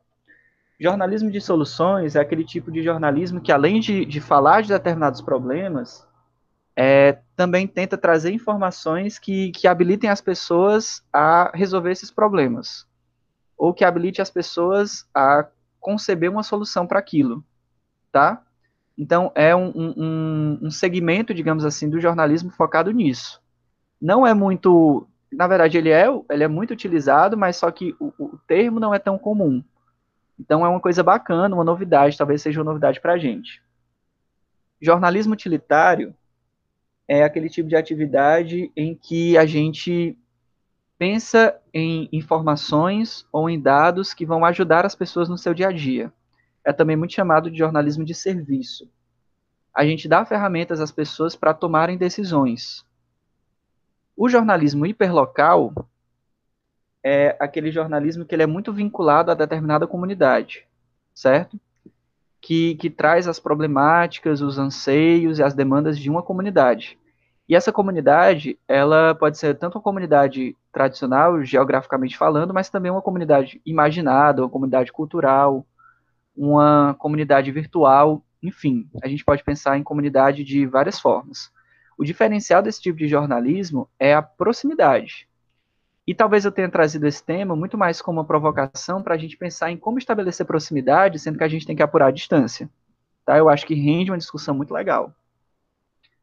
Jornalismo 0.79 1.31
de 1.31 1.41
soluções 1.41 2.15
é 2.15 2.19
aquele 2.19 2.45
tipo 2.45 2.71
de 2.71 2.83
jornalismo 2.83 3.41
que, 3.41 3.51
além 3.51 3.79
de, 3.79 4.05
de 4.05 4.21
falar 4.21 4.61
de 4.61 4.69
determinados 4.69 5.21
problemas, 5.21 6.07
é, 6.75 7.19
também 7.35 7.67
tenta 7.67 7.97
trazer 7.97 8.31
informações 8.31 9.19
que, 9.19 9.51
que 9.51 9.67
habilitem 9.67 10.09
as 10.09 10.21
pessoas 10.21 11.03
a 11.11 11.51
resolver 11.53 11.91
esses 11.91 12.11
problemas, 12.11 12.87
ou 13.57 13.73
que 13.73 13.83
habilite 13.83 14.21
as 14.21 14.29
pessoas 14.29 15.05
a 15.13 15.45
conceber 15.79 16.29
uma 16.29 16.43
solução 16.43 16.87
para 16.87 16.99
aquilo, 16.99 17.43
tá? 18.11 18.41
Então, 18.99 19.31
é 19.33 19.55
um, 19.55 19.71
um, 19.73 20.59
um, 20.63 20.69
segmento, 20.69 21.33
digamos 21.33 21.63
assim, 21.63 21.89
do 21.89 22.01
jornalismo 22.01 22.51
focado 22.51 22.91
nisso. 22.91 23.41
Não 23.99 24.27
é 24.27 24.33
muito, 24.33 25.07
na 25.31 25.47
verdade, 25.47 25.77
ele 25.77 25.89
é, 25.89 26.07
ele 26.29 26.43
é 26.43 26.49
muito 26.49 26.71
utilizado, 26.71 27.37
mas 27.37 27.55
só 27.55 27.71
que 27.71 27.95
o, 27.97 28.11
o 28.19 28.37
termo 28.45 28.77
não 28.77 28.93
é 28.93 28.99
tão 28.99 29.17
comum. 29.17 29.63
Então, 30.37 30.65
é 30.65 30.69
uma 30.69 30.81
coisa 30.81 31.01
bacana, 31.01 31.55
uma 31.55 31.63
novidade, 31.63 32.17
talvez 32.17 32.41
seja 32.41 32.59
uma 32.59 32.65
novidade 32.65 32.99
para 32.99 33.13
a 33.13 33.17
gente. 33.17 33.63
Jornalismo 34.81 35.31
utilitário 35.31 36.13
é 37.07 37.23
aquele 37.23 37.49
tipo 37.49 37.69
de 37.69 37.77
atividade 37.77 38.69
em 38.75 38.93
que 38.95 39.37
a 39.37 39.45
gente 39.45 40.17
pensa 40.97 41.57
em 41.73 42.09
informações 42.11 43.25
ou 43.31 43.49
em 43.49 43.57
dados 43.57 44.13
que 44.13 44.25
vão 44.25 44.43
ajudar 44.43 44.85
as 44.85 44.93
pessoas 44.93 45.29
no 45.29 45.37
seu 45.37 45.53
dia 45.53 45.69
a 45.69 45.71
dia. 45.71 46.11
É 46.63 46.73
também 46.73 46.95
muito 46.95 47.13
chamado 47.13 47.49
de 47.49 47.57
jornalismo 47.57 48.03
de 48.03 48.13
serviço. 48.13 48.89
A 49.73 49.85
gente 49.85 50.07
dá 50.07 50.25
ferramentas 50.25 50.79
às 50.79 50.91
pessoas 50.91 51.35
para 51.35 51.53
tomarem 51.53 51.97
decisões. 51.97 52.85
O 54.15 54.27
jornalismo 54.27 54.85
hiperlocal 54.85 55.73
é 57.03 57.37
aquele 57.39 57.71
jornalismo 57.71 58.25
que 58.25 58.35
ele 58.35 58.43
é 58.43 58.47
muito 58.47 58.73
vinculado 58.73 59.31
a 59.31 59.35
determinada 59.35 59.87
comunidade, 59.87 60.67
certo? 61.13 61.59
Que, 62.41 62.75
que 62.75 62.89
traz 62.89 63.27
as 63.27 63.39
problemáticas, 63.39 64.41
os 64.41 64.57
anseios 64.57 65.39
e 65.39 65.43
as 65.43 65.53
demandas 65.53 65.97
de 65.97 66.09
uma 66.09 66.21
comunidade. 66.21 66.97
E 67.47 67.55
essa 67.55 67.71
comunidade, 67.71 68.59
ela 68.67 69.15
pode 69.15 69.37
ser 69.37 69.57
tanto 69.57 69.77
uma 69.77 69.83
comunidade 69.83 70.55
tradicional, 70.71 71.43
geograficamente 71.43 72.17
falando, 72.17 72.53
mas 72.53 72.69
também 72.69 72.91
uma 72.91 73.01
comunidade 73.01 73.59
imaginada, 73.65 74.43
uma 74.43 74.49
comunidade 74.49 74.91
cultural, 74.91 75.65
uma 76.39 76.95
comunidade 76.97 77.51
virtual, 77.51 78.23
enfim, 78.41 78.89
a 79.03 79.09
gente 79.09 79.25
pode 79.25 79.43
pensar 79.43 79.77
em 79.77 79.83
comunidade 79.83 80.41
de 80.45 80.65
várias 80.65 80.97
formas. 80.97 81.51
O 81.97 82.05
diferencial 82.05 82.61
desse 82.61 82.81
tipo 82.81 82.97
de 82.97 83.09
jornalismo 83.09 83.89
é 83.99 84.13
a 84.13 84.21
proximidade. 84.21 85.27
E 86.07 86.15
talvez 86.15 86.45
eu 86.45 86.51
tenha 86.51 86.71
trazido 86.71 87.05
esse 87.05 87.21
tema 87.21 87.57
muito 87.57 87.77
mais 87.77 88.01
como 88.01 88.19
uma 88.19 88.25
provocação 88.25 89.03
para 89.03 89.15
a 89.15 89.17
gente 89.17 89.35
pensar 89.35 89.69
em 89.69 89.75
como 89.75 89.97
estabelecer 89.97 90.45
proximidade, 90.45 91.19
sendo 91.19 91.37
que 91.37 91.43
a 91.43 91.49
gente 91.49 91.67
tem 91.67 91.75
que 91.75 91.83
apurar 91.83 92.07
a 92.07 92.11
distância. 92.11 92.69
Tá? 93.25 93.37
Eu 93.37 93.49
acho 93.49 93.67
que 93.67 93.75
rende 93.75 94.09
uma 94.09 94.17
discussão 94.17 94.55
muito 94.55 94.73
legal. 94.73 95.13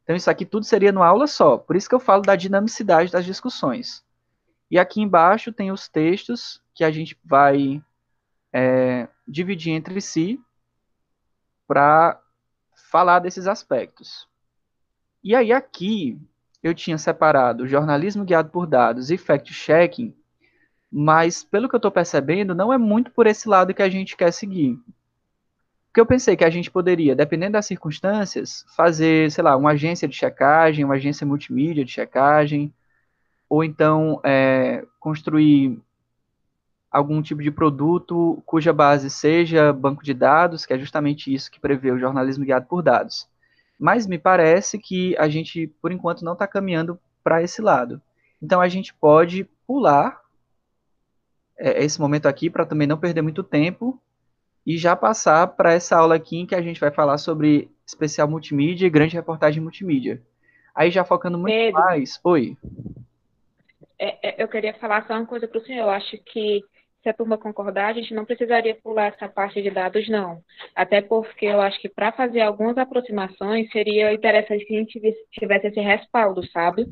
Então, 0.02 0.16
isso 0.16 0.30
aqui 0.30 0.46
tudo 0.46 0.64
seria 0.64 0.92
numa 0.92 1.06
aula 1.06 1.26
só. 1.26 1.58
Por 1.58 1.76
isso 1.76 1.90
que 1.90 1.94
eu 1.94 2.00
falo 2.00 2.22
da 2.22 2.36
dinamicidade 2.36 3.12
das 3.12 3.26
discussões. 3.26 4.02
E 4.70 4.78
aqui 4.78 5.02
embaixo 5.02 5.52
tem 5.52 5.70
os 5.70 5.88
textos 5.88 6.62
que 6.74 6.82
a 6.82 6.90
gente 6.90 7.18
vai 7.22 7.82
é, 8.58 9.06
dividir 9.28 9.74
entre 9.74 10.00
si 10.00 10.40
para 11.68 12.18
falar 12.90 13.18
desses 13.18 13.46
aspectos. 13.46 14.26
E 15.22 15.34
aí 15.34 15.52
aqui 15.52 16.18
eu 16.62 16.74
tinha 16.74 16.96
separado 16.96 17.68
jornalismo 17.68 18.24
guiado 18.24 18.48
por 18.48 18.66
dados 18.66 19.10
e 19.10 19.18
fact-checking, 19.18 20.16
mas 20.90 21.44
pelo 21.44 21.68
que 21.68 21.74
eu 21.74 21.78
estou 21.78 21.90
percebendo, 21.90 22.54
não 22.54 22.72
é 22.72 22.78
muito 22.78 23.10
por 23.10 23.26
esse 23.26 23.46
lado 23.46 23.74
que 23.74 23.82
a 23.82 23.90
gente 23.90 24.16
quer 24.16 24.32
seguir. 24.32 24.78
Porque 25.88 26.00
eu 26.00 26.06
pensei 26.06 26.34
que 26.34 26.44
a 26.44 26.50
gente 26.50 26.70
poderia, 26.70 27.14
dependendo 27.14 27.52
das 27.52 27.66
circunstâncias, 27.66 28.64
fazer, 28.74 29.30
sei 29.30 29.44
lá, 29.44 29.54
uma 29.54 29.72
agência 29.72 30.08
de 30.08 30.16
checagem, 30.16 30.82
uma 30.82 30.94
agência 30.94 31.26
multimídia 31.26 31.84
de 31.84 31.92
checagem, 31.92 32.72
ou 33.50 33.62
então 33.62 34.18
é, 34.24 34.82
construir 34.98 35.78
algum 36.96 37.20
tipo 37.20 37.42
de 37.42 37.50
produto 37.50 38.42
cuja 38.46 38.72
base 38.72 39.10
seja 39.10 39.70
banco 39.70 40.02
de 40.02 40.14
dados, 40.14 40.64
que 40.64 40.72
é 40.72 40.78
justamente 40.78 41.32
isso 41.32 41.50
que 41.50 41.60
prevê 41.60 41.90
o 41.90 41.98
jornalismo 41.98 42.44
guiado 42.44 42.66
por 42.66 42.82
dados. 42.82 43.28
Mas 43.78 44.06
me 44.06 44.18
parece 44.18 44.78
que 44.78 45.14
a 45.18 45.28
gente, 45.28 45.66
por 45.82 45.92
enquanto, 45.92 46.24
não 46.24 46.32
está 46.32 46.46
caminhando 46.46 46.98
para 47.22 47.42
esse 47.42 47.60
lado. 47.60 48.00
Então 48.40 48.62
a 48.62 48.68
gente 48.68 48.94
pode 48.94 49.44
pular 49.66 50.22
é, 51.58 51.84
esse 51.84 52.00
momento 52.00 52.26
aqui 52.26 52.48
para 52.48 52.64
também 52.64 52.88
não 52.88 52.96
perder 52.96 53.20
muito 53.20 53.42
tempo 53.42 54.00
e 54.64 54.78
já 54.78 54.96
passar 54.96 55.46
para 55.48 55.74
essa 55.74 55.98
aula 55.98 56.14
aqui 56.14 56.38
em 56.38 56.46
que 56.46 56.54
a 56.54 56.62
gente 56.62 56.80
vai 56.80 56.90
falar 56.90 57.18
sobre 57.18 57.70
especial 57.86 58.26
multimídia 58.26 58.86
e 58.86 58.90
grande 58.90 59.14
reportagem 59.14 59.62
multimídia. 59.62 60.22
Aí 60.74 60.90
já 60.90 61.04
focando 61.04 61.36
muito 61.36 61.52
Pedro, 61.52 61.78
mais. 61.78 62.18
Oi. 62.24 62.56
É, 63.98 64.30
é, 64.30 64.42
eu 64.42 64.48
queria 64.48 64.72
falar 64.74 65.06
só 65.06 65.14
uma 65.14 65.26
coisa 65.26 65.46
para 65.46 65.58
o 65.58 65.64
senhor. 65.64 65.82
Eu 65.82 65.90
acho 65.90 66.16
que 66.24 66.62
se 67.06 67.10
a 67.10 67.14
turma 67.14 67.38
concordar, 67.38 67.90
a 67.90 67.92
gente 67.92 68.12
não 68.12 68.24
precisaria 68.24 68.74
pular 68.82 69.12
essa 69.14 69.28
parte 69.28 69.62
de 69.62 69.70
dados, 69.70 70.08
não. 70.08 70.42
Até 70.74 71.00
porque 71.00 71.46
eu 71.46 71.60
acho 71.60 71.80
que 71.80 71.88
para 71.88 72.10
fazer 72.10 72.40
algumas 72.40 72.76
aproximações 72.76 73.70
seria 73.70 74.12
interessante 74.12 74.64
que 74.64 74.74
a 74.74 74.78
gente 74.80 75.00
tivesse 75.30 75.68
esse 75.68 75.78
respaldo, 75.78 76.44
sabe? 76.50 76.84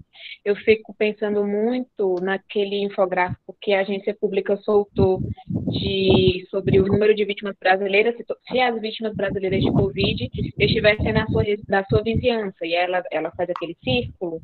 Eu 0.45 0.55
fico 0.55 0.95
pensando 0.97 1.45
muito 1.45 2.15
naquele 2.23 2.77
infográfico 2.85 3.57
que 3.61 3.73
a 3.73 3.81
agência 3.81 4.15
pública 4.15 4.57
soltou 4.59 5.19
de, 5.49 6.47
sobre 6.49 6.79
o 6.79 6.87
número 6.87 7.12
de 7.12 7.25
vítimas 7.25 7.57
brasileiras, 7.59 8.17
se, 8.17 8.25
se 8.49 8.61
as 8.61 8.81
vítimas 8.81 9.17
brasileiras 9.17 9.62
de 9.62 9.73
Covid 9.73 10.31
estivessem 10.61 11.12
na 11.12 11.27
sua, 11.27 11.43
na 11.69 11.85
sua 11.87 12.03
vizinhança, 12.05 12.65
e 12.65 12.73
ela, 12.73 13.03
ela 13.11 13.33
faz 13.33 13.51
aquele 13.51 13.77
círculo, 13.83 14.41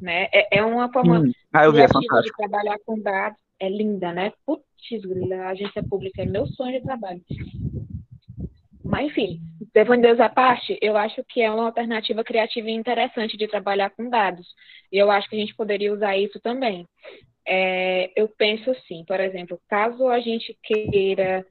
né? 0.00 0.28
É, 0.32 0.58
é 0.58 0.62
uma 0.62 0.88
forma 0.92 1.18
hum. 1.18 1.32
ah, 1.52 1.64
eu 1.64 1.72
vi, 1.72 1.80
é 1.80 1.86
de 1.86 2.36
trabalhar 2.36 2.78
com 2.86 2.96
dados 3.00 3.40
é 3.60 3.68
linda, 3.68 4.12
né? 4.12 4.32
Putz, 4.46 4.64
a 5.34 5.48
agência 5.50 5.82
pública 5.82 6.22
é 6.22 6.26
meu 6.26 6.46
sonho 6.46 6.78
de 6.78 6.84
trabalho. 6.84 7.22
Mas, 8.84 9.06
enfim, 9.06 9.40
levando 9.74 10.02
Deus 10.02 10.18
à 10.18 10.28
parte, 10.28 10.78
eu 10.80 10.96
acho 10.96 11.22
que 11.28 11.40
é 11.40 11.50
uma 11.50 11.66
alternativa 11.66 12.24
criativa 12.24 12.68
e 12.68 12.72
interessante 12.72 13.36
de 13.36 13.46
trabalhar 13.46 13.90
com 13.90 14.08
dados. 14.08 14.46
E 14.90 14.98
eu 14.98 15.10
acho 15.10 15.28
que 15.28 15.36
a 15.36 15.38
gente 15.38 15.54
poderia 15.54 15.92
usar 15.92 16.16
isso 16.16 16.40
também. 16.40 16.86
É, 17.46 18.10
eu 18.16 18.28
penso 18.28 18.70
assim, 18.70 19.04
por 19.06 19.20
exemplo, 19.20 19.60
caso 19.68 20.08
a 20.08 20.20
gente 20.20 20.56
queira 20.62 21.44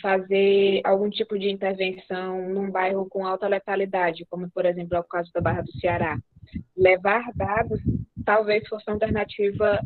fazer 0.00 0.80
algum 0.84 1.08
tipo 1.08 1.38
de 1.38 1.50
intervenção 1.50 2.48
num 2.48 2.70
bairro 2.70 3.08
com 3.08 3.26
alta 3.26 3.46
letalidade, 3.46 4.26
como 4.28 4.50
por 4.50 4.66
exemplo 4.66 4.96
é 4.96 5.00
o 5.00 5.04
caso 5.04 5.30
da 5.32 5.40
Barra 5.40 5.62
do 5.62 5.72
Ceará, 5.78 6.18
levar 6.76 7.30
dados 7.34 7.80
talvez 8.24 8.66
fosse 8.68 8.84
uma 8.88 8.94
alternativa 8.94 9.80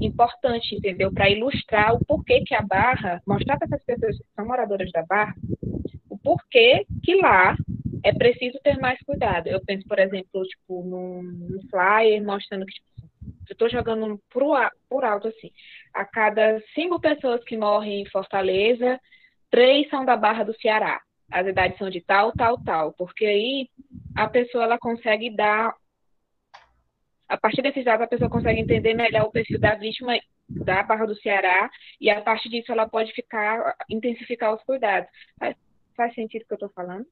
importante, 0.00 0.74
entendeu? 0.74 1.12
Para 1.12 1.30
ilustrar 1.30 1.94
o 1.94 2.04
porquê 2.04 2.42
que 2.44 2.54
a 2.54 2.62
Barra, 2.62 3.20
mostrar 3.26 3.58
para 3.58 3.66
essas 3.66 3.84
pessoas 3.84 4.16
que 4.16 4.24
são 4.34 4.46
moradoras 4.46 4.90
da 4.92 5.04
Barra, 5.04 5.34
o 6.08 6.18
porquê 6.18 6.86
que 7.02 7.14
lá 7.16 7.56
é 8.04 8.12
preciso 8.12 8.58
ter 8.62 8.78
mais 8.78 8.98
cuidado. 9.00 9.48
Eu 9.48 9.60
penso, 9.64 9.86
por 9.86 9.98
exemplo, 9.98 10.42
tipo, 10.44 10.82
num, 10.84 11.22
num 11.22 11.60
flyer 11.70 12.22
mostrando 12.24 12.66
que, 12.66 12.74
tipo, 12.74 12.88
eu 13.48 13.52
estou 13.52 13.68
jogando 13.68 14.20
por, 14.30 14.56
por 14.88 15.04
alto 15.04 15.28
assim, 15.28 15.50
a 15.94 16.04
cada 16.04 16.60
cinco 16.74 17.00
pessoas 17.00 17.42
que 17.44 17.56
morrem 17.56 18.02
em 18.02 18.10
Fortaleza, 18.10 19.00
três 19.50 19.88
são 19.88 20.04
da 20.04 20.16
Barra 20.16 20.44
do 20.44 20.58
Ceará. 20.60 21.00
As 21.30 21.46
idades 21.46 21.76
são 21.78 21.90
de 21.90 22.00
tal, 22.00 22.32
tal, 22.32 22.58
tal, 22.62 22.92
porque 22.92 23.24
aí 23.26 23.68
a 24.16 24.28
pessoa 24.28 24.64
ela 24.64 24.78
consegue 24.78 25.34
dar 25.34 25.74
a 27.28 27.36
partir 27.36 27.62
desses 27.62 27.84
dados, 27.84 28.04
a 28.04 28.08
pessoa 28.08 28.30
consegue 28.30 28.60
entender 28.60 28.94
melhor 28.94 29.24
o 29.24 29.30
perfil 29.30 29.60
da 29.60 29.74
vítima 29.74 30.14
da 30.48 30.82
Barra 30.82 31.06
do 31.06 31.14
Ceará 31.16 31.70
e 32.00 32.08
a 32.08 32.22
partir 32.22 32.48
disso 32.48 32.72
ela 32.72 32.88
pode 32.88 33.12
ficar 33.12 33.76
intensificar 33.90 34.54
os 34.54 34.62
cuidados. 34.62 35.10
Faz, 35.38 35.56
faz 35.94 36.14
sentido 36.14 36.42
o 36.42 36.46
que 36.46 36.52
eu 36.54 36.56
estou 36.56 36.70
falando? 36.70 37.06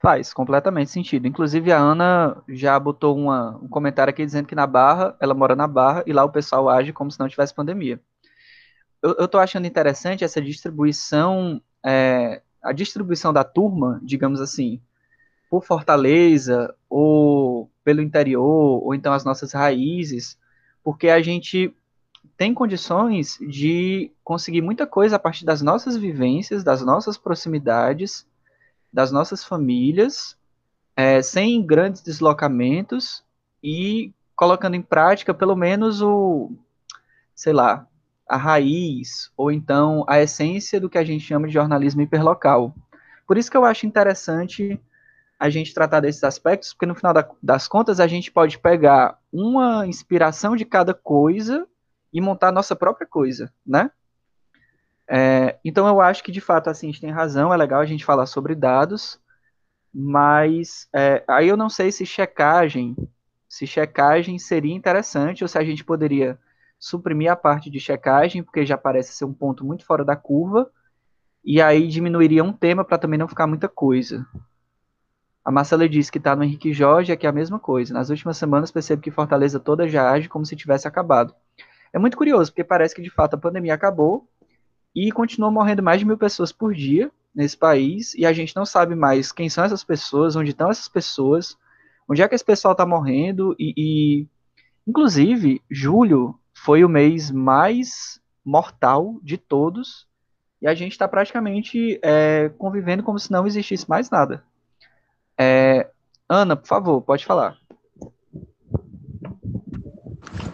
Faz 0.00 0.32
completamente 0.32 0.90
sentido. 0.90 1.26
Inclusive 1.26 1.70
a 1.70 1.76
Ana 1.76 2.42
já 2.48 2.80
botou 2.80 3.14
uma, 3.14 3.58
um 3.62 3.68
comentário 3.68 4.10
aqui 4.10 4.24
dizendo 4.24 4.48
que 4.48 4.54
na 4.54 4.66
Barra, 4.66 5.14
ela 5.20 5.34
mora 5.34 5.54
na 5.54 5.68
Barra 5.68 6.02
e 6.06 6.12
lá 6.12 6.24
o 6.24 6.32
pessoal 6.32 6.70
age 6.70 6.92
como 6.92 7.10
se 7.10 7.20
não 7.20 7.28
tivesse 7.28 7.54
pandemia. 7.54 8.00
Eu, 9.02 9.24
estou 9.24 9.40
achando 9.40 9.66
interessante 9.66 10.24
essa 10.24 10.40
distribuição, 10.40 11.60
é, 11.84 12.40
a 12.62 12.72
distribuição 12.72 13.32
da 13.32 13.44
turma, 13.44 14.00
digamos 14.02 14.40
assim, 14.40 14.80
por 15.50 15.64
Fortaleza 15.64 16.72
ou 16.88 17.68
pelo 17.82 18.00
interior, 18.00 18.82
ou 18.84 18.94
então 18.94 19.12
as 19.12 19.24
nossas 19.24 19.52
raízes, 19.52 20.38
porque 20.82 21.08
a 21.08 21.20
gente 21.20 21.74
tem 22.36 22.54
condições 22.54 23.36
de 23.40 24.12
conseguir 24.22 24.62
muita 24.62 24.86
coisa 24.86 25.16
a 25.16 25.18
partir 25.18 25.44
das 25.44 25.60
nossas 25.60 25.96
vivências, 25.96 26.62
das 26.62 26.82
nossas 26.82 27.18
proximidades, 27.18 28.24
das 28.92 29.10
nossas 29.10 29.44
famílias, 29.44 30.38
é, 30.96 31.20
sem 31.20 31.64
grandes 31.64 32.00
deslocamentos 32.00 33.24
e 33.62 34.12
colocando 34.36 34.74
em 34.74 34.82
prática 34.82 35.34
pelo 35.34 35.56
menos 35.56 36.00
o, 36.00 36.52
sei 37.34 37.52
lá, 37.52 37.86
a 38.28 38.36
raiz, 38.36 39.32
ou 39.36 39.50
então 39.50 40.04
a 40.08 40.20
essência 40.20 40.80
do 40.80 40.88
que 40.88 40.98
a 40.98 41.04
gente 41.04 41.24
chama 41.24 41.48
de 41.48 41.54
jornalismo 41.54 42.02
hiperlocal. 42.02 42.74
Por 43.26 43.36
isso 43.36 43.50
que 43.50 43.56
eu 43.56 43.64
acho 43.64 43.86
interessante 43.86 44.80
a 45.40 45.48
gente 45.48 45.72
tratar 45.72 46.00
desses 46.00 46.22
aspectos, 46.22 46.74
porque 46.74 46.84
no 46.84 46.94
final 46.94 47.14
da, 47.14 47.26
das 47.42 47.66
contas 47.66 47.98
a 47.98 48.06
gente 48.06 48.30
pode 48.30 48.58
pegar 48.58 49.18
uma 49.32 49.86
inspiração 49.86 50.54
de 50.54 50.66
cada 50.66 50.92
coisa 50.92 51.66
e 52.12 52.20
montar 52.20 52.48
a 52.48 52.52
nossa 52.52 52.76
própria 52.76 53.06
coisa, 53.06 53.50
né? 53.66 53.90
É, 55.08 55.58
então 55.64 55.88
eu 55.88 55.98
acho 55.98 56.22
que 56.22 56.30
de 56.30 56.42
fato 56.42 56.68
assim, 56.68 56.88
a 56.88 56.92
gente 56.92 57.00
tem 57.00 57.10
razão, 57.10 57.52
é 57.52 57.56
legal 57.56 57.80
a 57.80 57.86
gente 57.86 58.04
falar 58.04 58.26
sobre 58.26 58.54
dados, 58.54 59.18
mas 59.92 60.86
é, 60.94 61.24
aí 61.26 61.48
eu 61.48 61.56
não 61.56 61.70
sei 61.70 61.90
se 61.90 62.04
checagem, 62.04 62.94
se 63.48 63.66
checagem 63.66 64.38
seria 64.38 64.74
interessante 64.74 65.42
ou 65.42 65.48
se 65.48 65.56
a 65.56 65.64
gente 65.64 65.82
poderia 65.82 66.38
suprimir 66.78 67.32
a 67.32 67.36
parte 67.36 67.70
de 67.70 67.80
checagem, 67.80 68.42
porque 68.42 68.66
já 68.66 68.76
parece 68.76 69.14
ser 69.14 69.24
um 69.24 69.32
ponto 69.32 69.64
muito 69.64 69.86
fora 69.86 70.04
da 70.04 70.16
curva, 70.16 70.70
e 71.42 71.62
aí 71.62 71.88
diminuiria 71.88 72.44
um 72.44 72.52
tema 72.52 72.84
para 72.84 72.98
também 72.98 73.18
não 73.18 73.26
ficar 73.26 73.46
muita 73.46 73.68
coisa. 73.70 74.26
A 75.44 75.50
Marcela 75.50 75.88
disse 75.88 76.12
que 76.12 76.18
está 76.18 76.36
no 76.36 76.44
Henrique 76.44 76.72
Jorge, 76.72 77.12
aqui 77.12 77.26
é 77.26 77.30
a 77.30 77.32
mesma 77.32 77.58
coisa. 77.58 77.94
Nas 77.94 78.10
últimas 78.10 78.36
semanas 78.36 78.70
percebo 78.70 79.02
que 79.02 79.10
Fortaleza 79.10 79.58
toda 79.58 79.88
já 79.88 80.10
age 80.10 80.28
como 80.28 80.44
se 80.44 80.54
tivesse 80.54 80.86
acabado. 80.86 81.34
É 81.92 81.98
muito 81.98 82.16
curioso, 82.16 82.52
porque 82.52 82.62
parece 82.62 82.94
que 82.94 83.02
de 83.02 83.10
fato 83.10 83.34
a 83.34 83.38
pandemia 83.38 83.74
acabou 83.74 84.28
e 84.94 85.10
continua 85.10 85.50
morrendo 85.50 85.82
mais 85.82 85.98
de 85.98 86.04
mil 86.04 86.18
pessoas 86.18 86.52
por 86.52 86.74
dia 86.74 87.10
nesse 87.34 87.56
país 87.56 88.14
e 88.14 88.26
a 88.26 88.32
gente 88.32 88.54
não 88.54 88.66
sabe 88.66 88.94
mais 88.94 89.32
quem 89.32 89.48
são 89.48 89.64
essas 89.64 89.82
pessoas, 89.82 90.36
onde 90.36 90.50
estão 90.50 90.70
essas 90.70 90.88
pessoas, 90.88 91.56
onde 92.08 92.22
é 92.22 92.28
que 92.28 92.34
esse 92.34 92.44
pessoal 92.44 92.72
está 92.72 92.84
morrendo 92.84 93.54
e, 93.58 93.72
e, 93.76 94.26
inclusive, 94.86 95.62
julho 95.70 96.38
foi 96.52 96.84
o 96.84 96.88
mês 96.88 97.30
mais 97.30 98.20
mortal 98.44 99.18
de 99.22 99.38
todos 99.38 100.06
e 100.60 100.66
a 100.66 100.74
gente 100.74 100.92
está 100.92 101.08
praticamente 101.08 101.98
é, 102.02 102.50
convivendo 102.58 103.02
como 103.02 103.18
se 103.18 103.30
não 103.30 103.46
existisse 103.46 103.88
mais 103.88 104.10
nada. 104.10 104.44
É, 105.42 105.90
Ana, 106.28 106.54
por 106.54 106.66
favor, 106.66 107.00
pode 107.00 107.24
falar. 107.24 107.56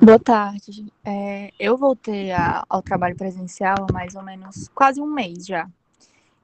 Boa 0.00 0.20
tarde. 0.20 0.86
É, 1.04 1.50
eu 1.58 1.76
voltei 1.76 2.30
a, 2.30 2.64
ao 2.68 2.80
trabalho 2.80 3.16
presencial 3.16 3.74
há 3.90 3.92
mais 3.92 4.14
ou 4.14 4.22
menos 4.22 4.68
quase 4.68 5.00
um 5.00 5.06
mês 5.06 5.44
já. 5.44 5.68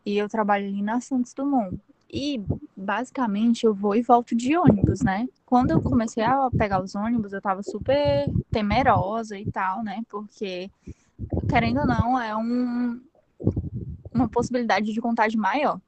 E 0.05 0.18
eu 0.18 0.28
trabalho 0.28 0.66
ali 0.66 0.82
na 0.82 1.01
Santos 1.01 1.32
Dumont. 1.32 1.78
E 2.12 2.43
basicamente 2.76 3.64
eu 3.64 3.72
vou 3.72 3.95
e 3.95 4.03
volto 4.03 4.34
de 4.34 4.57
ônibus, 4.57 5.03
né? 5.03 5.28
Quando 5.47 5.70
eu 5.70 5.80
comecei 5.80 6.24
a 6.24 6.51
pegar 6.51 6.82
os 6.82 6.97
ônibus, 6.97 7.32
eu 7.32 7.40
tava 7.40 7.62
super 7.62 8.28
temerosa 8.51 9.38
e 9.38 9.49
tal, 9.53 9.84
né? 9.84 10.03
Porque, 10.11 10.68
querendo 11.49 11.82
ou 11.82 11.86
não, 11.86 12.20
é 12.20 12.36
um, 12.36 13.01
uma 14.12 14.28
possibilidade 14.28 14.93
de 14.93 15.01
contágio 15.01 15.40
maior. 15.40 15.80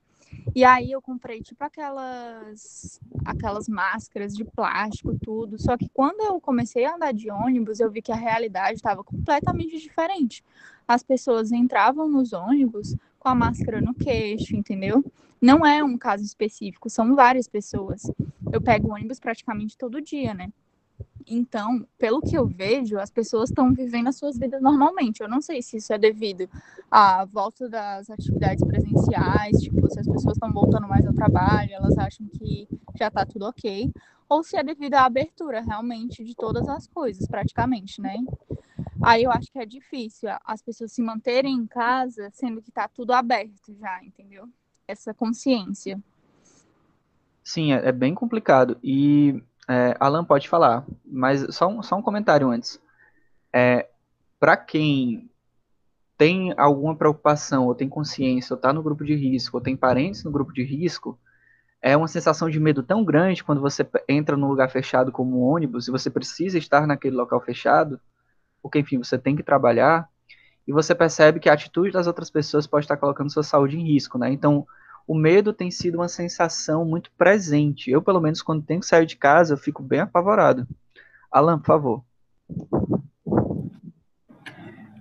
E 0.54 0.64
aí 0.64 0.92
eu 0.92 1.02
comprei 1.02 1.42
tipo 1.42 1.64
aquelas 1.64 3.00
aquelas 3.24 3.68
máscaras 3.68 4.34
de 4.34 4.44
plástico, 4.44 5.18
tudo. 5.18 5.60
Só 5.60 5.76
que 5.76 5.88
quando 5.88 6.20
eu 6.20 6.40
comecei 6.40 6.84
a 6.84 6.94
andar 6.94 7.12
de 7.12 7.30
ônibus, 7.30 7.80
eu 7.80 7.90
vi 7.90 8.00
que 8.00 8.12
a 8.12 8.16
realidade 8.16 8.76
estava 8.76 9.02
completamente 9.02 9.78
diferente. 9.78 10.44
As 10.86 11.02
pessoas 11.02 11.50
entravam 11.50 12.08
nos 12.08 12.32
ônibus 12.32 12.94
com 13.18 13.28
a 13.28 13.34
máscara 13.34 13.80
no 13.80 13.94
queixo, 13.94 14.54
entendeu? 14.54 15.04
Não 15.40 15.66
é 15.66 15.82
um 15.82 15.98
caso 15.98 16.22
específico, 16.22 16.88
são 16.88 17.14
várias 17.16 17.48
pessoas. 17.48 18.02
Eu 18.52 18.60
pego 18.60 18.94
ônibus 18.94 19.18
praticamente 19.18 19.76
todo 19.76 20.00
dia, 20.00 20.34
né? 20.34 20.52
Então, 21.26 21.86
pelo 21.98 22.20
que 22.20 22.36
eu 22.36 22.46
vejo, 22.46 22.98
as 22.98 23.10
pessoas 23.10 23.48
estão 23.48 23.72
vivendo 23.72 24.08
as 24.08 24.16
suas 24.16 24.38
vidas 24.38 24.60
normalmente. 24.60 25.22
Eu 25.22 25.28
não 25.28 25.40
sei 25.40 25.62
se 25.62 25.78
isso 25.78 25.92
é 25.92 25.98
devido 25.98 26.48
à 26.90 27.24
volta 27.24 27.68
das 27.68 28.10
atividades 28.10 28.62
presenciais, 28.62 29.60
tipo, 29.62 29.88
se 29.90 30.00
as 30.00 30.06
pessoas 30.06 30.36
estão 30.36 30.52
voltando 30.52 30.86
mais 30.86 31.06
ao 31.06 31.14
trabalho, 31.14 31.72
elas 31.72 31.96
acham 31.96 32.26
que 32.26 32.68
já 32.94 33.08
está 33.08 33.24
tudo 33.24 33.46
ok, 33.46 33.90
ou 34.28 34.42
se 34.42 34.56
é 34.56 34.62
devido 34.62 34.94
à 34.94 35.04
abertura 35.04 35.60
realmente 35.60 36.22
de 36.24 36.34
todas 36.34 36.68
as 36.68 36.86
coisas, 36.86 37.26
praticamente, 37.26 38.00
né? 38.00 38.16
Aí 39.02 39.24
eu 39.24 39.30
acho 39.30 39.50
que 39.50 39.58
é 39.58 39.66
difícil 39.66 40.30
as 40.44 40.62
pessoas 40.62 40.92
se 40.92 41.02
manterem 41.02 41.54
em 41.54 41.66
casa, 41.66 42.30
sendo 42.32 42.62
que 42.62 42.70
está 42.70 42.88
tudo 42.88 43.12
aberto 43.12 43.74
já, 43.78 44.02
entendeu? 44.02 44.48
Essa 44.86 45.12
consciência. 45.14 46.00
Sim, 47.42 47.72
é, 47.72 47.88
é 47.88 47.92
bem 47.92 48.14
complicado. 48.14 48.78
E 48.82 49.42
é, 49.68 49.96
Alan 49.98 50.24
pode 50.24 50.48
falar, 50.48 50.84
mas 51.04 51.46
só 51.54 51.68
um, 51.68 51.82
só 51.82 51.96
um 51.96 52.02
comentário 52.02 52.50
antes. 52.50 52.80
É, 53.52 53.88
Para 54.38 54.56
quem 54.56 55.30
tem 56.16 56.54
alguma 56.56 56.94
preocupação, 56.94 57.66
ou 57.66 57.74
tem 57.74 57.88
consciência, 57.88 58.54
ou 58.54 58.56
está 58.56 58.72
no 58.72 58.82
grupo 58.82 59.04
de 59.04 59.14
risco, 59.14 59.56
ou 59.56 59.62
tem 59.62 59.76
parentes 59.76 60.22
no 60.22 60.30
grupo 60.30 60.52
de 60.52 60.62
risco, 60.62 61.18
é 61.82 61.96
uma 61.96 62.08
sensação 62.08 62.48
de 62.48 62.58
medo 62.60 62.82
tão 62.82 63.04
grande 63.04 63.44
quando 63.44 63.60
você 63.60 63.86
entra 64.08 64.36
num 64.36 64.48
lugar 64.48 64.70
fechado 64.70 65.12
como 65.12 65.40
um 65.40 65.42
ônibus 65.42 65.86
e 65.86 65.90
você 65.90 66.08
precisa 66.08 66.56
estar 66.56 66.86
naquele 66.86 67.16
local 67.16 67.40
fechado, 67.40 68.00
porque, 68.62 68.78
enfim, 68.78 68.98
você 68.98 69.18
tem 69.18 69.36
que 69.36 69.42
trabalhar, 69.42 70.08
e 70.66 70.72
você 70.72 70.94
percebe 70.94 71.40
que 71.40 71.48
a 71.48 71.52
atitude 71.52 71.92
das 71.92 72.06
outras 72.06 72.30
pessoas 72.30 72.66
pode 72.66 72.84
estar 72.84 72.96
colocando 72.96 73.30
sua 73.30 73.42
saúde 73.42 73.78
em 73.78 73.84
risco, 73.84 74.16
né? 74.18 74.32
Então, 74.32 74.66
o 75.06 75.14
medo 75.14 75.52
tem 75.52 75.70
sido 75.70 75.96
uma 75.96 76.08
sensação 76.08 76.84
muito 76.84 77.10
presente. 77.16 77.90
Eu, 77.90 78.02
pelo 78.02 78.20
menos, 78.20 78.42
quando 78.42 78.64
tenho 78.64 78.80
que 78.80 78.86
sair 78.86 79.06
de 79.06 79.16
casa, 79.16 79.54
eu 79.54 79.58
fico 79.58 79.82
bem 79.82 80.00
apavorado. 80.00 80.66
Alan, 81.30 81.58
por 81.58 81.66
favor. 81.66 82.04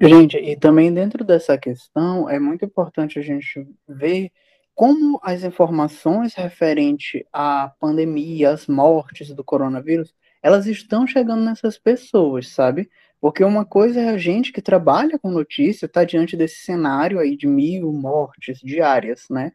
Gente, 0.01 0.37
e 0.37 0.57
também 0.57 0.93
dentro 0.93 1.23
dessa 1.23 1.57
questão, 1.57 2.29
é 2.29 2.37
muito 2.37 2.65
importante 2.65 3.17
a 3.17 3.21
gente 3.21 3.65
ver 3.87 4.31
como 4.75 5.19
as 5.23 5.43
informações 5.43 6.33
referentes 6.33 7.23
à 7.31 7.71
pandemia, 7.79 8.49
às 8.49 8.67
mortes 8.67 9.33
do 9.33 9.43
coronavírus, 9.43 10.13
elas 10.41 10.65
estão 10.65 11.07
chegando 11.07 11.43
nessas 11.43 11.77
pessoas, 11.77 12.49
sabe? 12.49 12.89
Porque 13.21 13.43
uma 13.43 13.63
coisa 13.63 14.01
é 14.01 14.09
a 14.09 14.17
gente 14.17 14.51
que 14.51 14.61
trabalha 14.61 15.17
com 15.17 15.31
notícia, 15.31 15.85
está 15.85 16.03
diante 16.03 16.35
desse 16.35 16.57
cenário 16.65 17.19
aí 17.19 17.37
de 17.37 17.47
mil 17.47 17.93
mortes 17.93 18.59
diárias, 18.59 19.27
né? 19.29 19.53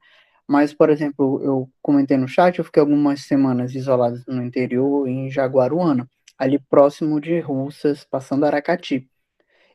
Mas, 0.49 0.73
por 0.73 0.89
exemplo, 0.89 1.43
eu 1.45 1.71
comentei 1.83 2.17
no 2.17 2.27
chat, 2.27 2.59
eu 2.59 2.65
fiquei 2.65 2.81
algumas 2.81 3.21
semanas 3.21 3.75
isolado 3.75 4.23
no 4.27 4.43
interior, 4.43 5.07
em 5.07 5.31
Jaguaruana, 5.31 6.11
ali 6.39 6.59
próximo 6.59 7.21
de 7.21 7.39
Russas, 7.41 8.05
passando 8.05 8.45
Aracati. 8.47 9.09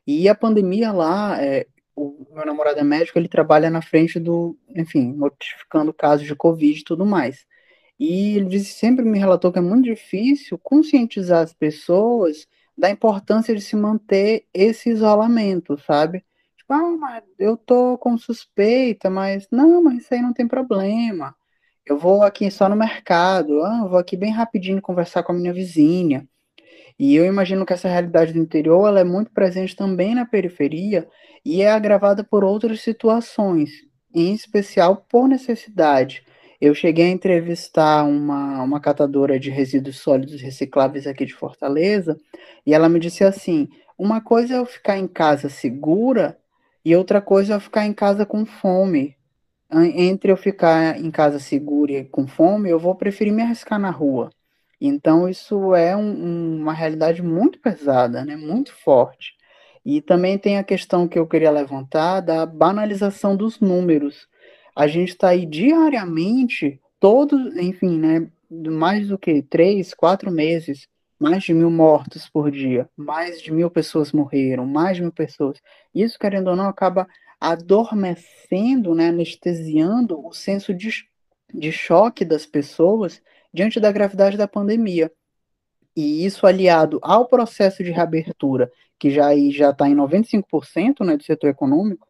E 0.07 0.27
a 0.27 0.35
pandemia 0.35 0.91
lá, 0.91 1.41
é, 1.41 1.67
o 1.95 2.25
meu 2.33 2.45
namorado 2.45 2.79
é 2.79 2.83
médico, 2.83 3.19
ele 3.19 3.27
trabalha 3.27 3.69
na 3.69 3.81
frente 3.81 4.19
do, 4.19 4.57
enfim, 4.69 5.13
notificando 5.13 5.93
casos 5.93 6.25
de 6.25 6.35
Covid 6.35 6.79
e 6.79 6.83
tudo 6.83 7.05
mais. 7.05 7.45
E 7.99 8.35
ele 8.37 8.45
disse, 8.45 8.73
sempre 8.73 9.05
me 9.05 9.19
relatou 9.19 9.51
que 9.51 9.59
é 9.59 9.61
muito 9.61 9.85
difícil 9.85 10.57
conscientizar 10.57 11.43
as 11.43 11.53
pessoas 11.53 12.47
da 12.77 12.89
importância 12.89 13.55
de 13.55 13.61
se 13.61 13.75
manter 13.75 14.47
esse 14.53 14.89
isolamento, 14.89 15.77
sabe? 15.79 16.25
Tipo, 16.63 16.73
ah, 16.73 16.97
mas 16.97 17.23
eu 17.37 17.57
tô 17.57 17.97
com 17.97 18.17
suspeita, 18.17 19.09
mas 19.09 19.47
não, 19.51 19.83
mas 19.83 20.03
isso 20.03 20.13
aí 20.13 20.21
não 20.21 20.33
tem 20.33 20.47
problema. 20.47 21.35
Eu 21.85 21.97
vou 21.97 22.23
aqui 22.23 22.49
só 22.49 22.69
no 22.69 22.75
mercado, 22.75 23.61
ah, 23.63 23.81
eu 23.83 23.89
vou 23.89 23.99
aqui 23.99 24.15
bem 24.15 24.31
rapidinho 24.31 24.81
conversar 24.81 25.23
com 25.23 25.33
a 25.33 25.35
minha 25.35 25.53
vizinha. 25.53 26.27
E 26.97 27.15
eu 27.15 27.25
imagino 27.25 27.65
que 27.65 27.73
essa 27.73 27.89
realidade 27.89 28.33
do 28.33 28.39
interior 28.39 28.87
ela 28.87 29.01
é 29.01 29.03
muito 29.03 29.31
presente 29.31 29.75
também 29.75 30.15
na 30.15 30.25
periferia 30.25 31.07
e 31.45 31.61
é 31.61 31.71
agravada 31.71 32.23
por 32.23 32.43
outras 32.43 32.81
situações, 32.81 33.71
em 34.15 34.33
especial 34.33 35.05
por 35.09 35.27
necessidade. 35.27 36.23
Eu 36.61 36.73
cheguei 36.73 37.05
a 37.07 37.09
entrevistar 37.09 38.05
uma, 38.05 38.63
uma 38.63 38.79
catadora 38.79 39.39
de 39.39 39.49
resíduos 39.49 39.99
sólidos 39.99 40.41
recicláveis 40.41 41.07
aqui 41.07 41.25
de 41.25 41.33
Fortaleza 41.33 42.17
e 42.65 42.73
ela 42.73 42.87
me 42.87 42.99
disse 42.99 43.23
assim: 43.25 43.67
uma 43.97 44.21
coisa 44.21 44.55
é 44.55 44.57
eu 44.59 44.65
ficar 44.65 44.97
em 44.97 45.07
casa 45.07 45.49
segura 45.49 46.37
e 46.85 46.95
outra 46.95 47.21
coisa 47.21 47.55
é 47.55 47.59
ficar 47.59 47.85
em 47.85 47.93
casa 47.93 48.25
com 48.25 48.45
fome. 48.45 49.15
Entre 49.71 50.31
eu 50.31 50.37
ficar 50.37 50.99
em 50.99 51.09
casa 51.09 51.39
segura 51.39 51.93
e 51.93 52.05
com 52.05 52.27
fome, 52.27 52.69
eu 52.69 52.77
vou 52.77 52.93
preferir 52.93 53.33
me 53.33 53.41
arriscar 53.41 53.79
na 53.79 53.89
rua. 53.89 54.29
Então, 54.79 55.27
isso 55.27 55.73
é 55.73 55.95
um, 55.95 56.57
uma 56.59 56.73
realidade 56.73 57.23
muito 57.23 57.59
pesada, 57.59 58.23
né? 58.25 58.35
muito 58.35 58.73
forte. 58.73 59.33
E 59.85 60.01
também 60.01 60.37
tem 60.37 60.57
a 60.57 60.63
questão 60.63 61.07
que 61.07 61.17
eu 61.17 61.27
queria 61.27 61.51
levantar 61.51 62.21
da 62.21 62.45
banalização 62.45 63.35
dos 63.35 63.59
números. 63.59 64.27
A 64.75 64.87
gente 64.87 65.09
está 65.09 65.29
aí 65.29 65.45
diariamente, 65.45 66.79
todos, 66.99 67.55
enfim, 67.57 67.99
né, 67.99 68.27
mais 68.49 69.07
do 69.07 69.17
que 69.17 69.41
três, 69.41 69.93
quatro 69.93 70.31
meses, 70.31 70.87
mais 71.23 71.41
de 71.45 71.53
mil 71.53 71.71
mortos 71.71 72.27
por 72.27 72.51
dia, 72.51 72.89
mais 72.97 73.41
de 73.41 73.49
mil 73.49 73.71
pessoas 73.71 74.11
morreram, 74.11 74.65
mais 74.65 74.97
de 74.97 75.03
mil 75.03 75.11
pessoas. 75.11 75.57
Isso, 75.95 76.19
querendo 76.19 76.49
ou 76.49 76.55
não, 76.57 76.67
acaba 76.67 77.07
adormecendo, 77.39 78.93
né, 78.93 79.07
anestesiando 79.07 80.19
o 80.19 80.33
senso 80.33 80.73
de, 80.73 80.89
de 81.53 81.71
choque 81.71 82.25
das 82.25 82.45
pessoas 82.45 83.21
diante 83.53 83.79
da 83.79 83.89
gravidade 83.89 84.35
da 84.35 84.49
pandemia. 84.49 85.09
E 85.95 86.25
isso 86.25 86.45
aliado 86.45 86.99
ao 87.01 87.25
processo 87.25 87.85
de 87.85 87.91
reabertura, 87.91 88.69
que 88.99 89.09
já 89.09 89.33
está 89.33 89.87
em 89.87 89.95
95% 89.95 91.05
né, 91.05 91.15
do 91.15 91.23
setor 91.23 91.47
econômico, 91.49 92.05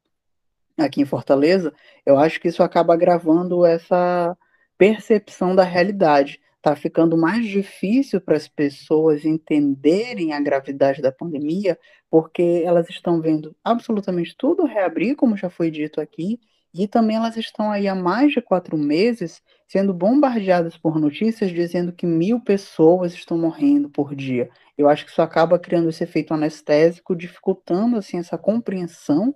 aqui 0.76 1.02
em 1.02 1.06
Fortaleza, 1.06 1.72
eu 2.04 2.18
acho 2.18 2.42
que 2.42 2.48
isso 2.48 2.64
acaba 2.64 2.96
agravando 2.96 3.64
essa 3.64 4.36
percepção 4.76 5.56
da 5.56 5.64
realidade. 5.64 6.42
Está 6.64 6.78
ficando 6.78 7.18
mais 7.18 7.46
difícil 7.46 8.22
para 8.22 8.38
as 8.38 8.48
pessoas 8.48 9.26
entenderem 9.26 10.32
a 10.32 10.40
gravidade 10.40 11.02
da 11.02 11.12
pandemia, 11.12 11.78
porque 12.10 12.64
elas 12.64 12.90
estão 12.90 13.20
vendo 13.20 13.54
absolutamente 13.62 14.34
tudo 14.38 14.64
reabrir, 14.64 15.18
como 15.18 15.36
já 15.36 15.50
foi 15.50 15.70
dito 15.70 16.00
aqui, 16.00 16.40
e 16.74 16.88
também 16.88 17.18
elas 17.18 17.36
estão 17.36 17.70
aí 17.70 17.86
há 17.86 17.94
mais 17.94 18.32
de 18.32 18.42
quatro 18.42 18.78
meses 18.78 19.42
sendo 19.68 19.94
bombardeadas 19.94 20.78
por 20.78 20.98
notícias 20.98 21.52
dizendo 21.52 21.92
que 21.92 22.06
mil 22.06 22.40
pessoas 22.40 23.14
estão 23.14 23.38
morrendo 23.38 23.90
por 23.90 24.16
dia. 24.16 24.50
Eu 24.78 24.88
acho 24.88 25.04
que 25.04 25.12
isso 25.12 25.22
acaba 25.22 25.60
criando 25.60 25.90
esse 25.90 26.06
efeito 26.06 26.34
anestésico, 26.34 27.14
dificultando 27.14 27.98
assim 27.98 28.20
essa 28.20 28.38
compreensão 28.38 29.36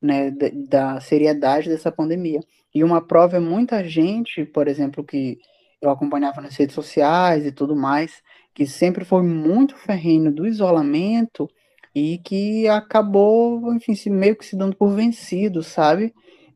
né, 0.00 0.30
da, 0.30 0.48
da 0.94 1.00
seriedade 1.00 1.68
dessa 1.68 1.92
pandemia. 1.92 2.40
E 2.74 2.82
uma 2.82 3.06
prova 3.06 3.36
é 3.36 3.40
muita 3.40 3.84
gente, 3.84 4.46
por 4.46 4.66
exemplo, 4.66 5.04
que 5.04 5.38
eu 5.86 5.92
acompanhava 5.92 6.40
nas 6.40 6.56
redes 6.56 6.74
sociais 6.74 7.46
e 7.46 7.52
tudo 7.52 7.76
mais, 7.76 8.22
que 8.54 8.66
sempre 8.66 9.04
foi 9.04 9.22
muito 9.22 9.76
ferrenho 9.76 10.32
do 10.32 10.46
isolamento 10.46 11.48
e 11.94 12.18
que 12.18 12.68
acabou, 12.68 13.72
enfim, 13.74 13.94
se 13.94 14.10
meio 14.10 14.36
que 14.36 14.46
se 14.46 14.56
dando 14.56 14.76
por 14.76 14.90
vencido, 14.90 15.62
sabe? 15.62 16.12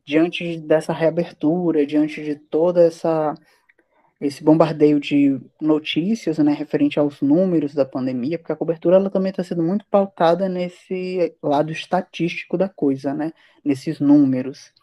diante 0.09 0.57
dessa 0.57 0.91
reabertura, 0.91 1.85
diante 1.85 2.23
de 2.23 2.35
toda 2.35 2.81
essa 2.81 3.35
esse 4.19 4.43
bombardeio 4.43 4.99
de 4.99 5.39
notícias, 5.61 6.39
né, 6.39 6.51
referente 6.51 6.99
aos 6.99 7.21
números 7.21 7.73
da 7.73 7.85
pandemia, 7.85 8.37
porque 8.37 8.51
a 8.51 8.55
cobertura 8.55 8.97
ela 8.97 9.09
também 9.09 9.29
está 9.29 9.41
sendo 9.45 9.63
muito 9.63 9.85
pautada 9.85 10.49
nesse 10.49 11.33
lado 11.41 11.71
estatístico 11.71 12.57
da 12.57 12.67
coisa, 12.67 13.13
né, 13.13 13.31
nesses 13.63 14.01
números. 14.01 14.73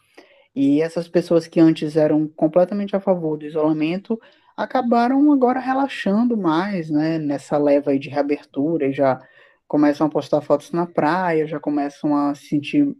E 0.56 0.82
essas 0.82 1.08
pessoas 1.08 1.46
que 1.46 1.60
antes 1.60 1.96
eram 1.96 2.28
completamente 2.28 2.96
a 2.96 3.00
favor 3.00 3.36
do 3.38 3.46
isolamento 3.46 4.20
acabaram 4.56 5.30
agora 5.32 5.60
relaxando 5.60 6.36
mais, 6.36 6.90
né, 6.90 7.18
nessa 7.18 7.58
leva 7.58 7.90
aí 7.92 7.98
de 7.98 8.08
reabertura 8.08 8.88
e 8.88 8.92
já 8.94 9.20
começam 9.68 10.06
a 10.06 10.10
postar 10.10 10.40
fotos 10.40 10.72
na 10.72 10.86
praia, 10.86 11.46
já 11.46 11.60
começam 11.60 12.16
a 12.16 12.34
se 12.34 12.48
sentir 12.48 12.96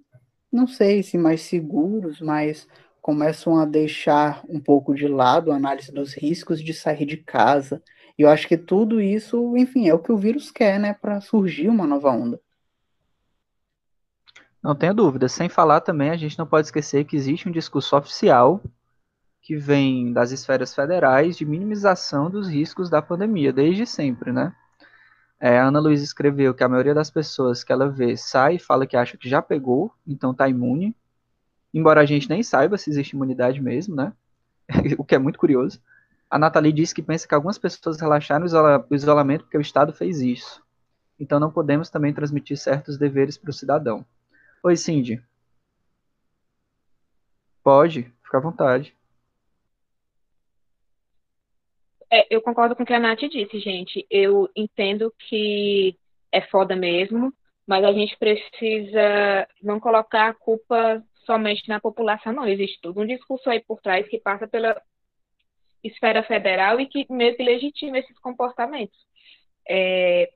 não 0.53 0.67
sei 0.67 1.03
se 1.03 1.19
mais 1.19 1.43
seguros, 1.43 2.21
mas 2.21 2.69
começam 3.03 3.59
a 3.59 3.65
deixar 3.65 4.43
um 4.49 4.61
pouco 4.61 4.95
de 4.95 5.07
lado 5.09 5.53
a 5.53 5.57
análise 5.57 5.93
dos 5.93 6.15
riscos 6.15 6.63
de 6.63 6.75
sair 6.75 7.07
de 7.07 7.19
casa. 7.19 7.83
E 8.19 8.23
eu 8.23 8.29
acho 8.31 8.49
que 8.49 8.57
tudo 8.57 9.01
isso, 9.01 9.57
enfim, 9.57 9.89
é 9.89 9.95
o 9.95 9.99
que 9.99 10.13
o 10.13 10.17
vírus 10.17 10.51
quer, 10.51 10.81
né, 10.81 10.95
para 10.95 11.21
surgir 11.21 11.69
uma 11.69 11.87
nova 11.87 12.11
onda. 12.11 12.41
Não 14.67 14.75
tenha 14.75 14.93
dúvida. 14.93 15.29
Sem 15.29 15.49
falar 15.49 15.81
também, 15.81 16.11
a 16.11 16.17
gente 16.17 16.37
não 16.37 16.45
pode 16.45 16.67
esquecer 16.67 17.05
que 17.05 17.15
existe 17.15 17.49
um 17.49 17.53
discurso 17.53 17.97
oficial 17.97 18.61
que 19.41 19.55
vem 19.55 20.13
das 20.13 20.33
esferas 20.33 20.75
federais 20.75 21.37
de 21.37 21.47
minimização 21.47 22.29
dos 22.29 22.49
riscos 22.49 22.91
da 22.91 23.01
pandemia, 23.01 23.53
desde 23.53 23.87
sempre, 23.87 24.33
né? 24.33 24.53
É, 25.39 25.57
a 25.57 25.69
Ana 25.69 25.79
Luísa 25.79 26.03
escreveu 26.03 26.53
que 26.53 26.65
a 26.65 26.69
maioria 26.69 26.93
das 26.93 27.11
pessoas 27.11 27.63
que 27.63 27.73
ela 27.73 27.89
vê 27.89 28.17
sai 28.17 28.57
e 28.57 28.59
fala 28.59 28.89
que 28.89 28.97
acha 28.97 29.17
que 29.17 29.29
já 29.29 29.41
pegou, 29.41 29.93
então 30.05 30.33
está 30.33 30.49
imune. 30.49 30.97
Embora 31.73 32.01
a 32.01 32.05
gente 32.05 32.29
nem 32.29 32.43
saiba 32.43 32.77
se 32.77 32.91
existe 32.91 33.13
imunidade 33.13 33.63
mesmo, 33.63 33.95
né? 33.95 34.13
o 34.99 35.05
que 35.05 35.15
é 35.15 35.19
muito 35.19 35.39
curioso. 35.39 35.81
A 36.29 36.41
Nathalie 36.41 36.73
disse 36.73 36.93
que 36.93 37.03
pensa 37.03 37.29
que 37.29 37.37
algumas 37.37 37.57
pessoas 37.57 38.01
relaxaram 38.01 38.45
o 38.45 38.95
isolamento 38.97 39.45
porque 39.45 39.59
o 39.59 39.61
Estado 39.61 39.93
fez 39.93 40.21
isso. 40.21 40.61
Então 41.21 41.39
não 41.39 41.53
podemos 41.53 41.89
também 41.89 42.13
transmitir 42.13 42.59
certos 42.59 42.99
deveres 42.99 43.39
para 43.39 43.51
o 43.51 43.55
cidadão. 43.55 44.05
Oi, 44.63 44.77
Cindy. 44.77 45.23
Pode, 47.63 48.05
fica 48.23 48.39
à 48.39 48.41
vontade. 48.41 48.97
É, 52.11 52.27
eu 52.35 52.41
concordo 52.41 52.77
com 52.77 52.83
o 52.83 52.87
que 52.87 52.95
a 52.95 53.01
Nath 53.01 53.21
disse, 53.21 53.59
gente. 53.59 54.07
Eu 54.11 54.49
entendo 54.55 55.13
que 55.29 55.99
é 56.31 56.41
foda 56.41 56.77
mesmo, 56.77 57.33
mas 57.67 57.85
a 57.85 57.93
gente 57.93 58.17
precisa 58.17 59.49
não 59.63 59.81
colocar 59.81 60.29
a 60.29 60.35
culpa 60.35 61.05
somente 61.25 61.69
na 61.69 61.81
população, 61.81 62.33
não. 62.33 62.47
Existe 62.47 62.81
todo 62.81 63.01
um 63.01 63.07
discurso 63.07 63.51
aí 63.51 63.61
por 63.61 63.81
trás 63.81 64.09
que 64.09 64.19
passa 64.19 64.47
pela 64.47 64.81
esfera 65.83 66.23
federal 66.23 66.81
e 66.81 66.87
que 66.87 67.07
meio 67.11 67.37
que 67.37 67.43
legitima 67.43 67.99
esses 67.99 68.19
comportamentos. 68.21 68.99
É, 69.69 70.31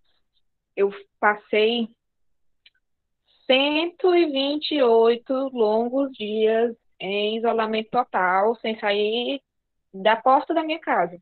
eu 0.76 0.92
passei 1.20 1.88
128 3.50 5.50
longos 5.52 6.12
dias 6.12 6.72
em 7.00 7.36
isolamento 7.36 7.90
total, 7.90 8.54
sem 8.60 8.78
sair 8.78 9.42
da 9.92 10.14
porta 10.14 10.54
da 10.54 10.62
minha 10.62 10.78
casa. 10.78 11.20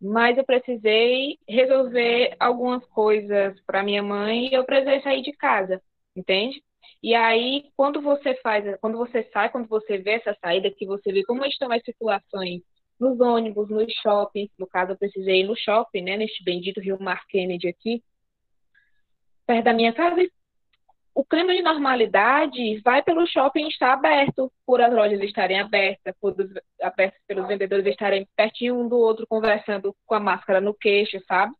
Mas 0.00 0.36
eu 0.36 0.44
precisei 0.44 1.38
resolver 1.48 2.34
algumas 2.40 2.84
coisas 2.86 3.60
para 3.64 3.84
minha 3.84 4.02
mãe 4.02 4.48
e 4.48 4.54
eu 4.54 4.64
precisei 4.64 5.00
sair 5.02 5.22
de 5.22 5.32
casa, 5.32 5.80
entende? 6.16 6.60
E 7.00 7.14
aí, 7.14 7.70
quando 7.76 8.02
você 8.02 8.34
faz, 8.42 8.64
quando 8.80 8.98
você 8.98 9.22
sai, 9.32 9.48
quando 9.48 9.68
você 9.68 9.98
vê 9.98 10.14
essa 10.14 10.36
saída, 10.40 10.72
que 10.72 10.84
você 10.84 11.12
vê 11.12 11.22
como 11.22 11.44
estão 11.44 11.70
as 11.70 11.82
situações 11.84 12.60
nos 12.98 13.20
ônibus, 13.20 13.70
nos 13.70 13.92
shoppings, 14.02 14.50
no 14.58 14.66
caso 14.66 14.92
eu 14.92 14.98
precisei 14.98 15.42
ir 15.42 15.44
no 15.44 15.56
shopping, 15.56 16.02
né, 16.02 16.16
neste 16.16 16.42
bendito 16.42 16.80
Rio 16.80 17.00
Mar 17.00 17.24
Kennedy 17.28 17.68
aqui, 17.68 18.02
perto 19.46 19.64
da 19.64 19.72
minha 19.72 19.92
casa, 19.92 20.20
o 21.18 21.24
clima 21.24 21.52
de 21.52 21.62
normalidade 21.62 22.80
vai 22.84 23.02
pelo 23.02 23.26
shopping 23.26 23.66
estar 23.66 23.92
aberto, 23.92 24.52
por 24.64 24.80
as 24.80 24.94
lojas 24.94 25.20
estarem 25.20 25.58
abertas, 25.58 26.14
por 26.20 26.32
abertas 26.80 27.20
pelos 27.26 27.48
vendedores 27.48 27.84
estarem 27.86 28.24
pertinho 28.36 28.78
um 28.78 28.88
do 28.88 28.96
outro, 28.96 29.26
conversando 29.26 29.92
com 30.06 30.14
a 30.14 30.20
máscara 30.20 30.60
no 30.60 30.72
queixo, 30.72 31.20
sabe? 31.26 31.52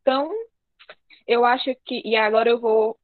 Então, 0.00 0.30
eu 1.26 1.44
acho 1.44 1.70
que, 1.84 2.00
e 2.02 2.16
agora 2.16 2.48
eu 2.48 2.58
vou 2.58 2.96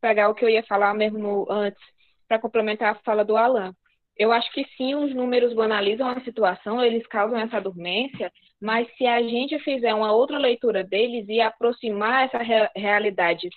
pegar 0.00 0.28
o 0.28 0.34
que 0.34 0.44
eu 0.44 0.48
ia 0.48 0.64
falar 0.64 0.92
mesmo 0.92 1.46
antes, 1.48 1.80
para 2.26 2.40
complementar 2.40 2.96
a 2.96 3.00
fala 3.04 3.24
do 3.24 3.36
Alan. 3.36 3.72
Eu 4.16 4.32
acho 4.32 4.50
que 4.50 4.66
sim, 4.76 4.96
os 4.96 5.14
números 5.14 5.54
banalizam 5.54 6.08
a 6.08 6.20
situação, 6.22 6.82
eles 6.82 7.06
causam 7.06 7.38
essa 7.38 7.60
dormência, 7.60 8.32
mas 8.60 8.88
se 8.96 9.06
a 9.06 9.22
gente 9.22 9.56
fizer 9.60 9.94
uma 9.94 10.10
outra 10.10 10.36
leitura 10.36 10.82
deles 10.82 11.28
e 11.28 11.40
aproximar 11.40 12.24
essa 12.24 12.38
re 12.38 12.68
realidade, 12.74 13.48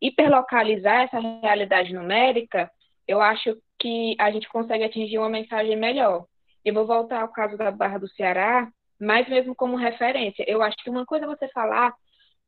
hiperlocalizar 0.00 1.02
essa 1.02 1.18
realidade 1.18 1.92
numérica, 1.92 2.70
eu 3.06 3.20
acho 3.20 3.56
que 3.78 4.16
a 4.18 4.30
gente 4.30 4.48
consegue 4.48 4.84
atingir 4.84 5.18
uma 5.18 5.28
mensagem 5.28 5.76
melhor. 5.76 6.26
Eu 6.64 6.74
vou 6.74 6.86
voltar 6.86 7.22
ao 7.22 7.28
caso 7.28 7.56
da 7.56 7.70
Barra 7.70 7.98
do 7.98 8.08
Ceará, 8.08 8.68
mas 9.00 9.28
mesmo 9.28 9.54
como 9.54 9.76
referência. 9.76 10.44
Eu 10.46 10.62
acho 10.62 10.76
que 10.78 10.90
uma 10.90 11.06
coisa 11.06 11.24
é 11.24 11.28
você 11.28 11.48
falar 11.48 11.94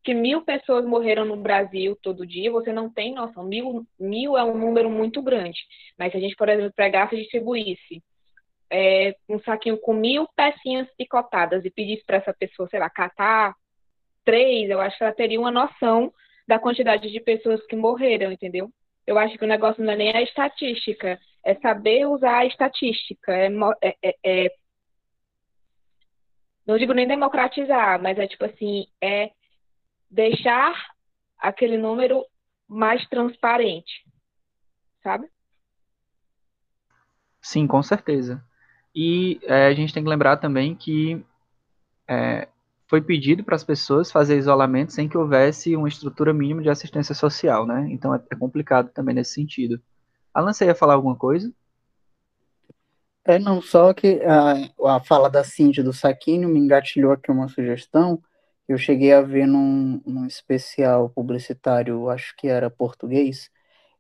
que 0.03 0.15
mil 0.15 0.43
pessoas 0.43 0.85
morreram 0.85 1.25
no 1.25 1.37
Brasil 1.37 1.97
todo 2.03 2.27
dia, 2.27 2.51
você 2.51 2.73
não 2.73 2.91
tem 2.91 3.15
noção. 3.15 3.45
Mil, 3.45 3.87
mil 3.99 4.37
é 4.37 4.45
um 4.45 4.57
número 4.57 4.91
muito 4.91 5.23
grande. 5.23 5.61
Mas 5.99 6.13
se 6.13 6.19
a 6.19 6.21
gente, 6.21 6.35
por 6.37 6.49
exemplo, 6.49 6.73
pegasse 6.75 7.15
e 7.15 7.21
distribuísse 7.21 8.03
é, 8.71 9.15
um 9.29 9.39
saquinho 9.41 9.79
com 9.79 9.93
mil 9.93 10.27
pecinhas 10.35 10.89
picotadas 10.97 11.65
e 11.65 11.71
pedisse 11.71 12.05
para 12.05 12.17
essa 12.17 12.33
pessoa, 12.33 12.69
sei 12.69 12.81
lá, 12.81 12.89
catar 12.89 13.55
três, 14.25 14.71
eu 14.71 14.81
acho 14.81 14.97
que 14.97 15.05
ela 15.05 15.13
teria 15.13 15.41
uma 15.41 15.51
noção 15.51 16.13
da 16.51 16.59
quantidade 16.59 17.09
de 17.09 17.21
pessoas 17.21 17.65
que 17.67 17.77
morreram, 17.77 18.33
entendeu? 18.33 18.73
Eu 19.07 19.17
acho 19.17 19.39
que 19.39 19.45
o 19.45 19.49
negócio 19.49 19.85
não 19.85 19.93
é 19.93 19.97
nem 19.97 20.17
a 20.17 20.21
estatística, 20.21 21.17
é 21.45 21.55
saber 21.55 22.07
usar 22.07 22.39
a 22.39 22.45
estatística, 22.45 23.33
é, 23.33 23.49
é, 23.81 23.97
é, 24.03 24.17
é 24.25 24.55
não 26.67 26.77
digo 26.77 26.93
nem 26.93 27.07
democratizar, 27.07 28.03
mas 28.03 28.19
é 28.19 28.27
tipo 28.27 28.45
assim, 28.45 28.85
é 29.01 29.31
deixar 30.11 30.75
aquele 31.39 31.79
número 31.79 32.27
mais 32.69 33.07
transparente, 33.09 34.05
sabe? 35.05 35.29
Sim, 37.41 37.69
com 37.69 37.81
certeza. 37.81 38.45
E 38.93 39.39
é, 39.45 39.67
a 39.67 39.73
gente 39.73 39.95
tem 39.95 40.03
que 40.03 40.09
lembrar 40.09 40.37
também 40.39 40.75
que 40.75 41.25
é, 42.09 42.49
foi 42.91 43.01
pedido 43.01 43.45
para 43.45 43.55
as 43.55 43.63
pessoas 43.63 44.11
fazer 44.11 44.37
isolamento 44.37 44.93
sem 44.93 45.09
que 45.09 45.17
houvesse 45.17 45.77
uma 45.77 45.87
estrutura 45.87 46.35
mínima 46.35 46.61
de 46.61 46.69
assistência 46.69 47.15
social, 47.15 47.65
né? 47.65 47.87
Então 47.89 48.13
é, 48.13 48.21
é 48.33 48.35
complicado 48.35 48.91
também 48.91 49.15
nesse 49.15 49.33
sentido. 49.33 49.81
Alan, 50.35 50.53
você 50.53 50.65
ia 50.67 50.75
falar 50.75 50.95
alguma 50.95 51.15
coisa? 51.15 51.53
É, 53.25 53.39
não, 53.39 53.63
só 53.63 53.95
que 53.95 54.21
a, 54.25 54.97
a 54.97 55.01
fala 55.05 55.31
da 55.31 55.45
Cindy 55.45 55.85
do 55.85 55.93
Saquinho 55.93 56.49
me 56.49 56.59
engatilhou 56.59 57.13
aqui 57.13 57.31
uma 57.31 57.47
sugestão, 57.47 58.21
eu 58.69 58.77
cheguei 58.77 59.13
a 59.13 59.23
ver 59.23 59.47
num, 59.47 60.03
num 60.05 60.27
especial 60.27 61.09
publicitário, 61.11 62.11
acho 62.11 62.35
que 62.37 62.49
era 62.49 62.69
português, 62.69 63.53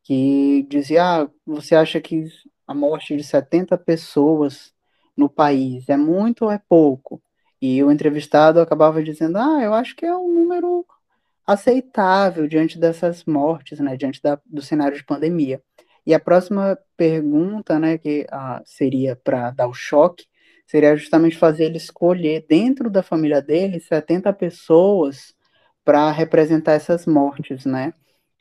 que 0.03 0.66
dizia: 0.68 1.22
ah, 1.22 1.30
você 1.47 1.76
acha 1.76 2.01
que 2.01 2.24
a 2.66 2.74
morte 2.74 3.16
de 3.16 3.22
70 3.22 3.78
pessoas 3.78 4.74
no 5.16 5.28
país 5.28 5.88
é 5.88 5.97
muito 5.97 6.47
ou 6.47 6.51
é 6.51 6.61
pouco? 6.68 7.22
E 7.61 7.83
o 7.85 7.91
entrevistado 7.91 8.61
acabava 8.61 9.03
dizendo: 9.03 9.37
ah, 9.39 9.63
eu 9.63 9.75
acho 9.75 9.95
que 9.97 10.07
é 10.07 10.15
um 10.15 10.33
número 10.33 10.87
aceitável 11.47 12.47
diante 12.47 12.79
dessas 12.79 13.25
mortes, 13.25 13.81
né, 13.81 13.97
diante 13.97 14.23
da, 14.23 14.41
do 14.47 14.63
cenário 14.63 14.97
de 14.97 15.05
pandemia. 15.05 15.61
E 16.07 16.15
a 16.15 16.21
próxima 16.21 16.79
pergunta, 16.97 17.79
né, 17.79 17.99
que 17.99 18.27
ah, 18.31 18.63
seria 18.65 19.17
para 19.17 19.51
dar 19.51 19.67
o 19.67 19.75
choque, 19.75 20.25
seria 20.67 20.97
justamente 20.97 21.37
fazer 21.37 21.65
ele 21.65 21.77
escolher 21.77 22.47
dentro 22.49 22.89
da 22.89 23.03
família 23.03 23.43
dele 23.43 23.81
70 23.81 24.33
pessoas 24.33 25.35
para 25.85 26.11
representar 26.13 26.73
essas 26.75 27.07
mortes, 27.07 27.65
né? 27.67 27.93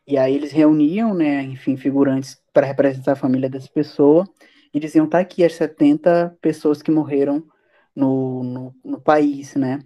E 0.08 0.18
aí 0.18 0.36
eles 0.36 0.52
reuniam, 0.52 1.14
né, 1.14 1.44
enfim, 1.44 1.78
figurantes 1.78 2.42
para 2.54 2.68
representar 2.68 3.14
a 3.14 3.16
família 3.16 3.50
dessa 3.50 3.70
pessoa 3.70 4.28
e 4.74 4.80
diziam, 4.80 5.08
tá 5.08 5.20
aqui 5.20 5.44
as 5.44 5.54
70 5.54 6.38
pessoas 6.42 6.82
que 6.82 6.92
morreram 6.92 7.44
no, 8.00 8.44
no, 8.44 8.76
no 8.84 9.02
país, 9.02 9.56
né? 9.56 9.80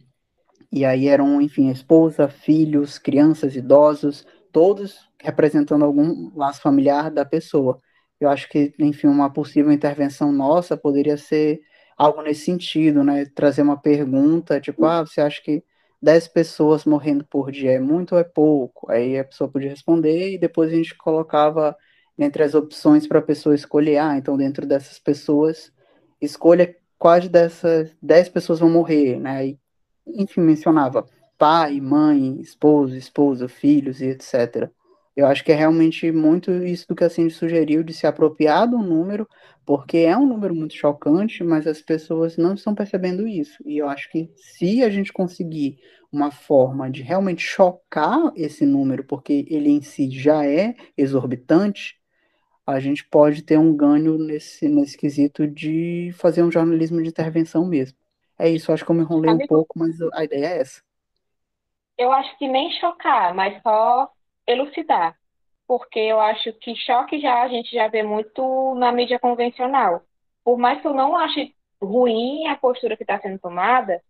E 0.71 0.85
aí 0.85 1.07
eram, 1.07 1.41
enfim, 1.41 1.69
esposa, 1.69 2.27
filhos, 2.27 2.97
crianças, 2.99 3.55
idosos, 3.55 4.25
todos 4.51 5.09
representando 5.21 5.83
algum 5.85 6.31
laço 6.35 6.61
familiar 6.61 7.09
da 7.11 7.25
pessoa. 7.25 7.79
Eu 8.19 8.29
acho 8.29 8.47
que, 8.49 8.73
enfim, 8.79 9.07
uma 9.07 9.31
possível 9.31 9.71
intervenção 9.71 10.31
nossa 10.31 10.77
poderia 10.77 11.17
ser 11.17 11.61
algo 11.97 12.21
nesse 12.21 12.45
sentido, 12.45 13.03
né? 13.03 13.25
Trazer 13.25 13.61
uma 13.63 13.79
pergunta, 13.79 14.59
tipo, 14.59 14.85
ah, 14.85 15.01
você 15.01 15.21
acha 15.21 15.41
que 15.41 15.63
10 16.01 16.27
pessoas 16.27 16.85
morrendo 16.85 17.25
por 17.25 17.51
dia 17.51 17.71
é 17.73 17.79
muito 17.79 18.13
ou 18.13 18.19
é 18.19 18.23
pouco? 18.23 18.91
Aí 18.91 19.17
a 19.17 19.23
pessoa 19.25 19.49
podia 19.49 19.69
responder 19.69 20.33
e 20.33 20.37
depois 20.37 20.71
a 20.71 20.75
gente 20.75 20.95
colocava 20.95 21.75
entre 22.17 22.43
as 22.43 22.53
opções 22.53 23.07
para 23.07 23.19
a 23.19 23.21
pessoa 23.21 23.55
escolher, 23.55 23.97
ah, 23.97 24.17
então 24.17 24.37
dentro 24.37 24.65
dessas 24.67 24.99
pessoas, 24.99 25.71
escolha 26.21 26.75
quais 27.03 27.27
dessas 27.27 27.93
10 28.01 28.29
pessoas 28.29 28.61
vão 28.61 28.69
morrer, 28.69 29.19
né? 29.19 29.47
E, 29.47 29.59
enfim, 30.07 30.39
mencionava 30.39 31.05
pai, 31.37 31.81
mãe, 31.81 32.39
esposo, 32.39 32.95
esposa, 32.95 33.49
filhos 33.49 33.99
e 33.99 34.05
etc. 34.05 34.71
Eu 35.13 35.27
acho 35.27 35.43
que 35.43 35.51
é 35.51 35.55
realmente 35.55 36.09
muito 36.13 36.49
isso 36.49 36.87
do 36.87 36.95
que 36.95 37.03
a 37.03 37.09
Cindy 37.09 37.33
sugeriu, 37.33 37.83
de 37.83 37.93
se 37.93 38.07
apropriar 38.07 38.69
do 38.69 38.77
número, 38.77 39.27
porque 39.65 39.97
é 39.97 40.17
um 40.17 40.25
número 40.25 40.55
muito 40.55 40.75
chocante, 40.75 41.43
mas 41.43 41.67
as 41.67 41.81
pessoas 41.81 42.37
não 42.37 42.53
estão 42.53 42.73
percebendo 42.73 43.27
isso. 43.27 43.61
E 43.65 43.79
eu 43.79 43.89
acho 43.89 44.09
que 44.09 44.31
se 44.37 44.81
a 44.81 44.89
gente 44.89 45.11
conseguir 45.11 45.79
uma 46.09 46.31
forma 46.31 46.89
de 46.89 47.01
realmente 47.01 47.43
chocar 47.43 48.31
esse 48.33 48.65
número, 48.65 49.03
porque 49.03 49.45
ele 49.49 49.71
em 49.71 49.81
si 49.81 50.09
já 50.09 50.45
é 50.45 50.73
exorbitante, 50.95 51.97
a 52.65 52.79
gente 52.79 53.05
pode 53.05 53.43
ter 53.43 53.57
um 53.57 53.75
ganho 53.75 54.17
nesse, 54.17 54.67
nesse 54.67 54.97
quesito 54.97 55.47
de 55.47 56.11
fazer 56.13 56.43
um 56.43 56.51
jornalismo 56.51 57.01
de 57.01 57.09
intervenção 57.09 57.65
mesmo. 57.65 57.97
É 58.39 58.49
isso, 58.49 58.71
acho 58.71 58.85
que 58.85 58.91
eu 58.91 58.95
me 58.95 59.01
enrolei 59.01 59.31
um 59.31 59.45
pouco, 59.47 59.77
mas 59.77 59.95
a 60.13 60.23
ideia 60.23 60.45
é 60.45 60.57
essa. 60.59 60.81
Eu 61.97 62.11
acho 62.11 62.37
que 62.37 62.47
nem 62.47 62.71
chocar, 62.79 63.33
mas 63.33 63.61
só 63.61 64.09
elucidar, 64.47 65.15
porque 65.67 65.99
eu 65.99 66.19
acho 66.19 66.51
que 66.53 66.75
choque 66.75 67.19
já 67.19 67.43
a 67.43 67.47
gente 67.47 67.71
já 67.71 67.87
vê 67.87 68.01
muito 68.03 68.75
na 68.75 68.91
mídia 68.91 69.19
convencional. 69.19 70.01
Por 70.43 70.57
mais 70.57 70.81
que 70.81 70.87
eu 70.87 70.93
não 70.93 71.15
ache 71.15 71.55
ruim 71.81 72.47
a 72.47 72.55
postura 72.57 72.97
que 72.97 73.03
está 73.03 73.19
sendo 73.19 73.39
tomada, 73.39 74.01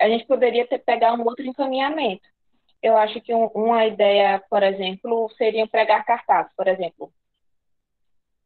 a 0.00 0.08
gente 0.08 0.26
poderia 0.26 0.66
ter, 0.66 0.78
pegar 0.78 1.14
um 1.14 1.24
outro 1.24 1.44
encaminhamento. 1.44 2.22
Eu 2.82 2.96
acho 2.96 3.20
que 3.20 3.34
um, 3.34 3.46
uma 3.48 3.86
ideia, 3.86 4.42
por 4.50 4.62
exemplo, 4.62 5.28
seria 5.36 5.66
pregar 5.66 6.04
cartazes, 6.04 6.52
por 6.56 6.68
exemplo. 6.68 7.12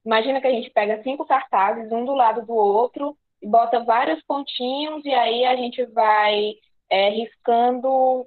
Imagina 0.05 0.41
que 0.41 0.47
a 0.47 0.51
gente 0.51 0.71
pega 0.71 1.03
cinco 1.03 1.25
cartazes, 1.25 1.93
um 1.93 2.05
do 2.05 2.15
lado 2.15 2.45
do 2.45 2.55
outro, 2.55 3.17
e 3.41 3.49
bota 3.49 3.85
vários 3.85 4.23
pontinhos, 4.25 5.05
e 5.05 5.13
aí 5.13 5.45
a 5.45 5.57
gente 5.57 5.85
vai 5.87 6.55
é, 6.91 7.09
riscando 7.11 8.27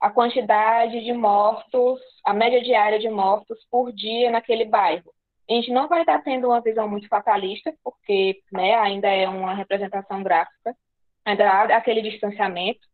a 0.00 0.10
quantidade 0.10 1.02
de 1.02 1.12
mortos, 1.12 2.00
a 2.24 2.34
média 2.34 2.62
diária 2.62 2.98
de 2.98 3.08
mortos 3.08 3.58
por 3.70 3.92
dia 3.92 4.30
naquele 4.30 4.64
bairro. 4.64 5.12
A 5.48 5.54
gente 5.54 5.70
não 5.70 5.88
vai 5.88 6.00
estar 6.00 6.22
tendo 6.22 6.48
uma 6.48 6.60
visão 6.60 6.88
muito 6.88 7.08
fatalista, 7.08 7.74
porque 7.82 8.42
né, 8.52 8.74
ainda 8.74 9.08
é 9.08 9.28
uma 9.28 9.54
representação 9.54 10.22
gráfica, 10.22 10.76
ainda 11.24 11.50
há 11.50 11.76
aquele 11.76 12.02
distanciamento, 12.02 12.86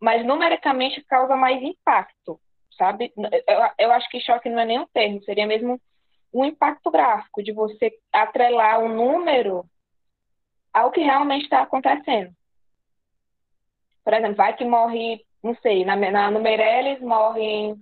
mas 0.00 0.24
numericamente 0.24 1.02
causa 1.04 1.36
mais 1.36 1.62
impacto, 1.62 2.40
sabe? 2.76 3.12
Eu, 3.16 3.58
eu 3.78 3.92
acho 3.92 4.08
que 4.08 4.20
choque 4.20 4.48
não 4.48 4.60
é 4.60 4.64
nem 4.64 4.78
um 4.78 4.86
termo, 4.92 5.22
seria 5.24 5.46
mesmo 5.46 5.80
um 6.32 6.44
impacto 6.44 6.90
gráfico, 6.90 7.42
de 7.42 7.52
você 7.52 7.92
atrelar 8.12 8.80
um 8.80 8.94
número 8.94 9.64
ao 10.72 10.90
que 10.90 11.00
realmente 11.00 11.44
está 11.44 11.62
acontecendo. 11.62 12.32
Por 14.04 14.14
exemplo, 14.14 14.36
vai 14.36 14.56
que 14.56 14.64
morre 14.64 15.24
não 15.42 15.54
sei, 15.56 15.84
na, 15.84 15.96
na, 15.96 16.30
no 16.30 16.40
Meirelles 16.40 17.00
morrem 17.00 17.76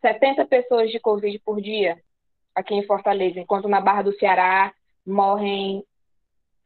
70 0.00 0.46
pessoas 0.46 0.90
de 0.90 1.00
Covid 1.00 1.38
por 1.40 1.60
dia 1.60 2.00
aqui 2.54 2.74
em 2.74 2.86
Fortaleza, 2.86 3.40
enquanto 3.40 3.68
na 3.68 3.80
Barra 3.80 4.02
do 4.02 4.16
Ceará 4.16 4.72
morrem 5.06 5.84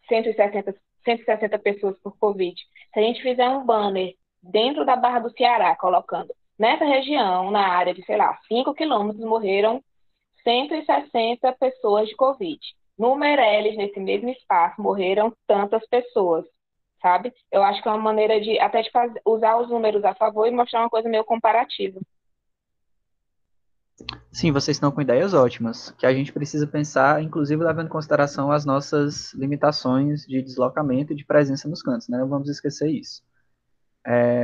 160, 0.08 0.74
160 1.04 1.58
pessoas 1.58 1.98
por 2.00 2.16
Covid. 2.18 2.54
Se 2.92 3.00
a 3.00 3.02
gente 3.02 3.22
fizer 3.22 3.48
um 3.48 3.64
banner 3.64 4.14
dentro 4.42 4.84
da 4.84 4.94
Barra 4.94 5.20
do 5.20 5.30
Ceará, 5.30 5.74
colocando 5.76 6.34
nessa 6.58 6.84
região, 6.84 7.50
na 7.50 7.66
área 7.66 7.94
de, 7.94 8.04
sei 8.04 8.16
lá, 8.16 8.38
5 8.46 8.74
quilômetros, 8.74 9.24
morreram 9.24 9.82
160 10.44 11.52
pessoas 11.52 12.08
de 12.08 12.14
Covid. 12.14 12.60
No 12.96 13.16
Meirelles, 13.16 13.76
nesse 13.76 13.98
mesmo 13.98 14.28
espaço, 14.28 14.80
morreram 14.80 15.34
tantas 15.46 15.84
pessoas, 15.88 16.44
sabe? 17.02 17.32
Eu 17.50 17.62
acho 17.62 17.82
que 17.82 17.88
é 17.88 17.90
uma 17.90 18.00
maneira 18.00 18.40
de 18.40 18.58
até 18.60 18.82
de 18.82 18.90
fazer, 18.90 19.20
usar 19.24 19.56
os 19.56 19.68
números 19.68 20.04
a 20.04 20.14
favor 20.14 20.46
e 20.46 20.52
mostrar 20.52 20.80
uma 20.80 20.90
coisa 20.90 21.08
meio 21.08 21.24
comparativa. 21.24 22.00
Sim, 24.30 24.50
vocês 24.50 24.76
estão 24.76 24.90
com 24.90 25.00
ideias 25.00 25.34
ótimas, 25.34 25.90
que 25.92 26.06
a 26.06 26.12
gente 26.12 26.32
precisa 26.32 26.66
pensar, 26.66 27.22
inclusive 27.22 27.62
levando 27.62 27.86
em 27.86 27.90
consideração 27.90 28.50
as 28.50 28.64
nossas 28.64 29.32
limitações 29.34 30.26
de 30.26 30.42
deslocamento 30.42 31.12
e 31.12 31.16
de 31.16 31.24
presença 31.24 31.68
nos 31.68 31.82
cantos, 31.82 32.08
né? 32.08 32.18
Não 32.18 32.28
vamos 32.28 32.48
esquecer 32.48 32.88
isso. 32.88 33.22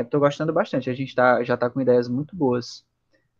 Estou 0.02 0.18
é, 0.18 0.20
gostando 0.20 0.52
bastante, 0.52 0.88
a 0.88 0.94
gente 0.94 1.14
tá, 1.14 1.42
já 1.42 1.54
está 1.54 1.68
com 1.68 1.80
ideias 1.80 2.08
muito 2.08 2.34
boas. 2.34 2.86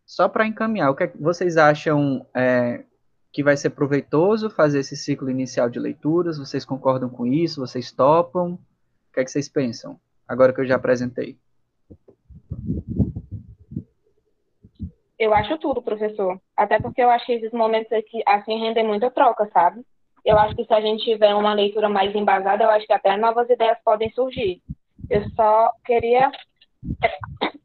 Só 0.05 0.27
para 0.27 0.45
encaminhar, 0.45 0.89
o 0.91 0.95
que, 0.95 1.03
é 1.03 1.07
que 1.07 1.17
vocês 1.17 1.57
acham 1.57 2.25
é, 2.35 2.83
que 3.31 3.43
vai 3.43 3.55
ser 3.55 3.69
proveitoso 3.71 4.49
fazer 4.49 4.79
esse 4.79 4.95
ciclo 4.95 5.29
inicial 5.29 5.69
de 5.69 5.79
leituras? 5.79 6.37
Vocês 6.37 6.65
concordam 6.65 7.09
com 7.09 7.25
isso? 7.25 7.61
Vocês 7.61 7.91
topam? 7.91 8.53
O 8.53 9.13
que 9.13 9.19
é 9.19 9.23
que 9.23 9.31
vocês 9.31 9.47
pensam? 9.47 9.99
Agora 10.27 10.53
que 10.53 10.61
eu 10.61 10.65
já 10.65 10.75
apresentei. 10.75 11.37
Eu 15.17 15.33
acho 15.33 15.57
tudo, 15.59 15.81
professor. 15.81 16.41
Até 16.57 16.79
porque 16.79 17.01
eu 17.01 17.09
acho 17.09 17.25
que 17.25 17.33
esses 17.33 17.51
momentos 17.51 17.91
aqui, 17.91 18.23
assim, 18.25 18.59
rendem 18.59 18.85
muita 18.85 19.11
troca, 19.11 19.47
sabe? 19.53 19.85
Eu 20.25 20.37
acho 20.37 20.55
que 20.55 20.65
se 20.65 20.73
a 20.73 20.81
gente 20.81 21.03
tiver 21.03 21.33
uma 21.33 21.53
leitura 21.53 21.87
mais 21.87 22.13
embasada, 22.15 22.63
eu 22.63 22.69
acho 22.69 22.87
que 22.87 22.93
até 22.93 23.15
novas 23.17 23.49
ideias 23.49 23.77
podem 23.83 24.11
surgir. 24.11 24.61
Eu 25.09 25.29
só 25.31 25.71
queria. 25.85 26.31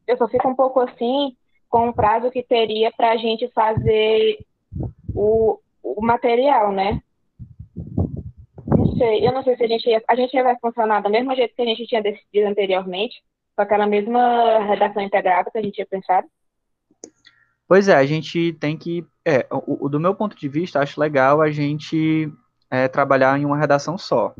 Eu 0.07 0.17
só 0.17 0.27
fico 0.27 0.47
um 0.47 0.55
pouco 0.55 0.79
assim 0.81 1.35
com 1.69 1.89
o 1.89 1.93
prazo 1.93 2.31
que 2.31 2.43
teria 2.43 2.91
para 2.91 3.11
a 3.11 3.17
gente 3.17 3.49
fazer 3.49 4.39
o, 5.13 5.59
o 5.83 6.01
material, 6.01 6.71
né? 6.71 7.01
Não 8.65 8.95
sei, 8.95 9.27
eu 9.27 9.31
não 9.31 9.43
sei 9.43 9.55
se 9.55 9.63
a 9.63 9.67
gente 9.67 9.89
ia, 9.89 10.03
a 10.07 10.15
gente 10.15 10.41
vai 10.41 10.57
funcionar 10.59 11.01
do 11.01 11.09
mesmo 11.09 11.35
jeito 11.35 11.55
que 11.55 11.61
a 11.61 11.65
gente 11.65 11.85
tinha 11.85 12.01
decidido 12.01 12.47
anteriormente, 12.47 13.21
com 13.55 13.61
aquela 13.61 13.87
mesma 13.87 14.59
redação 14.59 15.01
integrada 15.01 15.49
que 15.51 15.57
a 15.57 15.61
gente 15.61 15.75
tinha 15.75 15.87
pensado. 15.87 16.27
Pois 17.67 17.87
é, 17.89 17.95
a 17.95 18.05
gente 18.05 18.53
tem 18.53 18.77
que, 18.77 19.05
é, 19.25 19.45
o, 19.51 19.85
o 19.85 19.89
do 19.89 19.99
meu 19.99 20.15
ponto 20.15 20.37
de 20.37 20.47
vista, 20.47 20.79
acho 20.79 20.99
legal 20.99 21.41
a 21.41 21.51
gente 21.51 22.31
é, 22.71 22.87
trabalhar 22.87 23.37
em 23.37 23.45
uma 23.45 23.57
redação 23.57 23.97
só. 23.97 24.33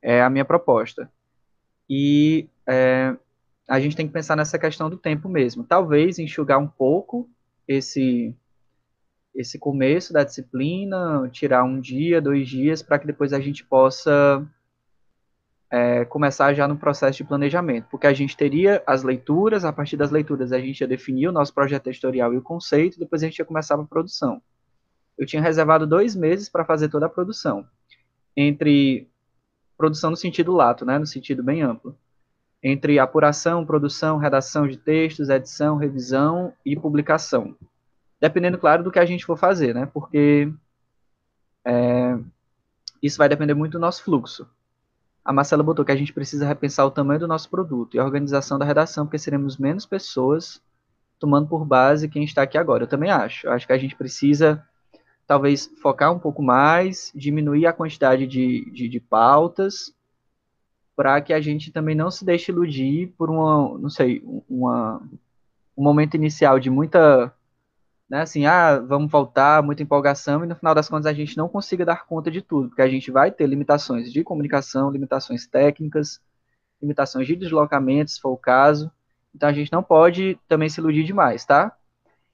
É 0.00 0.22
a 0.22 0.30
minha 0.30 0.44
proposta. 0.44 1.10
E 1.90 2.48
é, 2.66 3.16
a 3.66 3.80
gente 3.80 3.96
tem 3.96 4.06
que 4.06 4.12
pensar 4.12 4.36
nessa 4.36 4.58
questão 4.58 4.88
do 4.88 4.96
tempo 4.96 5.28
mesmo. 5.28 5.64
Talvez 5.64 6.18
enxugar 6.18 6.58
um 6.58 6.68
pouco 6.68 7.28
esse 7.66 8.34
esse 9.34 9.58
começo 9.58 10.14
da 10.14 10.24
disciplina, 10.24 11.28
tirar 11.30 11.62
um 11.62 11.78
dia, 11.78 12.22
dois 12.22 12.48
dias, 12.48 12.82
para 12.82 12.98
que 12.98 13.06
depois 13.06 13.34
a 13.34 13.40
gente 13.40 13.62
possa 13.62 14.42
é, 15.70 16.06
começar 16.06 16.54
já 16.54 16.66
no 16.66 16.78
processo 16.78 17.18
de 17.18 17.24
planejamento, 17.24 17.86
porque 17.90 18.06
a 18.06 18.14
gente 18.14 18.34
teria 18.34 18.82
as 18.86 19.02
leituras, 19.02 19.62
a 19.62 19.72
partir 19.74 19.94
das 19.94 20.10
leituras 20.10 20.52
a 20.52 20.58
gente 20.58 20.80
ia 20.80 20.88
definir 20.88 21.28
o 21.28 21.32
nosso 21.32 21.52
projeto 21.52 21.88
editorial 21.88 22.32
e 22.32 22.38
o 22.38 22.42
conceito, 22.42 22.98
depois 22.98 23.22
a 23.22 23.26
gente 23.26 23.38
ia 23.38 23.44
começar 23.44 23.74
a 23.74 23.84
produção. 23.84 24.40
Eu 25.18 25.26
tinha 25.26 25.42
reservado 25.42 25.86
dois 25.86 26.16
meses 26.16 26.48
para 26.48 26.64
fazer 26.64 26.88
toda 26.88 27.04
a 27.04 27.10
produção, 27.10 27.66
entre 28.34 29.06
produção 29.76 30.08
no 30.08 30.16
sentido 30.16 30.54
lato, 30.54 30.86
né, 30.86 30.98
no 30.98 31.06
sentido 31.06 31.42
bem 31.42 31.60
amplo 31.60 31.94
entre 32.68 32.98
apuração, 32.98 33.64
produção, 33.64 34.18
redação 34.18 34.66
de 34.66 34.76
textos, 34.76 35.28
edição, 35.28 35.76
revisão 35.76 36.52
e 36.64 36.74
publicação. 36.74 37.54
Dependendo, 38.20 38.58
claro, 38.58 38.82
do 38.82 38.90
que 38.90 38.98
a 38.98 39.04
gente 39.04 39.24
for 39.24 39.36
fazer, 39.36 39.72
né? 39.72 39.86
Porque 39.94 40.52
é, 41.64 42.18
isso 43.00 43.18
vai 43.18 43.28
depender 43.28 43.54
muito 43.54 43.74
do 43.74 43.78
nosso 43.78 44.02
fluxo. 44.02 44.48
A 45.24 45.32
Marcela 45.32 45.62
botou 45.62 45.84
que 45.84 45.92
a 45.92 45.96
gente 45.96 46.12
precisa 46.12 46.44
repensar 46.44 46.84
o 46.84 46.90
tamanho 46.90 47.20
do 47.20 47.28
nosso 47.28 47.48
produto 47.48 47.94
e 47.94 48.00
a 48.00 48.04
organização 48.04 48.58
da 48.58 48.64
redação, 48.64 49.06
porque 49.06 49.18
seremos 49.18 49.56
menos 49.56 49.86
pessoas 49.86 50.60
tomando 51.20 51.46
por 51.46 51.64
base 51.64 52.08
quem 52.08 52.24
está 52.24 52.42
aqui 52.42 52.58
agora. 52.58 52.82
Eu 52.82 52.88
também 52.88 53.10
acho. 53.10 53.46
Eu 53.46 53.52
acho 53.52 53.64
que 53.64 53.72
a 53.72 53.78
gente 53.78 53.94
precisa, 53.94 54.60
talvez, 55.24 55.70
focar 55.80 56.12
um 56.12 56.18
pouco 56.18 56.42
mais, 56.42 57.12
diminuir 57.14 57.66
a 57.66 57.72
quantidade 57.72 58.26
de, 58.26 58.68
de, 58.72 58.88
de 58.88 58.98
pautas 58.98 59.95
para 60.96 61.20
que 61.20 61.32
a 61.34 61.40
gente 61.40 61.70
também 61.70 61.94
não 61.94 62.10
se 62.10 62.24
deixe 62.24 62.50
iludir 62.50 63.08
por 63.18 63.30
uma, 63.30 63.78
não 63.78 63.90
sei, 63.90 64.22
uma, 64.48 65.02
um 65.76 65.84
momento 65.84 66.14
inicial 66.14 66.58
de 66.58 66.70
muita, 66.70 67.32
né, 68.08 68.22
assim, 68.22 68.46
ah, 68.46 68.78
vamos 68.78 69.10
voltar, 69.10 69.62
muita 69.62 69.82
empolgação, 69.82 70.42
e 70.42 70.46
no 70.46 70.56
final 70.56 70.74
das 70.74 70.88
contas 70.88 71.06
a 71.06 71.12
gente 71.12 71.36
não 71.36 71.48
consiga 71.48 71.84
dar 71.84 72.06
conta 72.06 72.30
de 72.30 72.40
tudo, 72.40 72.68
porque 72.68 72.82
a 72.82 72.88
gente 72.88 73.10
vai 73.10 73.30
ter 73.30 73.46
limitações 73.46 74.10
de 74.10 74.24
comunicação, 74.24 74.90
limitações 74.90 75.46
técnicas, 75.46 76.20
limitações 76.80 77.26
de 77.26 77.36
deslocamento, 77.36 78.10
se 78.10 78.20
for 78.20 78.30
o 78.30 78.38
caso, 78.38 78.90
então 79.34 79.50
a 79.50 79.52
gente 79.52 79.70
não 79.70 79.82
pode 79.82 80.38
também 80.48 80.68
se 80.70 80.80
iludir 80.80 81.04
demais, 81.04 81.44
tá? 81.44 81.76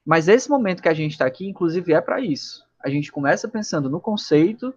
Mas 0.06 0.28
esse 0.28 0.48
momento 0.48 0.82
que 0.82 0.88
a 0.88 0.94
gente 0.94 1.12
está 1.12 1.26
aqui, 1.26 1.48
inclusive, 1.48 1.92
é 1.92 2.00
para 2.00 2.20
isso. 2.20 2.64
A 2.80 2.88
gente 2.88 3.10
começa 3.10 3.48
pensando 3.48 3.90
no 3.90 4.00
conceito 4.00 4.72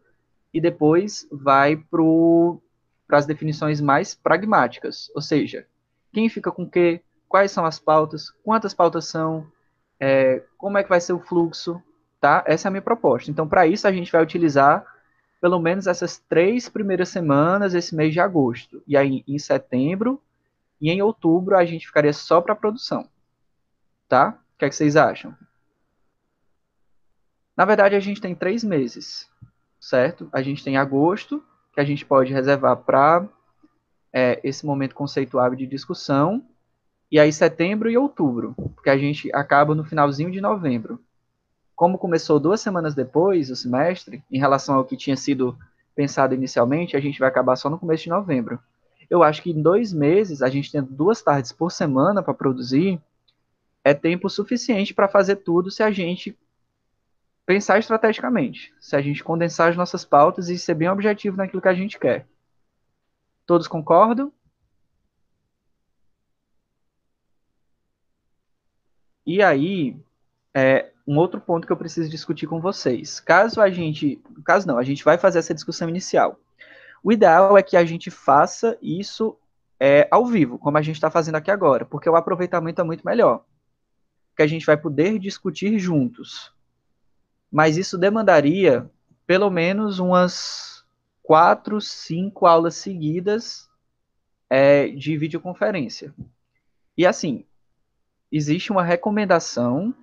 e 0.53 0.61
depois 0.61 1.27
vai 1.31 1.75
pro 1.75 2.61
para 3.07 3.17
as 3.17 3.25
definições 3.25 3.79
mais 3.79 4.15
pragmáticas, 4.15 5.11
ou 5.15 5.21
seja, 5.21 5.67
quem 6.11 6.29
fica 6.29 6.51
com 6.51 6.63
o 6.63 6.69
quê, 6.69 7.01
quais 7.27 7.51
são 7.51 7.65
as 7.65 7.79
pautas, 7.79 8.31
quantas 8.43 8.73
pautas 8.73 9.05
são, 9.05 9.45
é, 9.99 10.43
como 10.57 10.77
é 10.77 10.83
que 10.83 10.89
vai 10.89 11.01
ser 11.01 11.13
o 11.13 11.19
fluxo, 11.19 11.81
tá? 12.19 12.43
Essa 12.47 12.67
é 12.67 12.69
a 12.69 12.71
minha 12.71 12.81
proposta. 12.81 13.29
Então, 13.29 13.47
para 13.47 13.67
isso, 13.67 13.87
a 13.87 13.91
gente 13.91 14.11
vai 14.11 14.23
utilizar 14.23 14.85
pelo 15.41 15.59
menos 15.59 15.85
essas 15.85 16.17
três 16.17 16.67
primeiras 16.67 17.09
semanas, 17.09 17.75
esse 17.75 17.95
mês 17.95 18.13
de 18.13 18.19
agosto. 18.19 18.81
E 18.87 18.97
aí, 18.97 19.23
em 19.27 19.37
setembro 19.37 20.21
e 20.81 20.89
em 20.89 21.01
outubro, 21.01 21.55
a 21.55 21.65
gente 21.65 21.85
ficaria 21.85 22.13
só 22.13 22.41
para 22.41 22.55
produção. 22.55 23.07
Tá? 24.07 24.39
O 24.55 24.57
que, 24.57 24.65
é 24.65 24.69
que 24.69 24.75
vocês 24.75 24.95
acham? 24.95 25.35
Na 27.55 27.63
verdade, 27.65 27.95
a 27.95 27.99
gente 27.99 28.19
tem 28.19 28.33
três 28.33 28.63
meses, 28.63 29.29
certo? 29.79 30.27
A 30.31 30.41
gente 30.41 30.63
tem 30.63 30.77
agosto, 30.77 31.43
que 31.75 31.81
a 31.81 31.83
gente 31.83 32.05
pode 32.05 32.33
reservar 32.33 32.77
para 32.77 33.27
é, 34.11 34.39
esse 34.45 34.65
momento 34.65 34.95
conceitual 34.95 35.53
de 35.53 35.67
discussão, 35.67 36.41
e 37.11 37.19
aí 37.19 37.31
setembro 37.33 37.89
e 37.89 37.97
outubro, 37.97 38.55
porque 38.73 38.89
a 38.89 38.97
gente 38.97 39.29
acaba 39.35 39.75
no 39.75 39.83
finalzinho 39.83 40.31
de 40.31 40.39
novembro. 40.39 40.99
Como 41.75 41.97
começou 41.97 42.39
duas 42.39 42.61
semanas 42.61 42.95
depois 42.95 43.51
o 43.51 43.55
semestre, 43.57 44.23
em 44.31 44.39
relação 44.39 44.75
ao 44.75 44.85
que 44.85 44.95
tinha 44.95 45.17
sido 45.17 45.57
pensado 45.93 46.33
inicialmente, 46.33 46.95
a 46.95 46.99
gente 47.01 47.19
vai 47.19 47.27
acabar 47.27 47.57
só 47.57 47.69
no 47.69 47.77
começo 47.77 48.03
de 48.03 48.09
novembro. 48.09 48.57
Eu 49.09 49.21
acho 49.21 49.43
que 49.43 49.51
em 49.51 49.61
dois 49.61 49.91
meses, 49.91 50.41
a 50.41 50.49
gente 50.49 50.71
tendo 50.71 50.89
duas 50.91 51.21
tardes 51.21 51.51
por 51.51 51.71
semana 51.71 52.23
para 52.23 52.33
produzir, 52.33 52.99
é 53.83 53.93
tempo 53.93 54.29
suficiente 54.29 54.93
para 54.93 55.09
fazer 55.09 55.37
tudo 55.37 55.69
se 55.69 55.83
a 55.83 55.91
gente 55.91 56.35
pensar 57.45 57.77
estrategicamente, 57.77 58.73
se 58.79 58.95
a 58.95 59.01
gente 59.01 59.23
condensar 59.23 59.69
as 59.69 59.77
nossas 59.77 60.03
pautas 60.03 60.49
e 60.49 60.57
ser 60.57 60.73
bem 60.73 60.89
objetivo 60.89 61.37
naquilo 61.37 61.61
que 61.61 61.67
a 61.67 61.73
gente 61.73 61.99
quer. 61.99 62.27
Todos 63.45 63.67
concordam? 63.67 64.33
E 69.25 69.41
aí, 69.41 69.95
é, 70.53 70.91
um 71.07 71.17
outro 71.17 71.39
ponto 71.39 71.67
que 71.67 71.73
eu 71.73 71.77
preciso 71.77 72.09
discutir 72.09 72.47
com 72.47 72.59
vocês. 72.59 73.19
Caso 73.19 73.61
a 73.61 73.69
gente, 73.69 74.21
caso 74.43 74.67
não, 74.67 74.77
a 74.77 74.83
gente 74.83 75.03
vai 75.03 75.17
fazer 75.17 75.39
essa 75.39 75.53
discussão 75.53 75.89
inicial. 75.89 76.39
O 77.03 77.11
ideal 77.11 77.57
é 77.57 77.61
que 77.61 77.77
a 77.77 77.85
gente 77.85 78.09
faça 78.09 78.77
isso 78.81 79.37
é, 79.79 80.07
ao 80.09 80.25
vivo, 80.25 80.57
como 80.57 80.77
a 80.77 80.81
gente 80.81 80.95
está 80.95 81.11
fazendo 81.11 81.35
aqui 81.35 81.51
agora, 81.51 81.85
porque 81.85 82.09
o 82.09 82.15
aproveitamento 82.15 82.81
é 82.81 82.83
muito 82.83 83.05
melhor. 83.05 83.45
Que 84.35 84.41
a 84.41 84.47
gente 84.47 84.65
vai 84.65 84.77
poder 84.77 85.19
discutir 85.19 85.77
juntos 85.77 86.54
mas 87.51 87.77
isso 87.77 87.97
demandaria 87.97 88.89
pelo 89.25 89.49
menos 89.49 89.99
umas 89.99 90.83
quatro, 91.23 91.81
cinco 91.81 92.45
aulas 92.45 92.75
seguidas 92.75 93.67
é, 94.49 94.87
de 94.89 95.17
videoconferência. 95.17 96.13
E 96.97 97.05
assim, 97.05 97.45
existe 98.31 98.71
uma 98.71 98.83
recomendação 98.83 99.93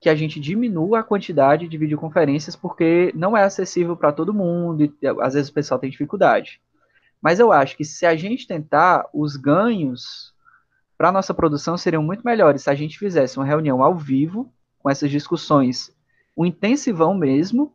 que 0.00 0.08
a 0.08 0.14
gente 0.14 0.40
diminua 0.40 0.98
a 0.98 1.04
quantidade 1.04 1.68
de 1.68 1.78
videoconferências 1.78 2.56
porque 2.56 3.12
não 3.14 3.36
é 3.36 3.44
acessível 3.44 3.96
para 3.96 4.12
todo 4.12 4.34
mundo 4.34 4.84
e 4.84 4.92
às 5.20 5.34
vezes 5.34 5.48
o 5.48 5.54
pessoal 5.54 5.78
tem 5.80 5.90
dificuldade. 5.90 6.60
Mas 7.20 7.38
eu 7.38 7.52
acho 7.52 7.76
que 7.76 7.84
se 7.84 8.04
a 8.04 8.16
gente 8.16 8.48
tentar, 8.48 9.08
os 9.14 9.36
ganhos 9.36 10.34
para 10.98 11.12
nossa 11.12 11.32
produção 11.32 11.78
seriam 11.78 12.02
muito 12.02 12.24
melhores 12.24 12.62
se 12.62 12.70
a 12.70 12.74
gente 12.74 12.98
fizesse 12.98 13.38
uma 13.38 13.46
reunião 13.46 13.82
ao 13.82 13.96
vivo 13.96 14.52
com 14.78 14.90
essas 14.90 15.10
discussões 15.10 15.94
um 16.36 16.44
intensivão 16.44 17.14
mesmo, 17.14 17.74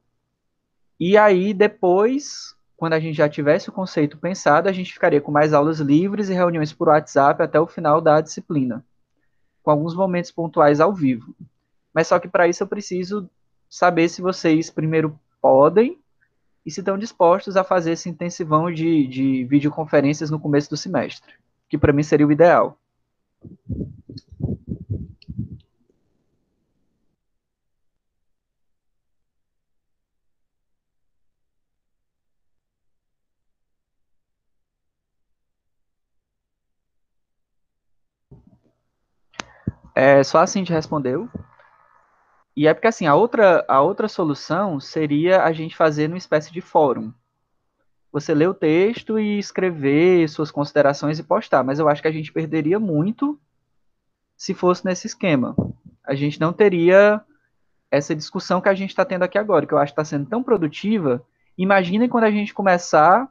e 1.00 1.18
aí 1.18 1.54
depois, 1.54 2.56
quando 2.76 2.94
a 2.94 3.00
gente 3.00 3.16
já 3.16 3.30
tivesse 3.30 3.70
o 3.70 3.74
conceito 3.74 4.18
pensado, 4.18 4.68
a 4.68 4.72
gente 4.72 4.94
ficaria 4.94 5.22
com 5.22 5.32
mais 5.32 5.54
aulas 5.54 5.80
livres 5.80 6.30
e 6.30 6.34
reuniões 6.34 6.74
por 6.74 6.88
WhatsApp 6.88 7.42
até 7.42 7.60
o 7.60 7.68
final 7.68 8.02
da 8.02 8.20
disciplina, 8.20 8.84
com 9.62 9.72
alguns 9.72 9.96
momentos 9.96 10.32
pontuais 10.32 10.80
ao 10.80 10.94
vivo. 10.94 11.36
Mas 11.94 12.08
só 12.08 12.20
que 12.20 12.28
para 12.28 12.48
isso 12.48 12.64
eu 12.64 12.68
preciso 12.68 13.30
saber 13.70 14.10
se 14.10 14.22
vocês 14.22 14.70
primeiro 14.70 15.20
podem 15.42 16.00
e 16.66 16.72
se 16.72 16.82
estão 16.82 16.98
dispostos 16.98 17.56
a 17.56 17.64
fazer 17.64 17.92
esse 17.92 18.10
intensivão 18.10 18.72
de, 18.72 19.08
de 19.08 19.46
videoconferências 19.46 20.30
no 20.30 20.40
começo 20.40 20.70
do 20.70 20.78
semestre, 20.78 21.34
que 21.70 21.78
para 21.78 21.94
mim 21.94 22.04
seria 22.04 22.28
o 22.28 22.32
ideal. 22.32 22.78
É, 40.00 40.24
só 40.24 40.38
assim 40.38 40.64
te 40.64 40.72
respondeu. 40.72 41.28
E 42.56 42.68
é 42.68 42.74
porque 42.74 42.86
assim, 42.86 43.08
a 43.08 43.16
outra, 43.16 43.66
a 43.68 43.82
outra 43.82 44.08
solução 44.08 44.80
seria 44.80 45.42
a 45.42 45.52
gente 45.52 45.76
fazer 45.76 46.08
uma 46.08 46.20
espécie 46.20 46.54
de 46.54 46.62
fórum. 46.62 47.12
Você 48.12 48.32
lê 48.36 48.46
o 48.46 48.54
texto 48.54 49.18
e 49.18 49.40
escrever 49.40 50.30
suas 50.30 50.52
considerações 50.52 51.18
e 51.18 51.24
postar, 51.24 51.64
mas 51.64 51.80
eu 51.80 51.90
acho 51.90 52.04
que 52.04 52.08
a 52.08 52.12
gente 52.12 52.32
perderia 52.32 52.80
muito 52.80 53.40
se 54.36 54.54
fosse 54.54 54.86
nesse 54.86 55.08
esquema. 55.08 55.56
A 56.04 56.14
gente 56.14 56.40
não 56.40 56.54
teria 56.54 57.20
essa 57.90 58.16
discussão 58.16 58.62
que 58.62 58.70
a 58.70 58.76
gente 58.76 58.92
está 58.92 59.04
tendo 59.04 59.24
aqui 59.24 59.40
agora, 59.40 59.66
que 59.66 59.74
eu 59.74 59.80
acho 59.80 59.96
que 59.96 60.00
está 60.00 60.06
sendo 60.06 60.30
tão 60.30 60.44
produtiva. 60.44 61.26
Imaginem 61.58 62.08
quando 62.08 62.26
a 62.26 62.32
gente 62.32 62.54
começar 62.54 63.28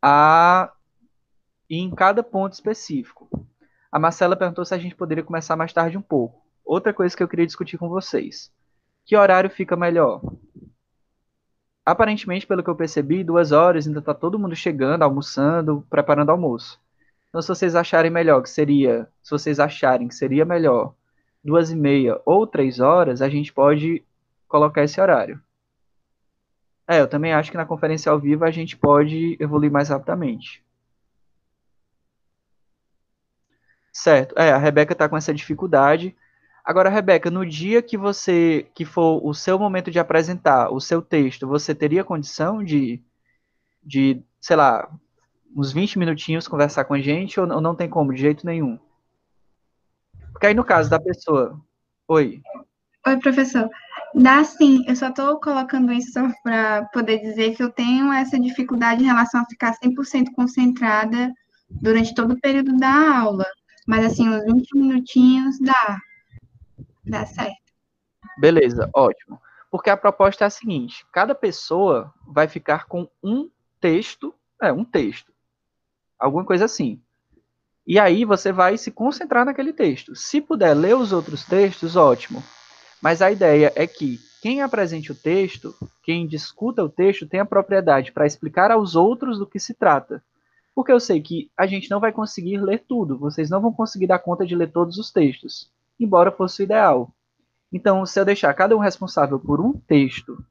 a 0.00 0.70
ir 1.68 1.78
em 1.78 1.90
cada 1.90 2.22
ponto 2.22 2.52
específico. 2.52 3.48
A 3.92 3.98
Marcela 3.98 4.34
perguntou 4.34 4.64
se 4.64 4.74
a 4.74 4.78
gente 4.78 4.96
poderia 4.96 5.22
começar 5.22 5.54
mais 5.54 5.70
tarde 5.70 5.98
um 5.98 6.02
pouco. 6.02 6.42
Outra 6.64 6.94
coisa 6.94 7.14
que 7.14 7.22
eu 7.22 7.28
queria 7.28 7.44
discutir 7.44 7.76
com 7.76 7.90
vocês. 7.90 8.50
Que 9.04 9.14
horário 9.14 9.50
fica 9.50 9.76
melhor? 9.76 10.22
Aparentemente, 11.84 12.46
pelo 12.46 12.62
que 12.62 12.70
eu 12.70 12.74
percebi, 12.74 13.22
duas 13.22 13.52
horas 13.52 13.86
ainda 13.86 13.98
está 13.98 14.14
todo 14.14 14.38
mundo 14.38 14.56
chegando, 14.56 15.02
almoçando, 15.02 15.86
preparando 15.90 16.30
almoço. 16.30 16.80
Então, 17.28 17.42
se 17.42 17.48
vocês 17.48 17.74
acharem 17.74 18.10
melhor 18.10 18.40
que 18.42 18.48
seria, 18.48 19.06
se 19.22 19.30
vocês 19.30 19.60
acharem 19.60 20.08
que 20.08 20.14
seria 20.14 20.46
melhor 20.46 20.94
duas 21.44 21.70
e 21.70 21.76
meia 21.76 22.18
ou 22.24 22.46
três 22.46 22.80
horas, 22.80 23.20
a 23.20 23.28
gente 23.28 23.52
pode 23.52 24.02
colocar 24.48 24.84
esse 24.84 24.98
horário. 25.00 25.38
É, 26.88 27.00
eu 27.00 27.08
também 27.08 27.34
acho 27.34 27.50
que 27.50 27.56
na 27.58 27.66
conferência 27.66 28.10
ao 28.10 28.18
vivo 28.18 28.44
a 28.44 28.50
gente 28.50 28.74
pode 28.74 29.36
evoluir 29.38 29.70
mais 29.70 29.90
rapidamente. 29.90 30.64
Certo. 33.92 34.34
É, 34.38 34.50
a 34.50 34.58
Rebeca 34.58 34.94
está 34.94 35.08
com 35.08 35.16
essa 35.16 35.34
dificuldade. 35.34 36.16
Agora, 36.64 36.88
Rebeca, 36.88 37.30
no 37.30 37.44
dia 37.44 37.82
que 37.82 37.96
você 37.96 38.66
que 38.74 38.84
for 38.84 39.24
o 39.24 39.34
seu 39.34 39.58
momento 39.58 39.90
de 39.90 39.98
apresentar 39.98 40.70
o 40.72 40.80
seu 40.80 41.02
texto, 41.02 41.46
você 41.46 41.74
teria 41.74 42.04
condição 42.04 42.64
de, 42.64 43.02
de 43.82 44.22
sei 44.40 44.56
lá, 44.56 44.88
uns 45.54 45.72
20 45.72 45.98
minutinhos 45.98 46.48
conversar 46.48 46.84
com 46.84 46.94
a 46.94 47.00
gente 47.00 47.38
ou 47.38 47.46
não 47.46 47.74
tem 47.74 47.88
como, 47.88 48.14
de 48.14 48.20
jeito 48.20 48.46
nenhum? 48.46 48.78
Porque 50.32 50.46
aí 50.46 50.54
no 50.54 50.64
caso 50.64 50.88
da 50.88 51.00
pessoa. 51.00 51.60
Oi. 52.08 52.40
Oi, 53.06 53.18
professor. 53.18 53.68
Dá 54.14 54.44
sim, 54.44 54.84
eu 54.86 54.94
só 54.94 55.08
estou 55.08 55.40
colocando 55.40 55.92
isso 55.92 56.20
para 56.42 56.84
poder 56.86 57.18
dizer 57.18 57.56
que 57.56 57.62
eu 57.62 57.70
tenho 57.70 58.12
essa 58.12 58.38
dificuldade 58.38 59.02
em 59.02 59.06
relação 59.06 59.40
a 59.40 59.46
ficar 59.46 59.74
100% 59.78 60.32
concentrada 60.36 61.32
durante 61.68 62.14
todo 62.14 62.32
o 62.34 62.40
período 62.40 62.76
da 62.76 63.20
aula. 63.20 63.46
Mas 63.86 64.04
assim, 64.04 64.28
uns 64.28 64.44
20 64.44 64.76
minutinhos 64.76 65.58
dá. 65.60 66.00
Dá 67.04 67.26
certo. 67.26 67.72
Beleza, 68.38 68.88
ótimo. 68.94 69.40
Porque 69.70 69.90
a 69.90 69.96
proposta 69.96 70.44
é 70.44 70.46
a 70.46 70.50
seguinte: 70.50 71.04
cada 71.12 71.34
pessoa 71.34 72.12
vai 72.26 72.46
ficar 72.46 72.86
com 72.86 73.08
um 73.22 73.50
texto, 73.80 74.34
é, 74.60 74.72
um 74.72 74.84
texto. 74.84 75.32
Alguma 76.18 76.44
coisa 76.44 76.66
assim. 76.66 77.00
E 77.84 77.98
aí 77.98 78.24
você 78.24 78.52
vai 78.52 78.78
se 78.78 78.92
concentrar 78.92 79.44
naquele 79.44 79.72
texto. 79.72 80.14
Se 80.14 80.40
puder 80.40 80.74
ler 80.74 80.94
os 80.94 81.12
outros 81.12 81.44
textos, 81.44 81.96
ótimo. 81.96 82.42
Mas 83.00 83.20
a 83.20 83.32
ideia 83.32 83.72
é 83.74 83.86
que 83.86 84.20
quem 84.40 84.62
apresente 84.62 85.10
o 85.10 85.14
texto, 85.14 85.74
quem 86.04 86.26
discuta 86.26 86.84
o 86.84 86.88
texto, 86.88 87.26
tenha 87.26 87.44
propriedade 87.44 88.12
para 88.12 88.26
explicar 88.26 88.70
aos 88.70 88.94
outros 88.94 89.38
do 89.38 89.46
que 89.46 89.58
se 89.58 89.74
trata. 89.74 90.22
Porque 90.74 90.92
eu 90.92 91.00
sei 91.00 91.20
que 91.20 91.50
a 91.56 91.66
gente 91.66 91.90
não 91.90 92.00
vai 92.00 92.12
conseguir 92.12 92.58
ler 92.58 92.84
tudo, 92.88 93.18
vocês 93.18 93.50
não 93.50 93.60
vão 93.60 93.72
conseguir 93.72 94.06
dar 94.06 94.18
conta 94.18 94.46
de 94.46 94.56
ler 94.56 94.72
todos 94.72 94.98
os 94.98 95.10
textos 95.10 95.70
embora 96.04 96.32
fosse 96.32 96.62
o 96.62 96.64
ideal. 96.64 97.12
Então, 97.72 98.04
se 98.04 98.18
eu 98.20 98.24
deixar 98.24 98.52
cada 98.54 98.76
um 98.76 98.80
responsável 98.80 99.38
por 99.38 99.60
um 99.60 99.72
texto 99.72 100.44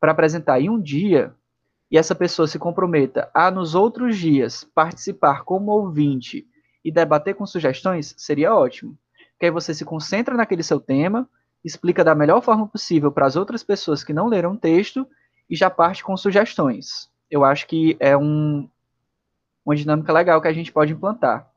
para 0.00 0.12
apresentar 0.12 0.60
em 0.60 0.70
um 0.70 0.80
dia, 0.80 1.34
e 1.90 1.98
essa 1.98 2.14
pessoa 2.14 2.48
se 2.48 2.58
comprometa 2.58 3.30
a, 3.34 3.50
nos 3.50 3.74
outros 3.74 4.16
dias, 4.16 4.64
participar 4.64 5.44
como 5.44 5.72
ouvinte 5.72 6.46
e 6.84 6.90
debater 6.90 7.34
com 7.34 7.46
sugestões, 7.46 8.14
seria 8.16 8.54
ótimo. 8.54 8.96
Porque 9.32 9.46
aí 9.46 9.50
você 9.50 9.74
se 9.74 9.84
concentra 9.84 10.36
naquele 10.36 10.62
seu 10.62 10.80
tema, 10.80 11.28
explica 11.64 12.04
da 12.04 12.14
melhor 12.14 12.42
forma 12.42 12.66
possível 12.66 13.12
para 13.12 13.26
as 13.26 13.36
outras 13.36 13.62
pessoas 13.62 14.02
que 14.02 14.12
não 14.12 14.28
leram 14.28 14.52
o 14.52 14.56
texto 14.56 15.06
e 15.48 15.56
já 15.56 15.68
parte 15.68 16.02
com 16.02 16.16
sugestões. 16.16 17.10
Eu 17.30 17.44
acho 17.44 17.66
que 17.66 17.96
é 18.00 18.16
um, 18.16 18.68
uma 19.64 19.76
dinâmica 19.76 20.12
legal 20.12 20.40
que 20.40 20.48
a 20.48 20.52
gente 20.52 20.72
pode 20.72 20.92
implantar. 20.92 21.50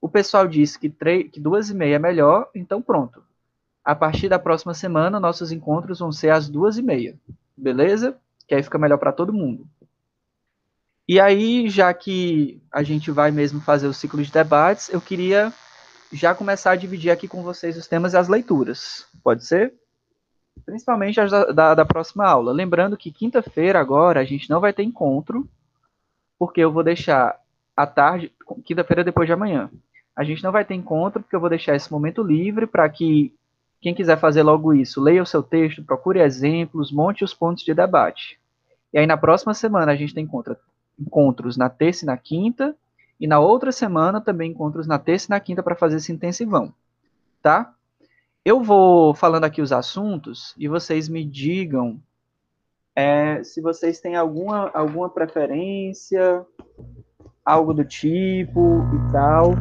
O 0.00 0.08
pessoal 0.08 0.46
disse 0.46 0.78
que, 0.78 0.88
que 1.24 1.40
duas 1.40 1.70
e 1.70 1.74
meia 1.74 1.96
é 1.96 1.98
melhor, 1.98 2.48
então 2.54 2.80
pronto. 2.80 3.22
A 3.84 3.94
partir 3.94 4.28
da 4.28 4.38
próxima 4.38 4.74
semana, 4.74 5.18
nossos 5.18 5.50
encontros 5.50 5.98
vão 5.98 6.12
ser 6.12 6.30
às 6.30 6.48
duas 6.48 6.78
e 6.78 6.82
meia. 6.82 7.18
Beleza? 7.56 8.16
Que 8.46 8.54
aí 8.54 8.62
fica 8.62 8.78
melhor 8.78 8.98
para 8.98 9.12
todo 9.12 9.32
mundo. 9.32 9.66
E 11.08 11.18
aí, 11.18 11.68
já 11.70 11.92
que 11.94 12.62
a 12.70 12.82
gente 12.82 13.10
vai 13.10 13.30
mesmo 13.30 13.60
fazer 13.60 13.86
o 13.86 13.94
ciclo 13.94 14.22
de 14.22 14.30
debates, 14.30 14.90
eu 14.90 15.00
queria 15.00 15.52
já 16.12 16.34
começar 16.34 16.72
a 16.72 16.76
dividir 16.76 17.10
aqui 17.10 17.26
com 17.26 17.42
vocês 17.42 17.76
os 17.76 17.86
temas 17.86 18.12
e 18.12 18.16
as 18.18 18.28
leituras. 18.28 19.06
Pode 19.24 19.44
ser? 19.44 19.74
Principalmente 20.66 21.20
as 21.20 21.30
da, 21.30 21.44
da, 21.46 21.74
da 21.76 21.84
próxima 21.84 22.26
aula. 22.26 22.52
Lembrando 22.52 22.96
que 22.96 23.10
quinta-feira, 23.10 23.80
agora, 23.80 24.20
a 24.20 24.24
gente 24.24 24.50
não 24.50 24.60
vai 24.60 24.72
ter 24.72 24.82
encontro, 24.82 25.48
porque 26.38 26.60
eu 26.60 26.72
vou 26.72 26.82
deixar 26.82 27.38
à 27.76 27.86
tarde, 27.86 28.32
quinta-feira 28.64 29.04
depois 29.04 29.26
de 29.26 29.32
amanhã. 29.32 29.70
A 30.14 30.24
gente 30.24 30.42
não 30.42 30.52
vai 30.52 30.64
ter 30.64 30.74
encontro, 30.74 31.22
porque 31.22 31.34
eu 31.34 31.40
vou 31.40 31.48
deixar 31.48 31.76
esse 31.76 31.90
momento 31.90 32.22
livre 32.22 32.66
para 32.66 32.88
que 32.88 33.34
quem 33.80 33.94
quiser 33.94 34.18
fazer 34.18 34.42
logo 34.42 34.74
isso, 34.74 35.00
leia 35.00 35.22
o 35.22 35.26
seu 35.26 35.42
texto, 35.42 35.84
procure 35.84 36.20
exemplos, 36.20 36.90
monte 36.90 37.22
os 37.22 37.32
pontos 37.32 37.62
de 37.62 37.72
debate. 37.72 38.38
E 38.92 38.98
aí 38.98 39.06
na 39.06 39.16
próxima 39.16 39.54
semana 39.54 39.92
a 39.92 39.96
gente 39.96 40.14
tem 40.14 40.28
encontros 40.98 41.56
na 41.56 41.68
terça 41.68 42.04
e 42.04 42.06
na 42.06 42.16
quinta, 42.16 42.74
e 43.20 43.26
na 43.26 43.38
outra 43.38 43.70
semana 43.70 44.20
também 44.20 44.50
encontros 44.50 44.86
na 44.86 44.98
terça 44.98 45.26
e 45.28 45.30
na 45.30 45.40
quinta 45.40 45.62
para 45.62 45.76
fazer 45.76 45.96
esse 45.96 46.12
intensivão, 46.12 46.72
tá? 47.42 47.72
Eu 48.44 48.62
vou 48.62 49.14
falando 49.14 49.44
aqui 49.44 49.60
os 49.60 49.72
assuntos 49.72 50.54
e 50.56 50.66
vocês 50.66 51.08
me 51.08 51.24
digam 51.24 52.00
é, 52.98 53.44
se 53.44 53.60
vocês 53.60 54.00
têm 54.00 54.16
alguma, 54.16 54.70
alguma 54.74 55.08
preferência, 55.08 56.44
algo 57.44 57.72
do 57.72 57.84
tipo 57.84 58.80
e 58.92 59.12
tal. 59.12 59.52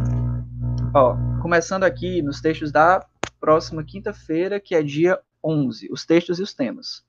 Ó, 0.92 1.16
começando 1.40 1.84
aqui 1.84 2.20
nos 2.24 2.42
textos 2.42 2.72
da 2.72 3.06
próxima 3.40 3.84
quinta-feira, 3.84 4.60
que 4.60 4.74
é 4.74 4.82
dia 4.82 5.20
11, 5.44 5.88
os 5.92 6.04
textos 6.04 6.40
e 6.40 6.42
os 6.42 6.56
temas. 6.56 7.06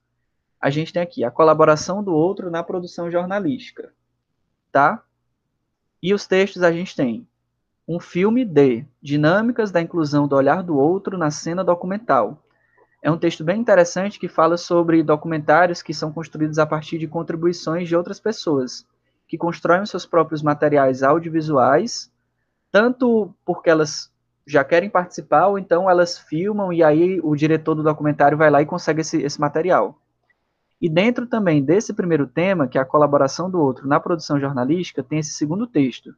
A 0.61 0.68
gente 0.68 0.93
tem 0.93 1.01
aqui 1.01 1.24
a 1.24 1.31
colaboração 1.31 2.05
do 2.05 2.12
outro 2.12 2.51
na 2.51 2.62
produção 2.62 3.11
jornalística, 3.11 3.91
tá? 4.70 5.03
E 6.03 6.12
os 6.12 6.26
textos 6.26 6.62
a 6.62 6.70
gente 6.70 6.95
tem 6.95 7.26
um 7.89 7.99
filme 7.99 8.45
de 8.45 8.85
dinâmicas 9.01 9.70
da 9.70 9.81
inclusão 9.81 10.29
do 10.29 10.37
olhar 10.37 10.62
do 10.62 10.76
outro 10.76 11.16
na 11.16 11.31
cena 11.31 11.64
documental. 11.64 12.45
É 13.03 13.11
um 13.11 13.18
texto 13.18 13.44
bem 13.44 13.61
interessante 13.61 14.18
que 14.18 14.28
fala 14.28 14.57
sobre 14.57 15.03
documentários 15.03 15.82
que 15.82 15.94
são 15.94 16.12
construídos 16.12 16.59
a 16.59 16.66
partir 16.66 16.99
de 16.99 17.07
contribuições 17.07 17.88
de 17.88 17.96
outras 17.96 18.18
pessoas, 18.18 18.86
que 19.26 19.38
constroem 19.38 19.86
seus 19.86 20.05
próprios 20.05 20.42
materiais 20.42 21.03
audiovisuais 21.03 22.11
tanto 22.70 23.34
porque 23.44 23.70
elas 23.70 24.12
já 24.46 24.64
querem 24.64 24.88
participar, 24.88 25.49
ou 25.49 25.59
então 25.59 25.90
elas 25.90 26.18
filmam 26.18 26.72
e 26.72 26.82
aí 26.82 27.20
o 27.22 27.34
diretor 27.34 27.74
do 27.74 27.82
documentário 27.82 28.38
vai 28.38 28.51
lá 28.51 28.62
e 28.62 28.66
consegue 28.66 29.03
esse, 29.03 29.20
esse 29.20 29.40
material. 29.40 30.01
E 30.80 30.88
dentro 30.88 31.26
também 31.26 31.62
desse 31.62 31.92
primeiro 31.92 32.26
tema, 32.26 32.68
que 32.68 32.78
é 32.78 32.80
a 32.80 32.84
colaboração 32.84 33.51
do 33.51 33.61
outro 33.61 33.86
na 33.86 33.99
produção 33.99 34.38
jornalística, 34.38 35.03
tem 35.03 35.18
esse 35.18 35.32
segundo 35.32 35.66
texto, 35.66 36.14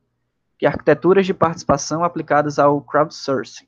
que 0.58 0.66
é 0.66 0.68
arquiteturas 0.68 1.26
de 1.26 1.34
participação 1.34 2.04
aplicadas 2.04 2.58
ao 2.58 2.80
crowdsourcing. 2.80 3.66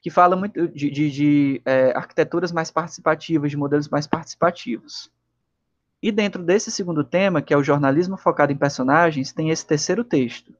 Que 0.00 0.10
fala 0.10 0.34
muito 0.34 0.68
de, 0.68 0.90
de, 0.90 1.10
de 1.10 1.62
é, 1.64 1.92
arquiteturas 1.96 2.52
mais 2.52 2.70
participativas, 2.70 3.50
de 3.50 3.56
modelos 3.56 3.88
mais 3.88 4.06
participativos. 4.06 5.10
E 6.02 6.10
dentro 6.10 6.42
desse 6.42 6.70
segundo 6.70 7.04
tema, 7.04 7.42
que 7.42 7.52
é 7.52 7.56
o 7.56 7.62
jornalismo 7.62 8.16
focado 8.16 8.52
em 8.52 8.56
personagens, 8.56 9.32
tem 9.32 9.50
esse 9.50 9.66
terceiro 9.66 10.02
texto, 10.02 10.54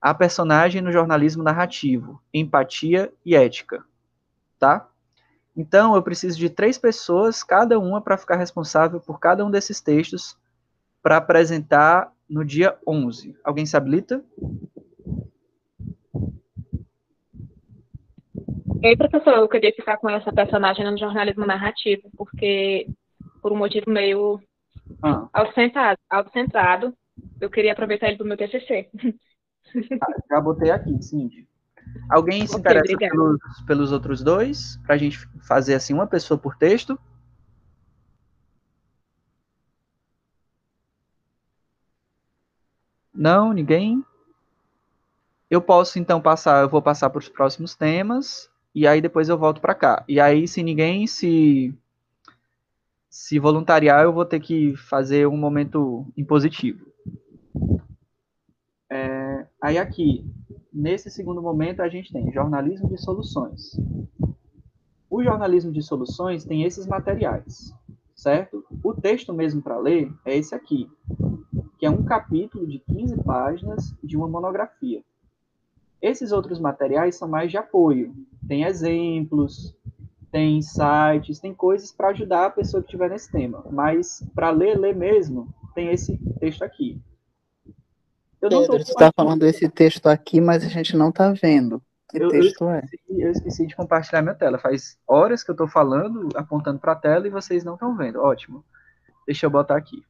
a 0.00 0.14
personagem 0.14 0.80
no 0.80 0.90
jornalismo 0.90 1.42
narrativo, 1.42 2.22
empatia 2.32 3.12
e 3.24 3.34
ética, 3.34 3.84
tá? 4.58 4.88
Então, 5.54 5.94
eu 5.94 6.02
preciso 6.02 6.38
de 6.38 6.48
três 6.48 6.78
pessoas, 6.78 7.42
cada 7.42 7.78
uma 7.78 8.00
para 8.00 8.16
ficar 8.16 8.36
responsável 8.36 9.00
por 9.00 9.18
cada 9.18 9.44
um 9.44 9.50
desses 9.50 9.80
textos 9.80 10.38
para 11.02 11.16
apresentar 11.16 12.12
no 12.28 12.44
dia 12.44 12.78
11. 12.86 13.36
Alguém 13.42 13.66
se 13.66 13.76
habilita? 13.76 14.24
Ei, 18.82 18.96
professor, 18.96 19.34
eu 19.34 19.48
queria 19.48 19.72
ficar 19.72 19.96
com 19.96 20.08
essa 20.08 20.32
personagem 20.32 20.84
no 20.84 20.96
jornalismo 20.96 21.44
narrativo, 21.44 22.10
porque 22.16 22.86
por 23.42 23.52
um 23.52 23.56
motivo 23.56 23.90
meio 23.90 24.40
ah. 25.02 25.28
autocentrado, 25.32 25.98
autocentrado, 26.08 26.94
eu 27.40 27.50
queria 27.50 27.72
aproveitar 27.72 28.08
ele 28.08 28.16
para 28.16 28.24
o 28.24 28.28
meu 28.28 28.36
TCC. 28.36 28.88
Ah, 30.00 30.06
já 30.30 30.40
botei 30.40 30.70
aqui, 30.70 31.02
Cindy. 31.02 31.46
Alguém 32.08 32.46
se 32.46 32.56
okay, 32.56 32.60
interessa 32.60 32.96
pelos, 32.96 33.38
pelos, 33.66 33.92
outros 33.92 34.22
dois? 34.22 34.78
Para 34.86 34.94
a 34.94 34.98
gente 34.98 35.18
fazer 35.46 35.74
assim 35.74 35.92
uma 35.92 36.06
pessoa 36.06 36.38
por 36.38 36.56
texto? 36.56 36.98
Não, 43.12 43.52
ninguém? 43.52 44.04
Eu 45.50 45.60
posso 45.60 45.98
então 45.98 46.20
passar, 46.20 46.62
eu 46.62 46.68
vou 46.68 46.80
passar 46.80 47.10
para 47.10 47.18
os 47.18 47.28
próximos 47.28 47.74
temas 47.74 48.48
e 48.74 48.86
aí 48.86 49.00
depois 49.00 49.28
eu 49.28 49.38
volto 49.38 49.60
para 49.60 49.74
cá. 49.74 50.04
E 50.08 50.20
aí 50.20 50.46
se 50.46 50.62
ninguém 50.62 51.06
se 51.06 51.74
se 53.10 53.38
voluntariar, 53.38 54.04
eu 54.04 54.12
vou 54.12 54.24
ter 54.24 54.38
que 54.38 54.76
fazer 54.76 55.26
um 55.26 55.36
momento 55.36 56.06
impositivo. 56.16 56.86
É, 58.90 59.46
aí 59.60 59.76
aqui, 59.76 60.24
nesse 60.72 61.10
segundo 61.10 61.42
momento, 61.42 61.80
a 61.80 61.88
gente 61.88 62.12
tem 62.12 62.32
jornalismo 62.32 62.88
de 62.88 62.96
soluções. 62.96 63.76
O 65.10 65.22
jornalismo 65.22 65.72
de 65.72 65.82
soluções 65.82 66.44
tem 66.44 66.64
esses 66.64 66.86
materiais, 66.86 67.74
certo? 68.14 68.64
O 68.84 68.94
texto 68.94 69.32
mesmo 69.32 69.62
para 69.62 69.78
ler 69.78 70.12
é 70.24 70.36
esse 70.36 70.54
aqui, 70.54 70.88
que 71.78 71.86
é 71.86 71.90
um 71.90 72.04
capítulo 72.04 72.66
de 72.66 72.78
15 72.78 73.22
páginas 73.24 73.94
de 74.02 74.16
uma 74.16 74.28
monografia. 74.28 75.02
Esses 76.00 76.32
outros 76.32 76.60
materiais 76.60 77.16
são 77.16 77.28
mais 77.28 77.50
de 77.50 77.56
apoio. 77.56 78.14
Tem 78.46 78.64
exemplos, 78.64 79.76
tem 80.30 80.62
sites, 80.62 81.40
tem 81.40 81.54
coisas 81.54 81.90
para 81.92 82.08
ajudar 82.08 82.46
a 82.46 82.50
pessoa 82.50 82.82
que 82.82 82.88
estiver 82.88 83.10
nesse 83.10 83.30
tema. 83.30 83.64
Mas 83.70 84.24
para 84.34 84.50
ler, 84.50 84.78
ler 84.78 84.94
mesmo, 84.94 85.52
tem 85.74 85.90
esse 85.90 86.18
texto 86.38 86.62
aqui. 86.62 87.00
Eu 88.40 88.48
Pedro, 88.48 88.78
você 88.78 88.92
está 88.92 89.10
falando 89.14 89.44
esse 89.44 89.68
texto 89.68 90.06
aqui, 90.06 90.40
mas 90.40 90.64
a 90.64 90.68
gente 90.68 90.96
não 90.96 91.08
está 91.08 91.32
vendo. 91.32 91.82
Que 92.08 92.22
eu, 92.22 92.28
texto 92.28 92.62
eu 92.62 92.70
é? 92.70 92.80
esqueci, 92.84 93.22
é? 93.22 93.26
Eu 93.26 93.30
esqueci 93.32 93.66
de 93.66 93.76
compartilhar 93.76 94.22
minha 94.22 94.34
tela. 94.34 94.58
Faz 94.58 94.96
horas 95.06 95.42
que 95.42 95.50
eu 95.50 95.54
estou 95.54 95.68
falando, 95.68 96.28
apontando 96.36 96.78
para 96.78 96.92
a 96.92 96.96
tela 96.96 97.26
e 97.26 97.30
vocês 97.30 97.64
não 97.64 97.74
estão 97.74 97.96
vendo. 97.96 98.20
Ótimo. 98.20 98.64
Deixa 99.26 99.46
eu 99.46 99.50
botar 99.50 99.76
aqui. 99.76 100.02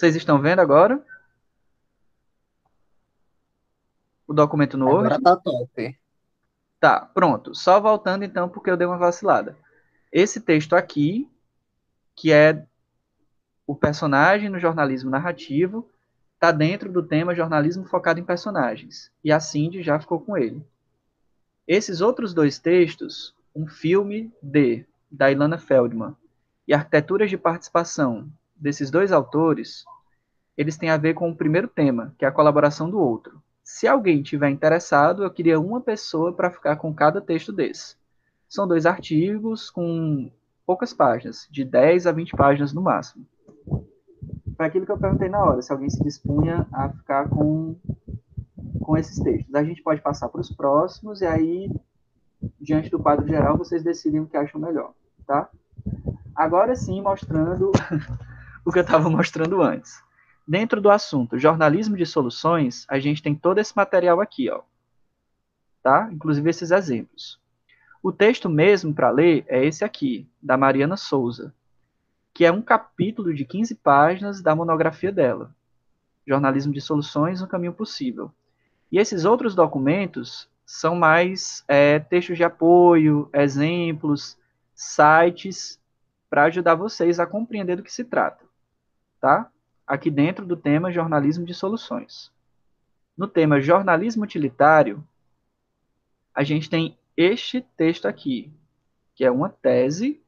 Vocês 0.00 0.16
estão 0.16 0.40
vendo 0.40 0.60
agora? 0.60 1.04
O 4.26 4.32
documento 4.32 4.78
no 4.78 4.88
Agora 4.88 5.10
Word? 5.10 5.22
tá 5.22 5.36
top. 5.36 5.98
Tá, 6.80 7.00
pronto. 7.04 7.54
Só 7.54 7.78
voltando 7.78 8.24
então, 8.24 8.48
porque 8.48 8.70
eu 8.70 8.78
dei 8.78 8.86
uma 8.86 8.96
vacilada. 8.96 9.58
Esse 10.10 10.40
texto 10.40 10.74
aqui, 10.74 11.30
que 12.16 12.32
é 12.32 12.64
o 13.66 13.76
personagem 13.76 14.48
no 14.48 14.58
jornalismo 14.58 15.10
narrativo, 15.10 15.86
está 16.32 16.50
dentro 16.50 16.90
do 16.90 17.02
tema 17.02 17.34
jornalismo 17.34 17.84
focado 17.84 18.18
em 18.18 18.24
personagens. 18.24 19.12
E 19.22 19.30
a 19.30 19.38
Cindy 19.38 19.82
já 19.82 20.00
ficou 20.00 20.18
com 20.18 20.34
ele. 20.34 20.64
Esses 21.68 22.00
outros 22.00 22.32
dois 22.32 22.58
textos, 22.58 23.34
um 23.54 23.66
filme 23.66 24.32
de, 24.42 24.86
da 25.10 25.30
Ilana 25.30 25.58
Feldman, 25.58 26.16
e 26.66 26.72
arquiteturas 26.72 27.28
de 27.28 27.36
participação 27.36 28.32
desses 28.60 28.90
dois 28.90 29.10
autores, 29.12 29.84
eles 30.56 30.76
têm 30.76 30.90
a 30.90 30.96
ver 30.96 31.14
com 31.14 31.30
o 31.30 31.36
primeiro 31.36 31.68
tema, 31.68 32.14
que 32.18 32.24
é 32.24 32.28
a 32.28 32.32
colaboração 32.32 32.90
do 32.90 32.98
outro. 32.98 33.42
Se 33.64 33.86
alguém 33.86 34.22
tiver 34.22 34.50
interessado, 34.50 35.22
eu 35.24 35.30
queria 35.30 35.58
uma 35.58 35.80
pessoa 35.80 36.32
para 36.32 36.50
ficar 36.50 36.76
com 36.76 36.94
cada 36.94 37.20
texto 37.20 37.52
desse. 37.52 37.96
São 38.48 38.66
dois 38.66 38.84
artigos 38.84 39.70
com 39.70 40.30
poucas 40.66 40.92
páginas, 40.92 41.48
de 41.50 41.64
10 41.64 42.06
a 42.06 42.12
20 42.12 42.36
páginas 42.36 42.72
no 42.72 42.82
máximo 42.82 43.26
foi 44.60 44.66
aquilo 44.66 44.84
que 44.84 44.92
eu 44.92 44.98
perguntei 44.98 45.30
na 45.30 45.42
hora, 45.42 45.62
se 45.62 45.72
alguém 45.72 45.88
se 45.88 46.04
dispunha 46.04 46.66
a 46.70 46.90
ficar 46.90 47.30
com, 47.30 47.74
com 48.82 48.94
esses 48.94 49.18
textos. 49.18 49.54
A 49.54 49.64
gente 49.64 49.82
pode 49.82 50.02
passar 50.02 50.28
para 50.28 50.42
os 50.42 50.54
próximos 50.54 51.22
e 51.22 51.26
aí, 51.26 51.72
diante 52.60 52.90
do 52.90 52.98
quadro 52.98 53.26
geral, 53.26 53.56
vocês 53.56 53.82
decidem 53.82 54.20
o 54.20 54.26
que 54.26 54.36
acham 54.36 54.60
melhor, 54.60 54.92
tá? 55.26 55.48
Agora 56.36 56.76
sim, 56.76 57.00
mostrando 57.00 57.72
o 58.70 58.72
que 58.72 58.78
eu 58.78 58.84
estava 58.84 59.10
mostrando 59.10 59.62
antes. 59.62 60.02
Dentro 60.46 60.80
do 60.80 60.90
assunto 60.90 61.38
jornalismo 61.38 61.96
de 61.96 62.06
soluções, 62.06 62.86
a 62.88 62.98
gente 62.98 63.22
tem 63.22 63.34
todo 63.34 63.58
esse 63.58 63.76
material 63.76 64.20
aqui, 64.20 64.50
ó. 64.50 64.62
Tá? 65.82 66.08
Inclusive 66.12 66.48
esses 66.48 66.70
exemplos. 66.70 67.38
O 68.02 68.10
texto 68.10 68.48
mesmo 68.48 68.94
para 68.94 69.10
ler 69.10 69.44
é 69.46 69.64
esse 69.64 69.84
aqui, 69.84 70.26
da 70.42 70.56
Mariana 70.56 70.96
Souza 70.96 71.54
que 72.32 72.44
é 72.44 72.52
um 72.52 72.62
capítulo 72.62 73.34
de 73.34 73.44
15 73.44 73.74
páginas 73.76 74.40
da 74.40 74.54
monografia 74.54 75.12
dela, 75.12 75.54
Jornalismo 76.26 76.72
de 76.72 76.80
Soluções, 76.80 77.42
um 77.42 77.46
caminho 77.46 77.72
possível. 77.72 78.30
E 78.90 78.98
esses 78.98 79.24
outros 79.24 79.54
documentos 79.54 80.48
são 80.64 80.94
mais 80.94 81.64
é, 81.66 81.98
textos 81.98 82.36
de 82.36 82.44
apoio, 82.44 83.28
exemplos, 83.32 84.38
sites, 84.74 85.80
para 86.28 86.44
ajudar 86.44 86.76
vocês 86.76 87.18
a 87.18 87.26
compreender 87.26 87.76
do 87.76 87.82
que 87.82 87.92
se 87.92 88.04
trata, 88.04 88.44
tá? 89.20 89.50
Aqui 89.86 90.10
dentro 90.10 90.46
do 90.46 90.56
tema 90.56 90.90
Jornalismo 90.90 91.44
de 91.44 91.52
Soluções. 91.52 92.32
No 93.16 93.28
tema 93.28 93.60
Jornalismo 93.60 94.24
Utilitário, 94.24 95.06
a 96.34 96.42
gente 96.42 96.70
tem 96.70 96.96
este 97.16 97.60
texto 97.76 98.06
aqui, 98.06 98.50
que 99.14 99.24
é 99.24 99.30
uma 99.30 99.50
tese 99.50 100.20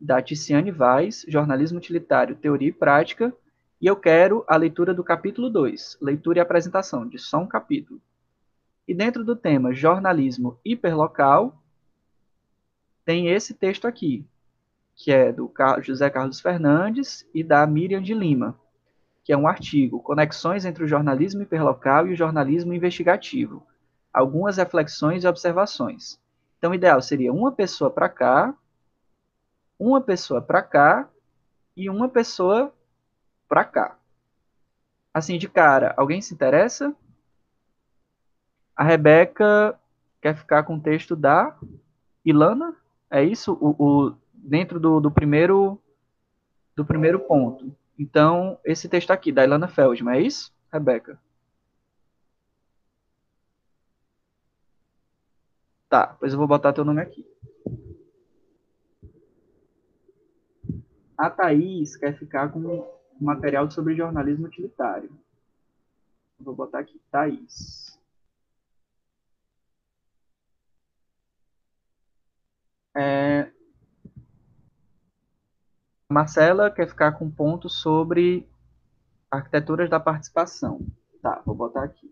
da 0.00 0.20
Ticiane 0.20 0.70
Vaz, 0.70 1.24
Jornalismo 1.28 1.78
Utilitário, 1.78 2.36
Teoria 2.36 2.68
e 2.68 2.72
Prática, 2.72 3.32
e 3.80 3.86
eu 3.86 3.94
quero 3.94 4.44
a 4.48 4.56
leitura 4.56 4.92
do 4.92 5.04
capítulo 5.04 5.48
2, 5.48 5.98
leitura 6.00 6.38
e 6.38 6.40
apresentação, 6.40 7.06
de 7.06 7.18
só 7.18 7.38
um 7.38 7.46
capítulo. 7.46 8.00
E 8.86 8.94
dentro 8.94 9.24
do 9.24 9.36
tema 9.36 9.72
Jornalismo 9.72 10.58
Hiperlocal, 10.64 11.62
tem 13.04 13.28
esse 13.28 13.54
texto 13.54 13.86
aqui, 13.86 14.26
que 14.98 15.12
é 15.12 15.30
do 15.30 15.50
José 15.80 16.10
Carlos 16.10 16.40
Fernandes 16.40 17.24
e 17.32 17.44
da 17.44 17.64
Miriam 17.64 18.02
de 18.02 18.12
Lima, 18.12 18.58
que 19.22 19.32
é 19.32 19.36
um 19.36 19.46
artigo, 19.46 20.02
Conexões 20.02 20.64
entre 20.64 20.82
o 20.82 20.88
jornalismo 20.88 21.40
hiperlocal 21.40 22.08
e 22.08 22.12
o 22.12 22.16
jornalismo 22.16 22.74
investigativo. 22.74 23.64
Algumas 24.12 24.56
reflexões 24.56 25.22
e 25.22 25.28
observações. 25.28 26.20
Então, 26.58 26.72
o 26.72 26.74
ideal 26.74 27.00
seria 27.00 27.32
uma 27.32 27.52
pessoa 27.52 27.88
para 27.88 28.08
cá, 28.08 28.52
uma 29.78 30.00
pessoa 30.00 30.42
para 30.42 30.62
cá 30.62 31.08
e 31.76 31.88
uma 31.88 32.08
pessoa 32.08 32.74
para 33.48 33.64
cá. 33.64 33.96
Assim, 35.14 35.38
de 35.38 35.48
cara, 35.48 35.94
alguém 35.96 36.20
se 36.20 36.34
interessa? 36.34 36.92
A 38.74 38.82
Rebeca 38.82 39.78
quer 40.20 40.36
ficar 40.36 40.64
com 40.64 40.74
o 40.74 40.80
texto 40.80 41.14
da 41.14 41.56
Ilana? 42.24 42.74
É 43.08 43.22
isso? 43.22 43.52
O, 43.60 43.76
o 43.78 44.16
dentro 44.48 44.80
do, 44.80 44.98
do, 44.98 45.10
primeiro 45.10 45.80
do 46.74 46.84
primeiro 46.84 47.20
ponto. 47.20 47.76
Então, 47.98 48.58
esse 48.64 48.88
texto 48.88 49.10
aqui, 49.10 49.30
da 49.30 49.44
Ilana 49.44 49.68
Feldman, 49.68 50.16
é 50.16 50.22
isso, 50.22 50.52
Rebeca? 50.72 51.20
Tá, 55.88 56.16
pois 56.18 56.32
eu 56.32 56.38
vou 56.38 56.46
botar 56.46 56.72
teu 56.72 56.84
nome 56.84 57.00
aqui. 57.00 57.26
A 61.16 61.28
Thaís 61.28 61.96
quer 61.96 62.16
ficar 62.16 62.50
com 62.50 62.86
material 63.20 63.70
sobre 63.70 63.96
jornalismo 63.96 64.46
utilitário. 64.46 65.10
Vou 66.38 66.54
botar 66.54 66.78
aqui, 66.80 67.00
Thaís. 67.10 67.98
É... 72.94 73.50
Marcela 76.10 76.70
quer 76.70 76.88
ficar 76.88 77.12
com 77.12 77.30
ponto 77.30 77.68
sobre 77.68 78.48
arquiteturas 79.30 79.90
da 79.90 80.00
participação. 80.00 80.80
Tá, 81.20 81.42
vou 81.44 81.54
botar 81.54 81.84
aqui. 81.84 82.10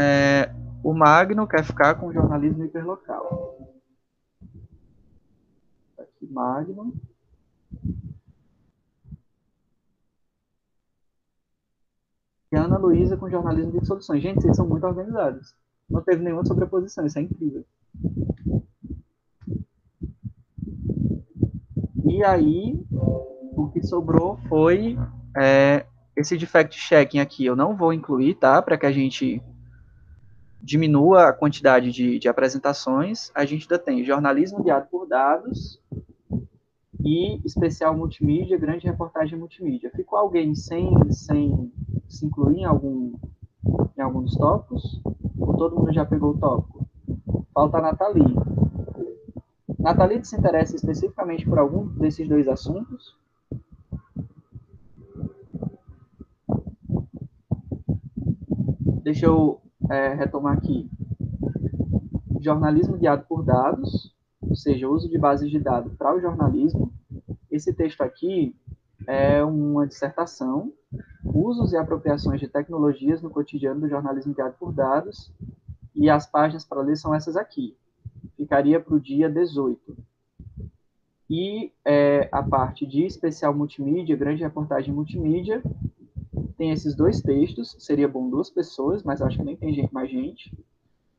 É, 0.00 0.54
o 0.84 0.94
Magno 0.94 1.48
quer 1.48 1.64
ficar 1.64 1.96
com 1.96 2.12
jornalismo 2.12 2.64
hiperlocal. 2.64 3.74
Aqui, 5.98 6.26
Magno. 6.30 6.94
E 12.52 12.56
Ana 12.56 12.78
Luísa 12.78 13.16
com 13.16 13.28
jornalismo 13.28 13.80
de 13.80 13.86
soluções. 13.86 14.22
Gente, 14.22 14.40
vocês 14.42 14.56
são 14.56 14.68
muito 14.68 14.86
organizados. 14.86 15.52
Não 15.90 16.02
teve 16.02 16.22
nenhuma 16.22 16.44
sobreposição, 16.44 17.04
isso 17.04 17.18
é 17.18 17.22
incrível. 17.22 17.64
E 22.04 22.24
aí, 22.24 22.80
o 22.90 23.68
que 23.72 23.82
sobrou 23.82 24.38
foi 24.48 24.96
é, 25.36 25.86
esse 26.16 26.36
defect 26.36 26.78
checking 26.78 27.18
aqui. 27.18 27.44
Eu 27.44 27.56
não 27.56 27.76
vou 27.76 27.92
incluir, 27.92 28.34
tá? 28.34 28.60
Para 28.62 28.78
que 28.78 28.86
a 28.86 28.92
gente 28.92 29.42
diminua 30.62 31.28
a 31.28 31.32
quantidade 31.32 31.90
de, 31.90 32.18
de 32.18 32.28
apresentações. 32.28 33.30
A 33.34 33.44
gente 33.44 33.62
ainda 33.62 33.78
tem 33.78 34.04
jornalismo 34.04 34.62
guiado 34.62 34.86
por 34.90 35.06
dados 35.06 35.80
e 37.04 37.40
especial 37.46 37.96
multimídia, 37.96 38.58
grande 38.58 38.86
reportagem 38.86 39.38
multimídia. 39.38 39.90
Ficou 39.94 40.18
alguém 40.18 40.54
sem, 40.54 40.90
sem 41.10 41.72
se 42.08 42.26
incluir 42.26 42.60
em 42.60 42.64
algum, 42.64 43.12
em 43.96 44.02
algum 44.02 44.22
dos 44.22 44.36
tópicos? 44.36 45.00
Todo 45.60 45.76
mundo 45.76 45.92
já 45.92 46.06
pegou 46.06 46.30
o 46.30 46.38
tópico? 46.38 46.86
Falta 47.52 47.76
a 47.76 47.82
Nathalie. 47.82 48.34
Nathalie 49.78 50.24
se 50.24 50.34
interessa 50.34 50.74
especificamente 50.74 51.44
por 51.44 51.58
algum 51.58 51.86
desses 51.86 52.26
dois 52.26 52.48
assuntos? 52.48 53.14
Deixa 59.02 59.26
eu 59.26 59.60
é, 59.90 60.14
retomar 60.14 60.56
aqui. 60.56 60.90
Jornalismo 62.40 62.96
guiado 62.96 63.26
por 63.28 63.44
dados, 63.44 64.16
ou 64.40 64.56
seja, 64.56 64.88
uso 64.88 65.10
de 65.10 65.18
bases 65.18 65.50
de 65.50 65.58
dados 65.58 65.92
para 65.92 66.16
o 66.16 66.20
jornalismo. 66.22 66.90
Esse 67.50 67.74
texto 67.74 68.00
aqui 68.00 68.56
é 69.06 69.44
uma 69.44 69.86
dissertação, 69.86 70.72
usos 71.40 71.72
e 71.72 71.76
apropriações 71.76 72.40
de 72.40 72.48
tecnologias 72.48 73.22
no 73.22 73.30
cotidiano 73.30 73.80
do 73.80 73.88
jornalismo 73.88 74.34
guiado 74.34 74.54
por 74.58 74.72
dados, 74.72 75.32
e 75.94 76.08
as 76.08 76.26
páginas 76.26 76.64
para 76.64 76.82
ler 76.82 76.96
são 76.96 77.14
essas 77.14 77.36
aqui 77.36 77.76
ficaria 78.40 78.80
para 78.80 78.94
o 78.94 79.00
dia 79.00 79.28
18. 79.28 79.96
E 81.28 81.70
é, 81.84 82.28
a 82.32 82.42
parte 82.42 82.86
de 82.86 83.04
especial 83.04 83.54
multimídia, 83.54 84.16
grande 84.16 84.42
reportagem 84.42 84.92
multimídia, 84.92 85.62
tem 86.56 86.70
esses 86.70 86.96
dois 86.96 87.20
textos, 87.20 87.76
seria 87.78 88.08
bom 88.08 88.28
duas 88.28 88.50
pessoas, 88.50 89.02
mas 89.02 89.22
acho 89.22 89.36
que 89.36 89.44
nem 89.44 89.56
tem 89.56 89.72
gente, 89.72 89.92
mais 89.92 90.10
gente. 90.10 90.52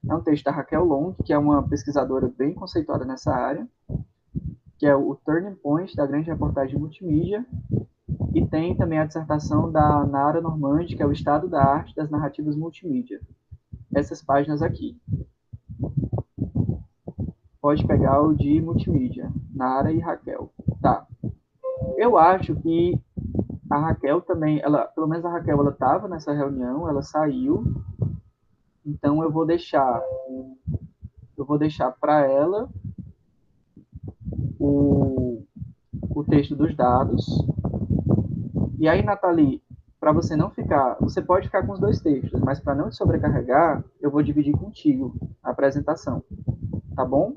É 0.08 0.14
um 0.14 0.22
texto 0.22 0.44
da 0.44 0.52
Raquel 0.52 0.84
Long, 0.84 1.14
que 1.24 1.32
é 1.32 1.38
uma 1.38 1.62
pesquisadora 1.64 2.28
bem 2.28 2.54
conceituada 2.54 3.06
nessa 3.06 3.34
área, 3.34 3.68
que 4.78 4.86
é 4.86 4.96
o 4.96 5.16
Turning 5.16 5.56
Point 5.56 5.96
da 5.96 6.06
grande 6.06 6.30
reportagem 6.30 6.78
multimídia, 6.78 7.46
e 8.34 8.46
tem 8.46 8.76
também 8.76 9.00
a 9.00 9.06
dissertação 9.06 9.72
da 9.72 10.06
Nara 10.06 10.42
Normandi, 10.42 10.96
que 10.96 11.04
é 11.04 11.06
o 11.06 11.12
estado 11.12 11.48
da 11.48 11.64
arte 11.64 11.96
das 11.96 12.10
narrativas 12.10 12.56
multimídia. 12.56 13.22
Essas 13.94 14.22
páginas 14.22 14.62
aqui 14.62 14.98
pode 17.62 17.86
pegar 17.86 18.22
o 18.22 18.34
de 18.34 18.60
multimídia, 18.60 19.32
Nara 19.54 19.92
e 19.92 20.00
Raquel. 20.00 20.52
Tá. 20.82 21.06
Eu 21.96 22.18
acho 22.18 22.56
que 22.56 23.00
a 23.70 23.78
Raquel 23.78 24.22
também, 24.22 24.60
ela, 24.62 24.86
pelo 24.86 25.08
menos 25.08 25.24
a 25.24 25.30
Raquel, 25.30 25.60
ela 25.60 25.70
estava 25.70 26.08
nessa 26.08 26.34
reunião, 26.34 26.90
ela 26.90 27.02
saiu. 27.02 27.64
Então 28.86 29.22
eu 29.22 29.32
vou 29.32 29.46
deixar, 29.46 30.02
eu 31.38 31.46
vou 31.46 31.58
deixar 31.58 31.92
para 31.92 32.26
ela 32.26 32.68
o, 34.60 35.44
o 36.10 36.24
texto 36.24 36.56
dos 36.56 36.76
dados. 36.76 37.26
E 38.82 38.90
aí, 38.90 39.02
Nathalie, 39.02 39.62
para 40.00 40.12
você 40.12 40.36
não 40.36 40.50
ficar, 40.50 40.98
você 41.00 41.22
pode 41.22 41.46
ficar 41.46 41.66
com 41.66 41.72
os 41.72 41.80
dois 41.80 42.02
textos, 42.02 42.42
mas 42.42 42.60
para 42.60 42.76
não 42.76 42.90
te 42.90 42.98
sobrecarregar, 42.98 43.82
eu 44.02 44.12
vou 44.12 44.22
dividir 44.22 44.54
contigo 44.54 45.16
a 45.42 45.52
apresentação 45.52 46.22
tá 46.96 47.06
bom? 47.06 47.34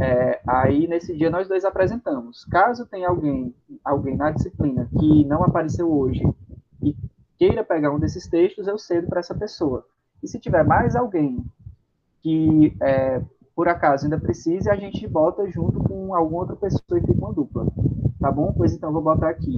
É, 0.00 0.40
aí 0.46 0.86
nesse 0.86 1.16
dia 1.16 1.30
nós 1.30 1.48
dois 1.48 1.64
apresentamos. 1.64 2.44
Caso 2.44 2.86
tenha 2.86 3.08
alguém, 3.08 3.54
alguém 3.84 4.16
na 4.16 4.30
disciplina 4.30 4.88
que 4.98 5.24
não 5.24 5.42
apareceu 5.42 5.90
hoje 5.90 6.22
e 6.82 6.96
queira 7.36 7.64
pegar 7.64 7.90
um 7.90 7.98
desses 7.98 8.26
textos, 8.28 8.66
eu 8.66 8.78
cedo 8.78 9.08
para 9.08 9.20
essa 9.20 9.34
pessoa. 9.34 9.86
E 10.22 10.28
se 10.28 10.38
tiver 10.38 10.64
mais 10.64 10.96
alguém 10.96 11.44
que 12.20 12.76
é, 12.82 13.22
por 13.54 13.68
acaso 13.68 14.04
ainda 14.04 14.18
precise, 14.18 14.70
a 14.70 14.76
gente 14.76 15.06
bota 15.06 15.48
junto 15.48 15.82
com 15.82 16.14
alguma 16.14 16.42
outra 16.42 16.56
pessoa 16.56 16.98
e 16.98 17.00
fica 17.00 17.18
uma 17.18 17.32
dupla. 17.32 17.66
Tá 18.20 18.32
bom? 18.32 18.52
Pois 18.52 18.72
então 18.72 18.92
vou 18.92 19.02
botar 19.02 19.30
aqui. 19.30 19.56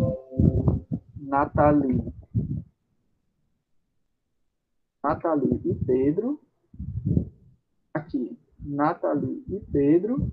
Nathalie. 1.16 2.02
Nathalie 5.02 5.60
e 5.64 5.74
Pedro. 5.74 6.40
Aqui. 7.94 8.38
Nathalie 8.58 9.44
e 9.48 9.60
Pedro. 9.60 10.32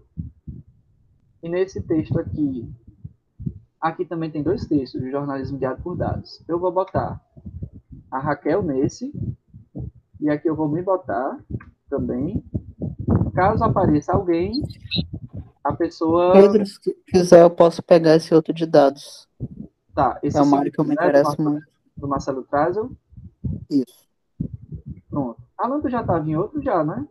E 1.42 1.50
nesse 1.50 1.82
texto 1.82 2.20
aqui, 2.20 2.70
aqui 3.80 4.04
também 4.06 4.30
tem 4.30 4.44
dois 4.44 4.66
textos 4.66 5.00
de 5.00 5.12
jornalismo 5.12 5.58
guiado 5.58 5.82
por 5.82 5.96
dados. 5.96 6.44
Eu 6.48 6.60
vou 6.60 6.72
botar 6.72 7.22
a 8.12 8.20
Raquel 8.20 8.62
nesse, 8.64 9.14
e 10.20 10.30
aqui 10.30 10.50
eu 10.50 10.56
vou 10.56 10.68
me 10.68 10.82
botar 10.82 11.40
também. 11.90 12.44
Caso 13.34 13.64
apareça 13.64 14.14
alguém, 14.14 14.62
a 15.70 15.76
pessoa. 15.76 16.34
Pedro, 16.34 16.66
se 16.66 16.80
quiser, 17.08 17.42
eu 17.42 17.50
posso 17.50 17.82
pegar 17.84 18.16
esse 18.16 18.34
outro 18.34 18.54
de 18.54 18.66
dados. 18.66 19.28
Tá, 19.94 20.20
esse 20.22 20.38
é 20.38 20.42
uma 20.42 20.60
área 20.60 20.72
que 20.72 20.80
eu 20.80 20.86
me 20.86 20.94
interesso 20.94 21.36
do 21.38 21.44
muito. 21.44 21.68
Do 21.96 22.08
Marcelo 22.08 22.44
Trazel. 22.44 22.92
Isso. 23.70 24.08
Pronto. 25.10 25.42
Alan, 25.58 25.82
tu 25.82 25.90
já 25.90 26.02
estava 26.02 26.30
em 26.30 26.36
outro 26.36 26.62
já, 26.62 26.84
né? 26.84 27.08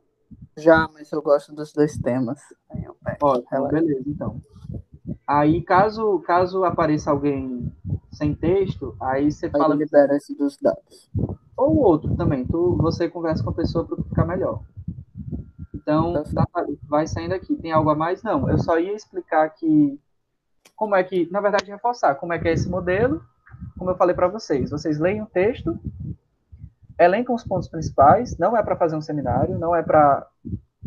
Já, 0.56 0.88
mas 0.92 1.10
eu 1.10 1.20
gosto 1.20 1.52
dos 1.52 1.72
dois 1.72 1.98
temas. 1.98 2.40
Ótimo, 3.20 3.68
beleza, 3.68 4.04
então. 4.06 4.40
Aí, 5.26 5.60
caso, 5.62 6.20
caso 6.20 6.64
apareça 6.64 7.10
alguém 7.10 7.72
sem 8.12 8.34
texto, 8.34 8.96
aí 9.00 9.30
você 9.30 9.46
Aí 9.46 9.52
fala. 9.52 9.74
libera 9.74 10.16
esse 10.16 10.34
dos 10.34 10.56
dados. 10.56 11.10
Ou 11.56 11.74
o 11.74 11.78
outro 11.78 12.14
também. 12.16 12.46
Tu, 12.46 12.76
você 12.76 13.08
conversa 13.08 13.42
com 13.42 13.50
a 13.50 13.54
pessoa 13.54 13.84
para 13.84 14.02
ficar 14.04 14.24
melhor. 14.24 14.62
Então, 15.86 16.24
Tá. 16.24 16.32
Nathalie, 16.32 16.80
vai 16.88 17.06
saindo 17.06 17.32
aqui. 17.32 17.54
Tem 17.54 17.70
algo 17.70 17.90
a 17.90 17.94
mais? 17.94 18.20
Não. 18.20 18.50
Eu 18.50 18.58
só 18.58 18.76
ia 18.76 18.92
explicar 18.92 19.48
que. 19.50 20.00
Como 20.74 20.96
é 20.96 21.04
que. 21.04 21.30
Na 21.30 21.40
verdade, 21.40 21.70
reforçar 21.70 22.16
como 22.16 22.32
é 22.32 22.40
que 22.40 22.48
é 22.48 22.52
esse 22.52 22.68
modelo. 22.68 23.22
Como 23.78 23.90
eu 23.90 23.96
falei 23.96 24.14
para 24.14 24.26
vocês. 24.26 24.70
Vocês 24.70 24.98
leem 24.98 25.22
o 25.22 25.26
texto, 25.26 25.78
elencam 26.98 27.36
os 27.36 27.44
pontos 27.44 27.68
principais. 27.68 28.36
Não 28.36 28.56
é 28.56 28.62
para 28.64 28.74
fazer 28.74 28.96
um 28.96 29.00
seminário, 29.00 29.58
não 29.60 29.76
é 29.76 29.82
para 29.82 30.26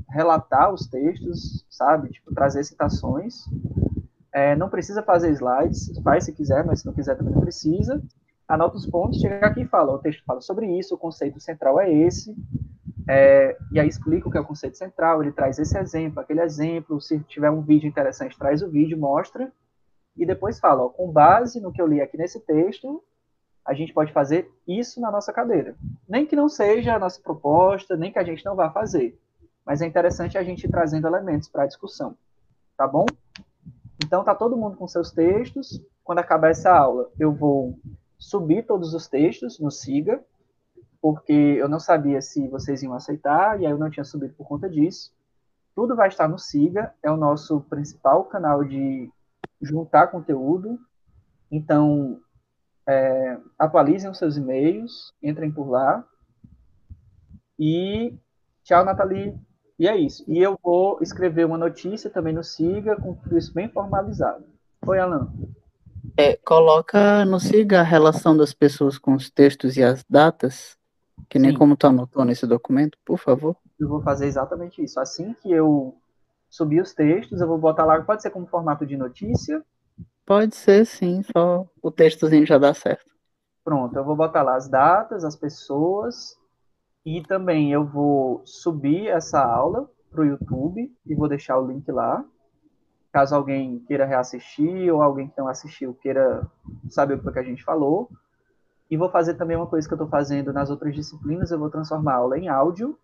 relatar 0.09 0.73
os 0.73 0.85
textos, 0.85 1.65
sabe? 1.69 2.09
Tipo, 2.09 2.33
trazer 2.33 2.65
citações. 2.65 3.45
É, 4.33 4.53
não 4.55 4.69
precisa 4.69 5.01
fazer 5.01 5.31
slides, 5.31 5.97
faz 6.03 6.25
se 6.25 6.33
quiser, 6.33 6.65
mas 6.65 6.81
se 6.81 6.85
não 6.85 6.93
quiser 6.93 7.15
também 7.15 7.33
não 7.33 7.41
precisa. 7.41 8.03
Anota 8.47 8.77
os 8.77 8.85
pontos, 8.85 9.19
chega 9.21 9.47
aqui 9.47 9.61
e 9.61 9.67
fala, 9.67 9.93
o 9.93 9.99
texto 9.99 10.23
fala 10.25 10.41
sobre 10.41 10.67
isso, 10.77 10.93
o 10.93 10.97
conceito 10.97 11.39
central 11.39 11.79
é 11.79 11.91
esse, 11.91 12.35
é, 13.11 13.57
e 13.71 13.79
aí 13.79 13.87
explica 13.87 14.27
o 14.27 14.31
que 14.31 14.37
é 14.37 14.41
o 14.41 14.45
conceito 14.45 14.77
central, 14.77 15.23
ele 15.23 15.31
traz 15.31 15.57
esse 15.57 15.75
exemplo, 15.75 16.19
aquele 16.19 16.41
exemplo, 16.41 17.01
se 17.01 17.19
tiver 17.21 17.49
um 17.49 17.63
vídeo 17.63 17.87
interessante, 17.87 18.37
traz 18.37 18.61
o 18.61 18.69
vídeo, 18.69 18.99
mostra, 18.99 19.51
e 20.15 20.27
depois 20.27 20.59
fala, 20.59 20.83
ó, 20.83 20.89
com 20.89 21.11
base 21.11 21.59
no 21.59 21.71
que 21.71 21.81
eu 21.81 21.87
li 21.87 22.01
aqui 22.01 22.15
nesse 22.15 22.39
texto, 22.39 23.03
a 23.65 23.73
gente 23.73 23.93
pode 23.93 24.13
fazer 24.13 24.51
isso 24.67 25.01
na 25.01 25.09
nossa 25.09 25.33
cadeira. 25.33 25.75
Nem 26.07 26.23
que 26.23 26.35
não 26.35 26.47
seja 26.47 26.93
a 26.93 26.99
nossa 26.99 27.19
proposta, 27.19 27.97
nem 27.97 28.11
que 28.11 28.19
a 28.19 28.23
gente 28.23 28.45
não 28.45 28.55
vá 28.55 28.69
fazer, 28.69 29.19
mas 29.65 29.81
é 29.81 29.87
interessante 29.87 30.37
a 30.37 30.43
gente 30.43 30.65
ir 30.65 30.69
trazendo 30.69 31.07
elementos 31.07 31.49
para 31.49 31.63
a 31.63 31.67
discussão, 31.67 32.15
tá 32.77 32.87
bom? 32.87 33.07
Então, 34.05 34.23
tá 34.23 34.35
todo 34.35 34.55
mundo 34.55 34.77
com 34.77 34.87
seus 34.87 35.11
textos. 35.11 35.83
Quando 36.03 36.19
acabar 36.19 36.51
essa 36.51 36.71
aula, 36.71 37.09
eu 37.19 37.33
vou 37.33 37.75
subir 38.19 38.67
todos 38.67 38.93
os 38.93 39.07
textos 39.07 39.59
no 39.59 39.71
Siga, 39.71 40.23
porque 41.01 41.33
eu 41.33 41.69
não 41.69 41.79
sabia 41.79 42.21
se 42.21 42.47
vocês 42.47 42.83
iam 42.83 42.93
aceitar, 42.93 43.59
e 43.59 43.65
aí 43.65 43.71
eu 43.71 43.77
não 43.77 43.89
tinha 43.89 44.03
subido 44.03 44.33
por 44.33 44.47
conta 44.47 44.69
disso. 44.69 45.13
Tudo 45.75 45.95
vai 45.95 46.09
estar 46.09 46.27
no 46.27 46.37
Siga, 46.37 46.93
é 47.01 47.09
o 47.09 47.17
nosso 47.17 47.61
principal 47.61 48.25
canal 48.25 48.63
de 48.63 49.09
juntar 49.61 50.07
conteúdo. 50.07 50.79
Então, 51.51 52.19
é, 52.87 53.37
atualizem 53.57 54.09
os 54.09 54.17
seus 54.17 54.35
e-mails, 54.35 55.13
entrem 55.23 55.51
por 55.51 55.69
lá. 55.69 56.03
E 57.57 58.13
tchau, 58.63 58.83
Nathalie. 58.83 59.35
E 59.77 59.87
é 59.87 59.95
isso. 59.95 60.23
E 60.27 60.39
eu 60.39 60.59
vou 60.61 60.99
escrever 61.01 61.45
uma 61.45 61.57
notícia 61.57 62.09
também 62.09 62.33
no 62.33 62.43
Siga, 62.43 62.97
com 62.97 63.13
tudo 63.13 63.37
isso 63.37 63.53
bem 63.53 63.69
formalizado. 63.69 64.43
Oi, 64.85 64.99
Alan. 64.99 65.31
É, 66.17 66.35
coloca 66.35 67.23
no 67.25 67.39
SIGA 67.39 67.79
a 67.79 67.83
relação 67.83 68.35
das 68.35 68.53
pessoas 68.53 68.97
com 68.97 69.13
os 69.13 69.29
textos 69.29 69.77
e 69.77 69.83
as 69.83 70.03
datas, 70.09 70.77
que 71.27 71.39
nem 71.39 71.51
Sim. 71.51 71.57
como 71.57 71.75
tu 71.75 71.87
anotou 71.87 72.23
nesse 72.23 72.45
documento, 72.45 72.97
por 73.05 73.17
favor. 73.17 73.55
Eu 73.79 73.87
vou 73.87 74.01
fazer 74.01 74.27
exatamente 74.27 74.83
isso. 74.83 74.99
Assim 74.99 75.33
que 75.33 75.51
eu 75.51 75.95
subir 76.49 76.81
os 76.81 76.93
textos, 76.93 77.41
eu 77.41 77.47
vou 77.47 77.57
botar 77.57 77.85
lá, 77.85 78.01
pode 78.01 78.21
ser 78.21 78.29
como 78.29 78.47
formato 78.47 78.85
de 78.85 78.97
notícia. 78.97 79.63
Pode 80.25 80.55
ser, 80.55 80.85
sim, 80.85 81.21
só 81.35 81.65
o 81.81 81.91
textozinho 81.91 82.45
já 82.45 82.57
dá 82.57 82.73
certo. 82.73 83.09
Pronto, 83.63 83.95
eu 83.95 84.03
vou 84.03 84.15
botar 84.15 84.41
lá 84.41 84.55
as 84.55 84.67
datas, 84.67 85.23
as 85.23 85.35
pessoas, 85.35 86.37
e 87.05 87.21
também 87.23 87.71
eu 87.71 87.85
vou 87.85 88.41
subir 88.45 89.07
essa 89.07 89.43
aula 89.43 89.89
para 90.09 90.21
o 90.21 90.25
YouTube 90.25 90.91
e 91.05 91.15
vou 91.15 91.27
deixar 91.27 91.59
o 91.59 91.67
link 91.67 91.89
lá. 91.91 92.23
Caso 93.11 93.35
alguém 93.35 93.79
queira 93.79 94.05
reassistir 94.05 94.93
ou 94.93 95.01
alguém 95.01 95.27
que 95.27 95.37
não 95.37 95.47
assistiu 95.47 95.93
queira 95.95 96.47
saber 96.89 97.15
o 97.15 97.31
que 97.31 97.39
a 97.39 97.43
gente 97.43 97.63
falou. 97.63 98.09
E 98.89 98.97
vou 98.97 99.09
fazer 99.09 99.35
também 99.35 99.55
uma 99.55 99.67
coisa 99.67 99.87
que 99.87 99.93
eu 99.93 99.97
estou 99.97 100.09
fazendo 100.09 100.51
nas 100.51 100.69
outras 100.69 100.95
disciplinas, 100.95 101.51
eu 101.51 101.59
vou 101.59 101.69
transformar 101.69 102.13
a 102.13 102.17
aula 102.17 102.39
em 102.39 102.47
áudio 102.47 102.97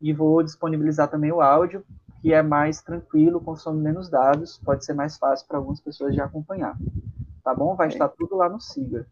e 0.00 0.12
vou 0.12 0.42
disponibilizar 0.42 1.08
também 1.08 1.32
o 1.32 1.40
áudio, 1.40 1.84
que 2.20 2.32
é 2.32 2.42
mais 2.42 2.80
tranquilo, 2.80 3.40
consome 3.40 3.82
menos 3.82 4.08
dados, 4.08 4.58
pode 4.58 4.84
ser 4.84 4.94
mais 4.94 5.18
fácil 5.18 5.46
para 5.46 5.58
algumas 5.58 5.80
pessoas 5.80 6.14
de 6.14 6.20
acompanhar. 6.20 6.76
Tá 7.44 7.54
bom? 7.54 7.76
Vai 7.76 7.88
estar 7.88 8.08
tudo 8.08 8.36
lá 8.36 8.48
no 8.48 8.60
Siga. 8.60 9.06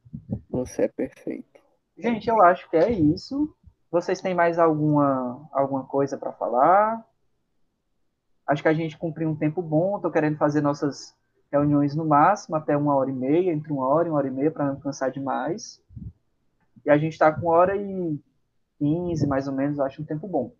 Você 0.51 0.83
é 0.83 0.89
perfeito. 0.89 1.61
Gente, 1.97 2.29
eu 2.29 2.43
acho 2.43 2.69
que 2.69 2.77
é 2.77 2.91
isso. 2.91 3.55
Vocês 3.91 4.21
têm 4.21 4.35
mais 4.35 4.59
alguma, 4.59 5.49
alguma 5.53 5.85
coisa 5.85 6.19
para 6.19 6.33
falar? 6.33 7.07
Acho 8.47 8.63
que 8.63 8.69
a 8.69 8.75
gente 8.75 8.99
cumpriu 8.99 9.29
um 9.29 9.37
tempo 9.37 9.63
bom. 9.63 9.97
Estou 9.97 10.11
querendo 10.11 10.37
fazer 10.37 10.61
nossas 10.61 11.15
reuniões 11.55 11.95
no 11.95 12.05
máximo 12.05 12.57
até 12.57 12.77
uma 12.77 12.95
hora 12.95 13.11
e 13.11 13.13
meia, 13.13 13.53
entre 13.53 13.73
uma 13.73 13.87
hora 13.87 14.09
e 14.09 14.11
uma 14.11 14.19
hora 14.19 14.29
e 14.29 14.31
meia, 14.31 14.51
para 14.51 14.67
não 14.67 14.77
cansar 14.77 15.11
demais. 15.11 15.81
E 16.85 16.91
a 16.91 16.99
gente 16.99 17.13
está 17.13 17.33
com 17.33 17.47
uma 17.47 17.55
hora 17.55 17.77
e 17.77 18.19
quinze, 18.79 19.27
mais 19.27 19.47
ou 19.47 19.55
menos, 19.55 19.79
acho 19.79 20.03
um 20.03 20.05
tempo 20.05 20.27
bom. 20.27 20.53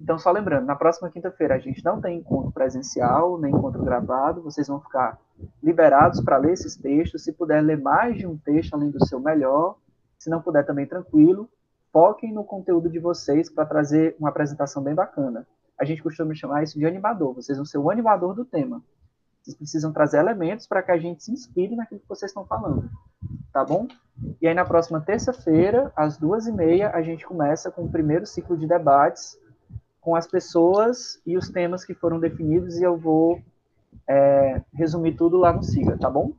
Então, 0.00 0.16
só 0.18 0.30
lembrando, 0.30 0.64
na 0.64 0.76
próxima 0.76 1.10
quinta-feira 1.10 1.56
a 1.56 1.58
gente 1.58 1.84
não 1.84 2.00
tem 2.00 2.18
encontro 2.18 2.52
presencial, 2.52 3.38
nem 3.38 3.52
encontro 3.52 3.84
gravado. 3.84 4.40
Vocês 4.40 4.68
vão 4.68 4.80
ficar 4.80 5.18
liberados 5.62 6.20
para 6.20 6.38
ler 6.38 6.52
esses 6.52 6.76
textos. 6.76 7.24
Se 7.24 7.32
puder 7.32 7.60
ler 7.60 7.78
mais 7.78 8.16
de 8.16 8.26
um 8.26 8.36
texto 8.36 8.74
além 8.74 8.90
do 8.90 9.04
seu, 9.06 9.20
melhor. 9.20 9.76
Se 10.18 10.30
não 10.30 10.40
puder, 10.40 10.64
também 10.64 10.86
tranquilo. 10.86 11.48
Foquem 11.92 12.32
no 12.32 12.44
conteúdo 12.44 12.88
de 12.88 12.98
vocês 12.98 13.50
para 13.50 13.66
trazer 13.66 14.14
uma 14.18 14.28
apresentação 14.28 14.82
bem 14.82 14.94
bacana. 14.94 15.46
A 15.78 15.84
gente 15.84 16.02
costuma 16.02 16.34
chamar 16.34 16.62
isso 16.62 16.78
de 16.78 16.86
animador. 16.86 17.34
Vocês 17.34 17.58
vão 17.58 17.64
ser 17.64 17.78
o 17.78 17.90
animador 17.90 18.34
do 18.34 18.44
tema. 18.44 18.82
Vocês 19.42 19.56
precisam 19.56 19.92
trazer 19.92 20.18
elementos 20.18 20.66
para 20.66 20.82
que 20.82 20.90
a 20.90 20.98
gente 20.98 21.22
se 21.24 21.32
inspire 21.32 21.74
naquilo 21.74 22.00
que 22.00 22.08
vocês 22.08 22.30
estão 22.30 22.44
falando. 22.44 22.90
Tá 23.52 23.64
bom? 23.64 23.88
E 24.40 24.46
aí, 24.46 24.54
na 24.54 24.64
próxima 24.64 25.00
terça-feira, 25.00 25.92
às 25.96 26.16
duas 26.16 26.46
e 26.46 26.52
meia, 26.52 26.90
a 26.90 27.02
gente 27.02 27.26
começa 27.26 27.70
com 27.70 27.84
o 27.84 27.90
primeiro 27.90 28.26
ciclo 28.26 28.56
de 28.56 28.66
debates 28.66 29.38
com 30.00 30.16
as 30.16 30.26
pessoas 30.26 31.20
e 31.26 31.36
os 31.36 31.50
temas 31.50 31.84
que 31.84 31.94
foram 31.94 32.18
definidos 32.18 32.78
e 32.78 32.82
eu 32.82 32.96
vou 32.96 33.42
é, 34.06 34.62
resumir 34.72 35.14
tudo 35.16 35.36
lá 35.36 35.52
no 35.52 35.62
SIGA, 35.62 35.98
tá 35.98 36.08
bom? 36.08 36.32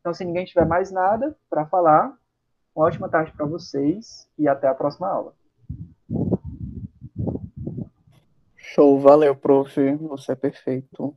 Então, 0.00 0.12
se 0.12 0.24
ninguém 0.24 0.44
tiver 0.44 0.66
mais 0.66 0.90
nada 0.90 1.36
para 1.48 1.66
falar, 1.66 2.16
uma 2.74 2.86
ótima 2.86 3.08
tarde 3.08 3.32
para 3.32 3.46
vocês 3.46 4.28
e 4.38 4.46
até 4.46 4.68
a 4.68 4.74
próxima 4.74 5.08
aula. 5.08 5.34
Show, 8.56 9.00
valeu, 9.00 9.34
prof. 9.34 9.96
Você 9.96 10.32
é 10.32 10.36
perfeito. 10.36 11.14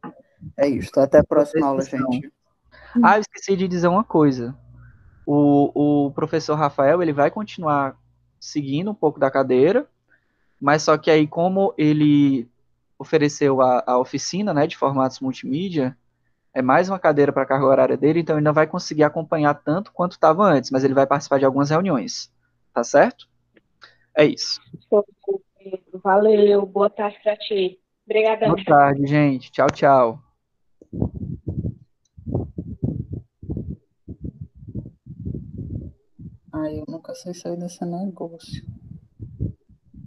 É 0.58 0.68
isso, 0.68 1.00
até 1.00 1.20
a 1.20 1.24
próxima 1.24 1.68
aula, 1.68 1.82
gente. 1.82 2.32
Ah, 3.04 3.18
eu 3.18 3.22
esqueci 3.22 3.56
de 3.56 3.68
dizer 3.68 3.88
uma 3.88 4.04
coisa. 4.04 4.56
O, 5.26 6.08
o 6.08 6.12
professor 6.12 6.56
Rafael, 6.56 7.02
ele 7.02 7.14
vai 7.14 7.32
continuar 7.32 7.96
seguindo 8.40 8.92
um 8.92 8.96
pouco 8.96 9.20
da 9.20 9.32
cadeira, 9.32 9.88
mas 10.60 10.84
só 10.84 10.98
que 10.98 11.10
aí, 11.10 11.28
como 11.28 11.74
ele 11.78 12.50
ofereceu 12.98 13.62
a, 13.62 13.84
a 13.86 13.98
oficina 13.98 14.54
né, 14.54 14.68
de 14.68 14.78
formatos 14.78 15.20
multimídia, 15.20 15.98
é 16.54 16.62
mais 16.62 16.90
uma 16.90 17.00
cadeira 17.00 17.32
para 17.32 17.44
a 17.44 17.46
carga 17.46 17.66
horária 17.66 17.98
dele, 17.98 18.20
então 18.20 18.36
ele 18.36 18.44
não 18.44 18.54
vai 18.54 18.68
conseguir 18.68 19.04
acompanhar 19.04 19.54
tanto 19.56 19.92
quanto 19.92 20.14
estava 20.14 20.44
antes, 20.44 20.70
mas 20.70 20.84
ele 20.84 20.94
vai 20.94 21.08
participar 21.08 21.40
de 21.40 21.46
algumas 21.46 21.70
reuniões. 21.70 22.32
Tá 22.74 22.84
certo? 22.84 23.28
É 24.16 24.26
isso. 24.26 24.62
Valeu, 26.04 26.66
boa 26.66 26.90
tarde 26.90 27.20
para 27.24 27.38
ti. 27.38 27.80
Obrigadão. 28.06 28.50
Boa 28.50 28.66
tarde, 28.66 29.06
gente. 29.06 29.52
Tchau, 29.52 29.68
tchau. 29.68 30.31
Ai, 36.54 36.80
eu 36.80 36.86
nunca 36.88 37.14
sei 37.16 37.34
sair 37.34 37.58
desse 37.58 37.84
negócio. 37.86 38.71